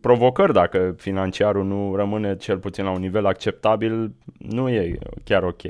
provocări 0.00 0.52
dacă 0.52 0.94
financiarul 0.96 1.64
nu 1.64 1.94
rămâne 1.96 2.36
cel 2.36 2.58
puțin 2.58 2.84
la 2.84 2.90
un 2.90 3.00
nivel 3.00 3.26
acceptabil, 3.26 4.14
nu 4.38 4.68
e 4.68 4.98
chiar 5.24 5.42
ok. 5.42 5.62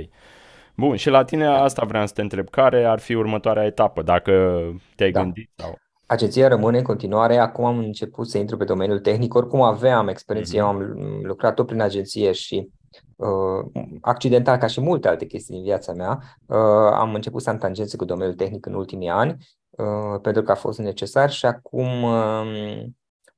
Bun, 0.77 0.97
și 0.97 1.09
la 1.09 1.25
tine 1.25 1.47
asta 1.47 1.85
vreau 1.85 2.07
să 2.07 2.12
te 2.12 2.21
întreb, 2.21 2.49
care 2.49 2.85
ar 2.85 2.99
fi 2.99 3.14
următoarea 3.14 3.64
etapă, 3.64 4.03
dacă 4.03 4.61
te-ai 4.97 5.11
da. 5.11 5.21
gândit? 5.21 5.51
Sau... 5.55 5.79
Agenția 6.07 6.49
rămâne 6.49 6.79
în 6.79 6.85
continuare, 6.85 7.37
acum 7.37 7.64
am 7.64 7.79
început 7.79 8.29
să 8.29 8.38
intru 8.38 8.57
pe 8.57 8.64
domeniul 8.64 8.99
tehnic, 8.99 9.35
oricum 9.35 9.62
aveam 9.62 10.09
experiență, 10.09 10.55
mm-hmm. 10.55 10.59
eu 10.59 10.67
am 10.67 10.79
lucrat 11.23 11.55
tot 11.55 11.67
prin 11.67 11.81
agenție 11.81 12.33
și 12.33 12.69
uh, 13.17 13.83
accidental 14.01 14.57
ca 14.57 14.67
și 14.67 14.81
multe 14.81 15.09
alte 15.09 15.27
chestii 15.27 15.55
din 15.55 15.62
viața 15.62 15.93
mea, 15.93 16.21
uh, 16.47 16.93
am 16.93 17.14
început 17.14 17.43
să 17.43 17.51
am 17.51 17.57
tangențe 17.57 17.97
cu 17.97 18.05
domeniul 18.05 18.37
tehnic 18.37 18.67
în 18.67 18.75
ultimii 18.75 19.09
ani, 19.09 19.37
uh, 19.71 20.21
pentru 20.23 20.43
că 20.43 20.51
a 20.51 20.55
fost 20.55 20.79
necesar 20.79 21.31
și 21.31 21.47
acum 21.47 22.03
uh, 22.03 22.85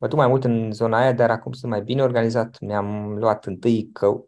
mă 0.00 0.08
duc 0.08 0.18
mai 0.18 0.28
mult 0.28 0.44
în 0.44 0.72
zona 0.72 0.98
aia, 0.98 1.12
dar 1.12 1.30
acum 1.30 1.52
sunt 1.52 1.70
mai 1.70 1.82
bine 1.82 2.02
organizat. 2.02 2.56
Mi-am 2.60 3.16
luat 3.18 3.46
întâi, 3.46 3.90
că, 3.92 4.20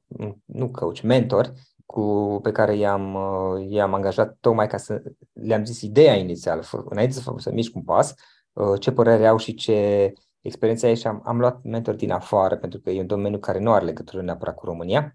nu 0.45 0.71
coach, 0.71 1.01
mentor, 1.01 1.53
cu, 1.87 2.39
pe 2.43 2.53
care 2.53 2.77
i-am, 2.77 3.15
uh, 3.15 3.67
i-am 3.69 3.95
angajat 3.95 4.37
tocmai 4.41 4.67
ca 4.67 4.77
să 4.77 5.03
le-am 5.33 5.65
zis 5.65 5.81
ideea 5.81 6.15
inițială, 6.15 6.63
înainte 6.85 7.15
să, 7.15 7.33
să 7.37 7.53
mișc 7.53 7.75
un 7.75 7.83
pas, 7.83 8.15
uh, 8.53 8.81
ce 8.81 8.93
părere 8.93 9.27
au 9.27 9.37
și 9.37 9.55
ce 9.55 10.13
experiență 10.41 10.87
ai 10.87 10.97
și 10.97 11.07
am, 11.07 11.23
am 11.25 11.39
luat 11.39 11.63
mentor 11.63 11.95
din 11.95 12.11
afară, 12.11 12.57
pentru 12.57 12.81
că 12.81 12.91
e 12.91 13.01
un 13.01 13.07
domeniu 13.07 13.39
care 13.39 13.59
nu 13.59 13.73
are 13.73 13.85
legătură 13.85 14.23
neapărat 14.23 14.55
cu 14.55 14.67
România. 14.67 15.15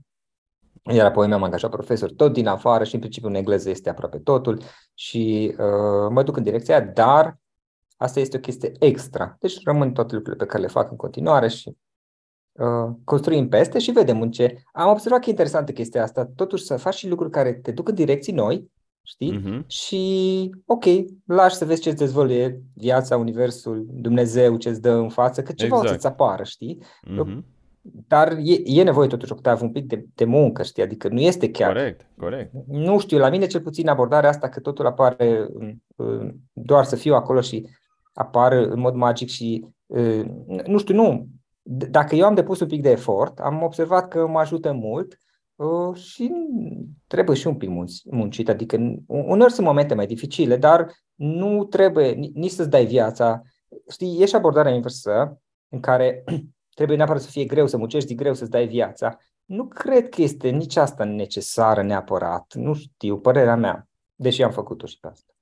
Iar 0.83 1.05
apoi 1.05 1.27
mi-am 1.27 1.43
angajat 1.43 1.71
profesori 1.71 2.13
tot 2.13 2.33
din 2.33 2.47
afară 2.47 2.83
și 2.83 2.93
în 2.93 2.99
principiu 2.99 3.29
în 3.29 3.35
engleză 3.35 3.69
este 3.69 3.89
aproape 3.89 4.17
totul 4.17 4.61
și 4.93 5.51
uh, 5.51 6.09
mă 6.09 6.23
duc 6.23 6.37
în 6.37 6.43
direcția 6.43 6.77
aia, 6.77 6.85
dar 6.85 7.37
Asta 7.97 8.19
este 8.19 8.37
o 8.37 8.39
chestie 8.39 8.71
extra. 8.79 9.35
Deci 9.39 9.63
rămân 9.63 9.93
toate 9.93 10.15
lucrurile 10.15 10.43
pe 10.43 10.49
care 10.51 10.63
le 10.63 10.69
fac 10.69 10.91
în 10.91 10.95
continuare 10.97 11.47
și 11.47 11.77
uh, 12.51 12.95
construim 13.03 13.49
peste 13.49 13.79
și 13.79 13.91
vedem 13.91 14.21
în 14.21 14.31
ce. 14.31 14.63
Am 14.71 14.89
observat 14.89 15.19
că 15.19 15.25
e 15.27 15.29
interesantă 15.29 15.71
chestia 15.71 16.03
asta, 16.03 16.31
totuși 16.35 16.63
să 16.63 16.77
faci 16.77 16.95
și 16.95 17.07
lucruri 17.07 17.31
care 17.31 17.53
te 17.53 17.71
duc 17.71 17.87
în 17.87 17.95
direcții 17.95 18.33
noi, 18.33 18.71
știi? 19.03 19.39
Uh-huh. 19.39 19.65
Și, 19.67 20.49
ok, 20.65 20.83
lași 21.25 21.55
să 21.55 21.65
vezi 21.65 21.81
ce-ți 21.81 21.97
dezvăluie 21.97 22.61
viața, 22.73 23.17
universul, 23.17 23.85
Dumnezeu 23.89 24.57
ce-ți 24.57 24.81
dă 24.81 24.91
în 24.91 25.09
față, 25.09 25.43
că 25.43 25.51
ceva 25.51 25.75
exact. 25.75 25.89
o 25.89 25.93
să-ți 25.93 26.07
apară, 26.07 26.43
știi? 26.43 26.81
Uh-huh. 26.83 27.55
Dar 28.07 28.31
e, 28.31 28.61
e 28.63 28.83
nevoie 28.83 29.07
totuși, 29.07 29.31
Octav, 29.31 29.61
un 29.61 29.71
pic 29.71 29.85
de, 29.85 30.05
de 30.15 30.25
muncă, 30.25 30.63
știi? 30.63 30.83
Adică 30.83 31.07
nu 31.07 31.19
este 31.19 31.51
chiar... 31.51 31.71
Corect, 31.71 32.09
corect. 32.17 32.51
Nu 32.67 32.99
știu, 32.99 33.17
la 33.17 33.29
mine 33.29 33.47
cel 33.47 33.61
puțin 33.61 33.87
abordarea 33.87 34.29
asta 34.29 34.49
că 34.49 34.59
totul 34.59 34.85
apare 34.85 35.47
doar 36.53 36.83
să 36.83 36.95
fiu 36.95 37.15
acolo 37.15 37.41
și 37.41 37.67
apar 38.17 38.51
în 38.51 38.79
mod 38.79 38.93
magic 38.93 39.29
și 39.29 39.65
nu 40.65 40.77
știu, 40.77 40.95
nu. 40.95 41.27
Dacă 41.69 42.15
eu 42.15 42.25
am 42.25 42.35
depus 42.35 42.59
un 42.59 42.67
pic 42.67 42.81
de 42.81 42.89
efort, 42.89 43.39
am 43.39 43.63
observat 43.63 44.07
că 44.07 44.27
mă 44.27 44.39
ajută 44.39 44.71
mult 44.71 45.17
și 45.93 46.31
trebuie 47.07 47.35
și 47.35 47.47
un 47.47 47.55
pic 47.55 47.69
muncit. 48.03 48.49
Adică 48.49 48.77
uneori 49.07 49.53
sunt 49.53 49.65
momente 49.65 49.93
mai 49.93 50.05
dificile, 50.05 50.57
dar 50.57 50.91
nu 51.15 51.65
trebuie 51.65 52.11
nici 52.11 52.51
să-ți 52.51 52.69
dai 52.69 52.85
viața. 52.85 53.41
Știi, 53.91 54.21
e 54.21 54.25
și 54.25 54.35
abordarea 54.35 54.73
inversă 54.73 55.41
în 55.69 55.79
care 55.79 56.23
trebuie 56.75 56.97
neapărat 56.97 57.21
să 57.21 57.29
fie 57.29 57.45
greu, 57.45 57.67
să 57.67 57.77
muncești 57.77 58.15
greu, 58.15 58.33
să-ți 58.33 58.51
dai 58.51 58.67
viața. 58.67 59.17
Nu 59.45 59.67
cred 59.67 60.09
că 60.09 60.21
este 60.21 60.49
nici 60.49 60.75
asta 60.75 61.03
necesară 61.03 61.83
neapărat. 61.83 62.53
Nu 62.53 62.73
știu, 62.73 63.19
părerea 63.19 63.55
mea, 63.55 63.87
deși 64.15 64.43
am 64.43 64.51
făcut-o 64.51 64.85
și 64.85 64.99
pe 64.99 65.07
asta. 65.07 65.33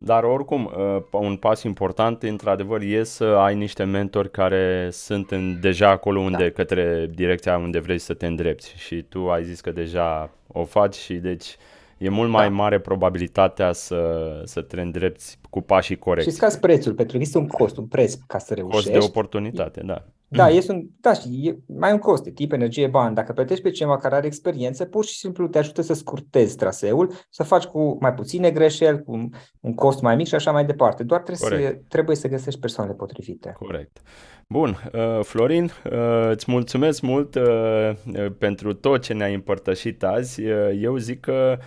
Dar 0.00 0.24
oricum, 0.24 0.64
uh, 0.64 1.02
un 1.10 1.36
pas 1.36 1.62
important, 1.62 2.22
într-adevăr, 2.22 2.80
e 2.80 3.02
să 3.02 3.24
ai 3.24 3.54
niște 3.54 3.84
mentori 3.84 4.30
care 4.30 4.88
sunt 4.92 5.30
în, 5.30 5.60
deja 5.60 5.88
acolo 5.90 6.20
unde, 6.20 6.44
da. 6.44 6.50
către 6.50 7.10
direcția 7.14 7.56
unde 7.56 7.78
vrei 7.78 7.98
să 7.98 8.14
te 8.14 8.26
îndrepți. 8.26 8.74
Și 8.76 9.02
tu 9.02 9.30
ai 9.30 9.44
zis 9.44 9.60
că 9.60 9.70
deja 9.70 10.30
o 10.46 10.64
faci 10.64 10.94
și 10.94 11.14
deci 11.14 11.56
e 11.98 12.08
mult 12.08 12.30
mai 12.30 12.48
da. 12.48 12.54
mare 12.54 12.80
probabilitatea 12.80 13.72
să, 13.72 14.42
să 14.44 14.60
te 14.60 14.80
îndrepți 14.80 15.38
cu 15.50 15.60
pașii 15.60 15.98
corecți. 15.98 16.30
Și 16.30 16.36
scazi 16.36 16.58
prețul, 16.58 16.94
pentru 16.94 17.16
că 17.16 17.22
este 17.22 17.38
un 17.38 17.46
cost, 17.46 17.76
un 17.76 17.86
preț 17.86 18.14
ca 18.26 18.38
să 18.38 18.54
reușești. 18.54 18.90
Cost 18.90 19.00
de 19.00 19.06
oportunitate, 19.06 19.82
da. 19.84 20.04
Da, 20.30 20.48
mm. 20.48 20.56
este 20.56 20.72
un, 20.72 20.86
da, 21.00 21.12
și 21.12 21.48
e 21.48 21.58
mai 21.78 21.92
un 21.92 21.98
cost, 21.98 22.28
timp, 22.34 22.52
energie, 22.52 22.86
bani. 22.86 23.14
Dacă 23.14 23.32
plătești 23.32 23.62
pe 23.62 23.70
cineva 23.70 23.96
care 23.96 24.14
are 24.14 24.26
experiență, 24.26 24.84
pur 24.84 25.04
și 25.04 25.16
simplu 25.16 25.48
te 25.48 25.58
ajută 25.58 25.82
să 25.82 25.94
scurtezi 25.94 26.56
traseul, 26.56 27.12
să 27.30 27.42
faci 27.42 27.64
cu 27.64 27.96
mai 28.00 28.14
puține 28.14 28.50
greșeli, 28.50 29.02
cu 29.02 29.28
un 29.60 29.74
cost 29.74 30.02
mai 30.02 30.16
mic 30.16 30.26
și 30.26 30.34
așa 30.34 30.52
mai 30.52 30.64
departe. 30.64 31.02
Doar 31.02 31.22
trebuie, 31.22 31.68
să, 31.68 31.78
trebuie 31.88 32.16
să 32.16 32.28
găsești 32.28 32.60
persoanele 32.60 32.96
potrivite. 32.96 33.54
Corect. 33.58 34.00
Bun, 34.48 34.90
uh, 34.92 35.24
Florin, 35.24 35.64
uh, 35.64 36.30
îți 36.30 36.50
mulțumesc 36.50 37.00
mult 37.00 37.34
uh, 37.34 37.90
pentru 38.38 38.72
tot 38.72 39.02
ce 39.02 39.12
ne-ai 39.12 39.34
împărtășit 39.34 40.04
azi. 40.04 40.42
Uh, 40.42 40.78
eu 40.80 40.96
zic 40.96 41.20
că 41.20 41.58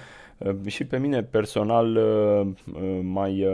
și 0.65 0.85
pe 0.85 0.97
mine 0.97 1.23
personal 1.23 1.99
mai 3.01 3.47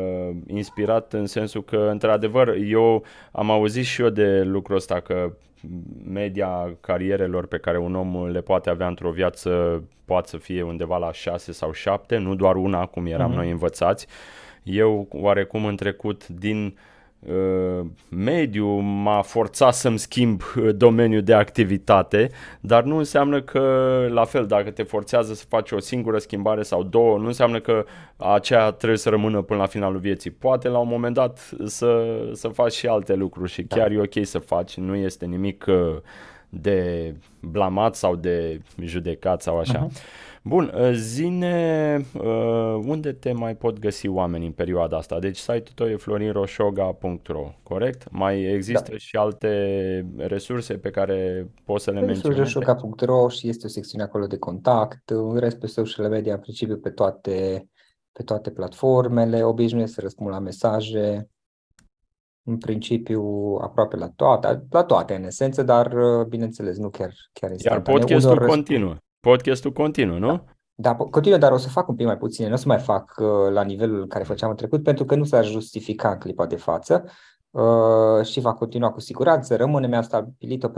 inspirat 0.47 1.13
în 1.13 1.26
sensul 1.26 1.63
că, 1.63 1.88
într-adevăr, 1.91 2.56
eu 2.67 3.04
am 3.32 3.52
auzit 3.52 3.86
și 3.86 4.02
eu 4.02 4.10
de 4.10 4.43
lucrul 4.43 4.76
ăsta 4.76 5.00
că 5.00 5.34
media 6.12 6.78
carierelor 6.82 7.47
pe 7.47 7.58
care 7.58 7.78
un 7.78 7.95
om 7.95 8.28
le 8.28 8.41
poate 8.41 8.69
avea 8.69 8.88
într-o 8.88 9.12
viață 9.12 9.84
poate 10.06 10.28
să 10.28 10.38
fie 10.38 10.62
undeva 10.62 10.97
la 10.97 11.12
6 11.12 11.52
sau 11.52 11.71
7, 11.71 12.17
nu 12.17 12.36
doar 12.36 12.56
una 12.56 12.86
cum 12.86 13.06
eram 13.06 13.32
mm-hmm. 13.32 13.36
noi 13.36 13.50
învățați. 13.50 14.08
Eu 14.63 15.08
oarecum 15.12 15.65
în 15.65 15.76
trecut 15.76 16.28
din 16.28 16.65
uh, 16.65 16.71
Uh, 16.71 16.95
mediu 18.10 18.67
m-a 18.80 19.21
forțat 19.21 19.73
să-mi 19.73 19.99
schimb 19.99 20.41
uh, 20.41 20.75
domeniul 20.75 21.21
de 21.21 21.34
activitate, 21.34 22.30
dar 22.60 22.84
nu 22.84 22.97
înseamnă 22.97 23.41
că, 23.41 23.62
la 24.10 24.25
fel, 24.25 24.45
dacă 24.45 24.69
te 24.71 24.84
forțează 24.84 25.34
să 25.34 25.45
faci 25.47 25.71
o 25.71 25.80
singură 25.80 26.17
schimbare 26.17 26.63
sau 26.63 26.84
două, 26.84 27.17
nu 27.17 27.25
înseamnă 27.25 27.60
că 27.60 27.86
aceea 28.17 28.71
trebuie 28.71 28.99
să 28.99 29.10
rămână 29.10 29.41
până 29.41 29.60
la 29.60 29.65
finalul 29.65 29.99
vieții. 29.99 30.32
Poate 30.32 30.67
la 30.67 30.77
un 30.77 30.88
moment 30.88 31.13
dat 31.13 31.49
să, 31.65 32.19
să 32.34 32.47
faci 32.47 32.73
și 32.73 32.88
alte 32.88 33.15
lucruri 33.15 33.51
și 33.51 33.63
chiar 33.63 33.88
da. 33.88 33.93
e 33.93 33.99
ok 33.99 34.25
să 34.25 34.39
faci, 34.39 34.77
nu 34.77 34.95
este 34.95 35.25
nimic 35.25 35.65
uh, 35.67 35.95
de 36.49 37.13
blamat 37.39 37.95
sau 37.95 38.15
de 38.15 38.62
judecat 38.84 39.41
sau 39.41 39.60
așa. 39.60 39.88
Uh-huh. 39.88 40.25
Bun, 40.48 40.72
uh, 40.76 40.92
zine 40.94 42.06
uh, 42.14 42.80
unde 42.86 43.12
te 43.12 43.32
mai 43.32 43.56
pot 43.56 43.80
găsi 43.80 44.08
oameni 44.08 44.46
în 44.46 44.52
perioada 44.52 44.98
asta? 44.98 45.20
Deci 45.20 45.38
site-ul 45.38 45.74
tău 45.76 45.88
e 45.88 45.96
florinroșoga.ro, 45.96 47.52
corect? 47.64 48.12
Mai 48.12 48.44
există 48.44 48.92
da. 48.92 48.98
și 48.98 49.16
alte 49.16 50.06
resurse 50.18 50.78
pe 50.78 50.90
care 50.90 51.50
poți 51.64 51.84
să 51.84 51.92
le 51.92 52.00
menționezi? 52.00 52.52
Florinroșoga.ro 52.52 53.30
și 53.30 53.48
este 53.48 53.66
o 53.66 53.70
secțiune 53.70 54.04
acolo 54.04 54.28
de 54.28 54.38
contact, 54.38 55.10
în 55.10 55.38
rest 55.38 55.60
pe 55.60 55.68
social 55.68 56.10
media, 56.10 56.34
în 56.34 56.40
principiu 56.40 56.78
pe 56.78 56.90
toate, 56.90 57.68
pe 58.12 58.24
toate 58.24 58.52
platformele, 58.52 59.44
obișnuiesc 59.44 59.94
să 59.94 60.02
răspund 60.02 60.30
la 60.30 60.40
mesaje, 60.40 61.30
în 62.44 62.58
principiu 62.58 63.24
aproape 63.62 63.96
la 63.96 64.10
toate, 64.10 64.66
la 64.70 64.84
toate 64.84 65.16
în 65.16 65.24
esență, 65.24 65.64
dar 65.64 65.92
uh, 65.94 66.26
bineînțeles 66.26 66.78
nu 66.78 66.90
chiar, 66.90 67.14
chiar 67.34 67.52
este. 67.52 67.70
Iar 67.70 67.82
podcastul 67.82 68.46
continuă. 68.48 68.96
Podcastul 69.19 69.71
continuă, 69.71 70.17
nu? 70.17 70.45
Da, 70.75 70.95
continuă, 70.95 71.38
dar 71.38 71.51
o 71.51 71.58
să 71.58 71.69
fac 71.69 71.88
un 71.88 71.95
pic 71.95 72.06
mai 72.06 72.17
puține. 72.17 72.47
Nu 72.47 72.53
o 72.53 72.58
să 72.58 72.67
mai 72.67 72.80
fac 72.80 73.15
uh, 73.17 73.51
la 73.51 73.63
nivelul 73.63 74.01
în 74.01 74.08
care 74.08 74.23
făceam 74.23 74.49
în 74.49 74.56
trecut, 74.56 74.84
pentru 74.84 75.06
că 75.06 75.15
nu 75.15 75.23
s-ar 75.23 75.45
justifica 75.45 76.12
în 76.12 76.17
clipa 76.17 76.45
de 76.45 76.56
față 76.56 77.03
uh, 77.49 78.25
și 78.25 78.39
va 78.39 78.53
continua 78.53 78.91
cu 78.91 78.99
siguranță. 78.99 79.56
Rămâne, 79.56 79.88
mi-am 79.88 80.01
stabilit 80.01 80.63
o 80.63 80.71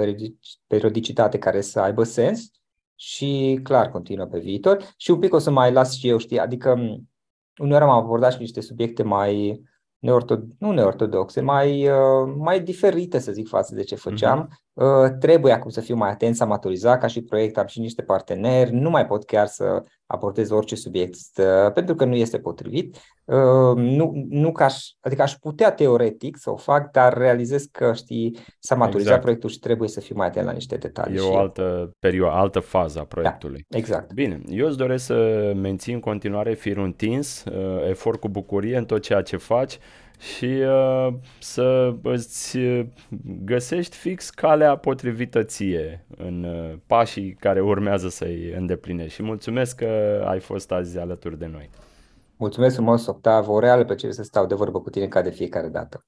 periodicitate 0.67 1.37
care 1.37 1.61
să 1.61 1.79
aibă 1.79 2.03
sens 2.03 2.51
și 2.95 3.59
clar 3.63 3.89
continuă 3.89 4.25
pe 4.25 4.39
viitor. 4.39 4.93
Și 4.97 5.11
un 5.11 5.19
pic 5.19 5.33
o 5.33 5.37
să 5.37 5.51
mai 5.51 5.71
las 5.71 5.93
și 5.93 6.07
eu, 6.07 6.17
știi, 6.17 6.39
adică 6.39 6.99
uneori 7.61 7.83
am 7.83 7.89
abordat 7.89 8.31
și 8.31 8.39
niște 8.39 8.61
subiecte 8.61 9.03
mai 9.03 9.61
neortod- 9.99 10.57
nu 10.57 10.71
neortodoxe, 10.71 11.41
mai, 11.41 11.87
uh, 11.87 12.33
mai 12.37 12.61
diferite, 12.61 13.19
să 13.19 13.31
zic, 13.31 13.47
față 13.47 13.75
de 13.75 13.83
ce 13.83 13.95
făceam. 13.95 14.47
Uh-huh. 14.47 14.68
Uh, 14.79 15.09
trebuie 15.19 15.53
acum 15.53 15.69
să 15.69 15.81
fiu 15.81 15.95
mai 15.95 16.09
atent, 16.09 16.35
să 16.35 16.43
amatorizat 16.43 16.99
ca 16.99 17.07
și 17.07 17.21
proiect, 17.21 17.57
am 17.57 17.65
și 17.65 17.79
niște 17.79 18.01
parteneri, 18.01 18.73
nu 18.73 18.89
mai 18.89 19.05
pot 19.05 19.25
chiar 19.25 19.47
să 19.47 19.83
abordez 20.05 20.49
orice 20.49 20.75
subiect, 20.75 21.15
uh, 21.37 21.71
pentru 21.73 21.95
că 21.95 22.05
nu 22.05 22.15
este 22.15 22.39
potrivit. 22.39 22.97
Uh, 23.25 23.75
nu, 23.75 24.11
nu 24.29 24.51
ca 24.51 24.65
aș, 24.65 24.75
adică 24.99 25.21
aș 25.21 25.33
putea 25.33 25.71
teoretic 25.71 26.37
să 26.37 26.51
o 26.51 26.55
fac, 26.55 26.91
dar 26.91 27.17
realizez 27.17 27.63
că, 27.71 27.93
știi, 27.93 28.37
s-a 28.59 28.75
maturizat 28.75 29.01
exact. 29.01 29.21
proiectul 29.21 29.49
și 29.49 29.59
trebuie 29.59 29.89
să 29.89 29.99
fiu 29.99 30.15
mai 30.15 30.27
atent 30.27 30.45
la 30.45 30.51
niște 30.51 30.75
detalii. 30.75 31.17
E 31.17 31.21
o 31.21 31.37
altă 31.37 31.91
perioadă, 31.99 32.35
altă 32.35 32.59
fază 32.59 32.99
a 32.99 33.05
proiectului. 33.05 33.65
Da, 33.67 33.77
exact. 33.77 34.13
Bine, 34.13 34.41
eu 34.47 34.67
îți 34.67 34.77
doresc 34.77 35.05
să 35.05 35.51
menții 35.55 35.93
în 35.93 35.99
continuare 35.99 36.53
firul 36.53 36.83
întins, 36.83 37.43
efort 37.89 38.19
cu 38.19 38.29
bucurie 38.29 38.77
în 38.77 38.85
tot 38.85 39.01
ceea 39.01 39.21
ce 39.21 39.37
faci 39.37 39.79
și 40.19 40.45
uh, 40.45 41.13
să 41.39 41.95
îți 42.03 42.57
găsești 43.43 43.95
fix 43.95 44.29
calea 44.29 44.75
potrivită 44.75 45.43
ție 45.43 46.05
în 46.17 46.43
uh, 46.43 46.77
pașii 46.87 47.33
care 47.33 47.61
urmează 47.61 48.09
să-i 48.09 48.53
îndeplinești. 48.57 49.13
Și 49.13 49.23
mulțumesc 49.23 49.75
că 49.75 50.23
ai 50.27 50.39
fost 50.39 50.71
azi 50.71 50.97
alături 50.97 51.39
de 51.39 51.45
noi. 51.45 51.69
Mulțumesc 52.37 52.75
frumos, 52.75 53.05
Octav, 53.05 53.47
o 53.47 53.59
reală 53.59 53.85
plăcere 53.85 54.11
să 54.11 54.23
stau 54.23 54.45
de 54.45 54.55
vorbă 54.55 54.81
cu 54.81 54.89
tine 54.89 55.07
ca 55.07 55.21
de 55.21 55.29
fiecare 55.29 55.67
dată. 55.67 56.05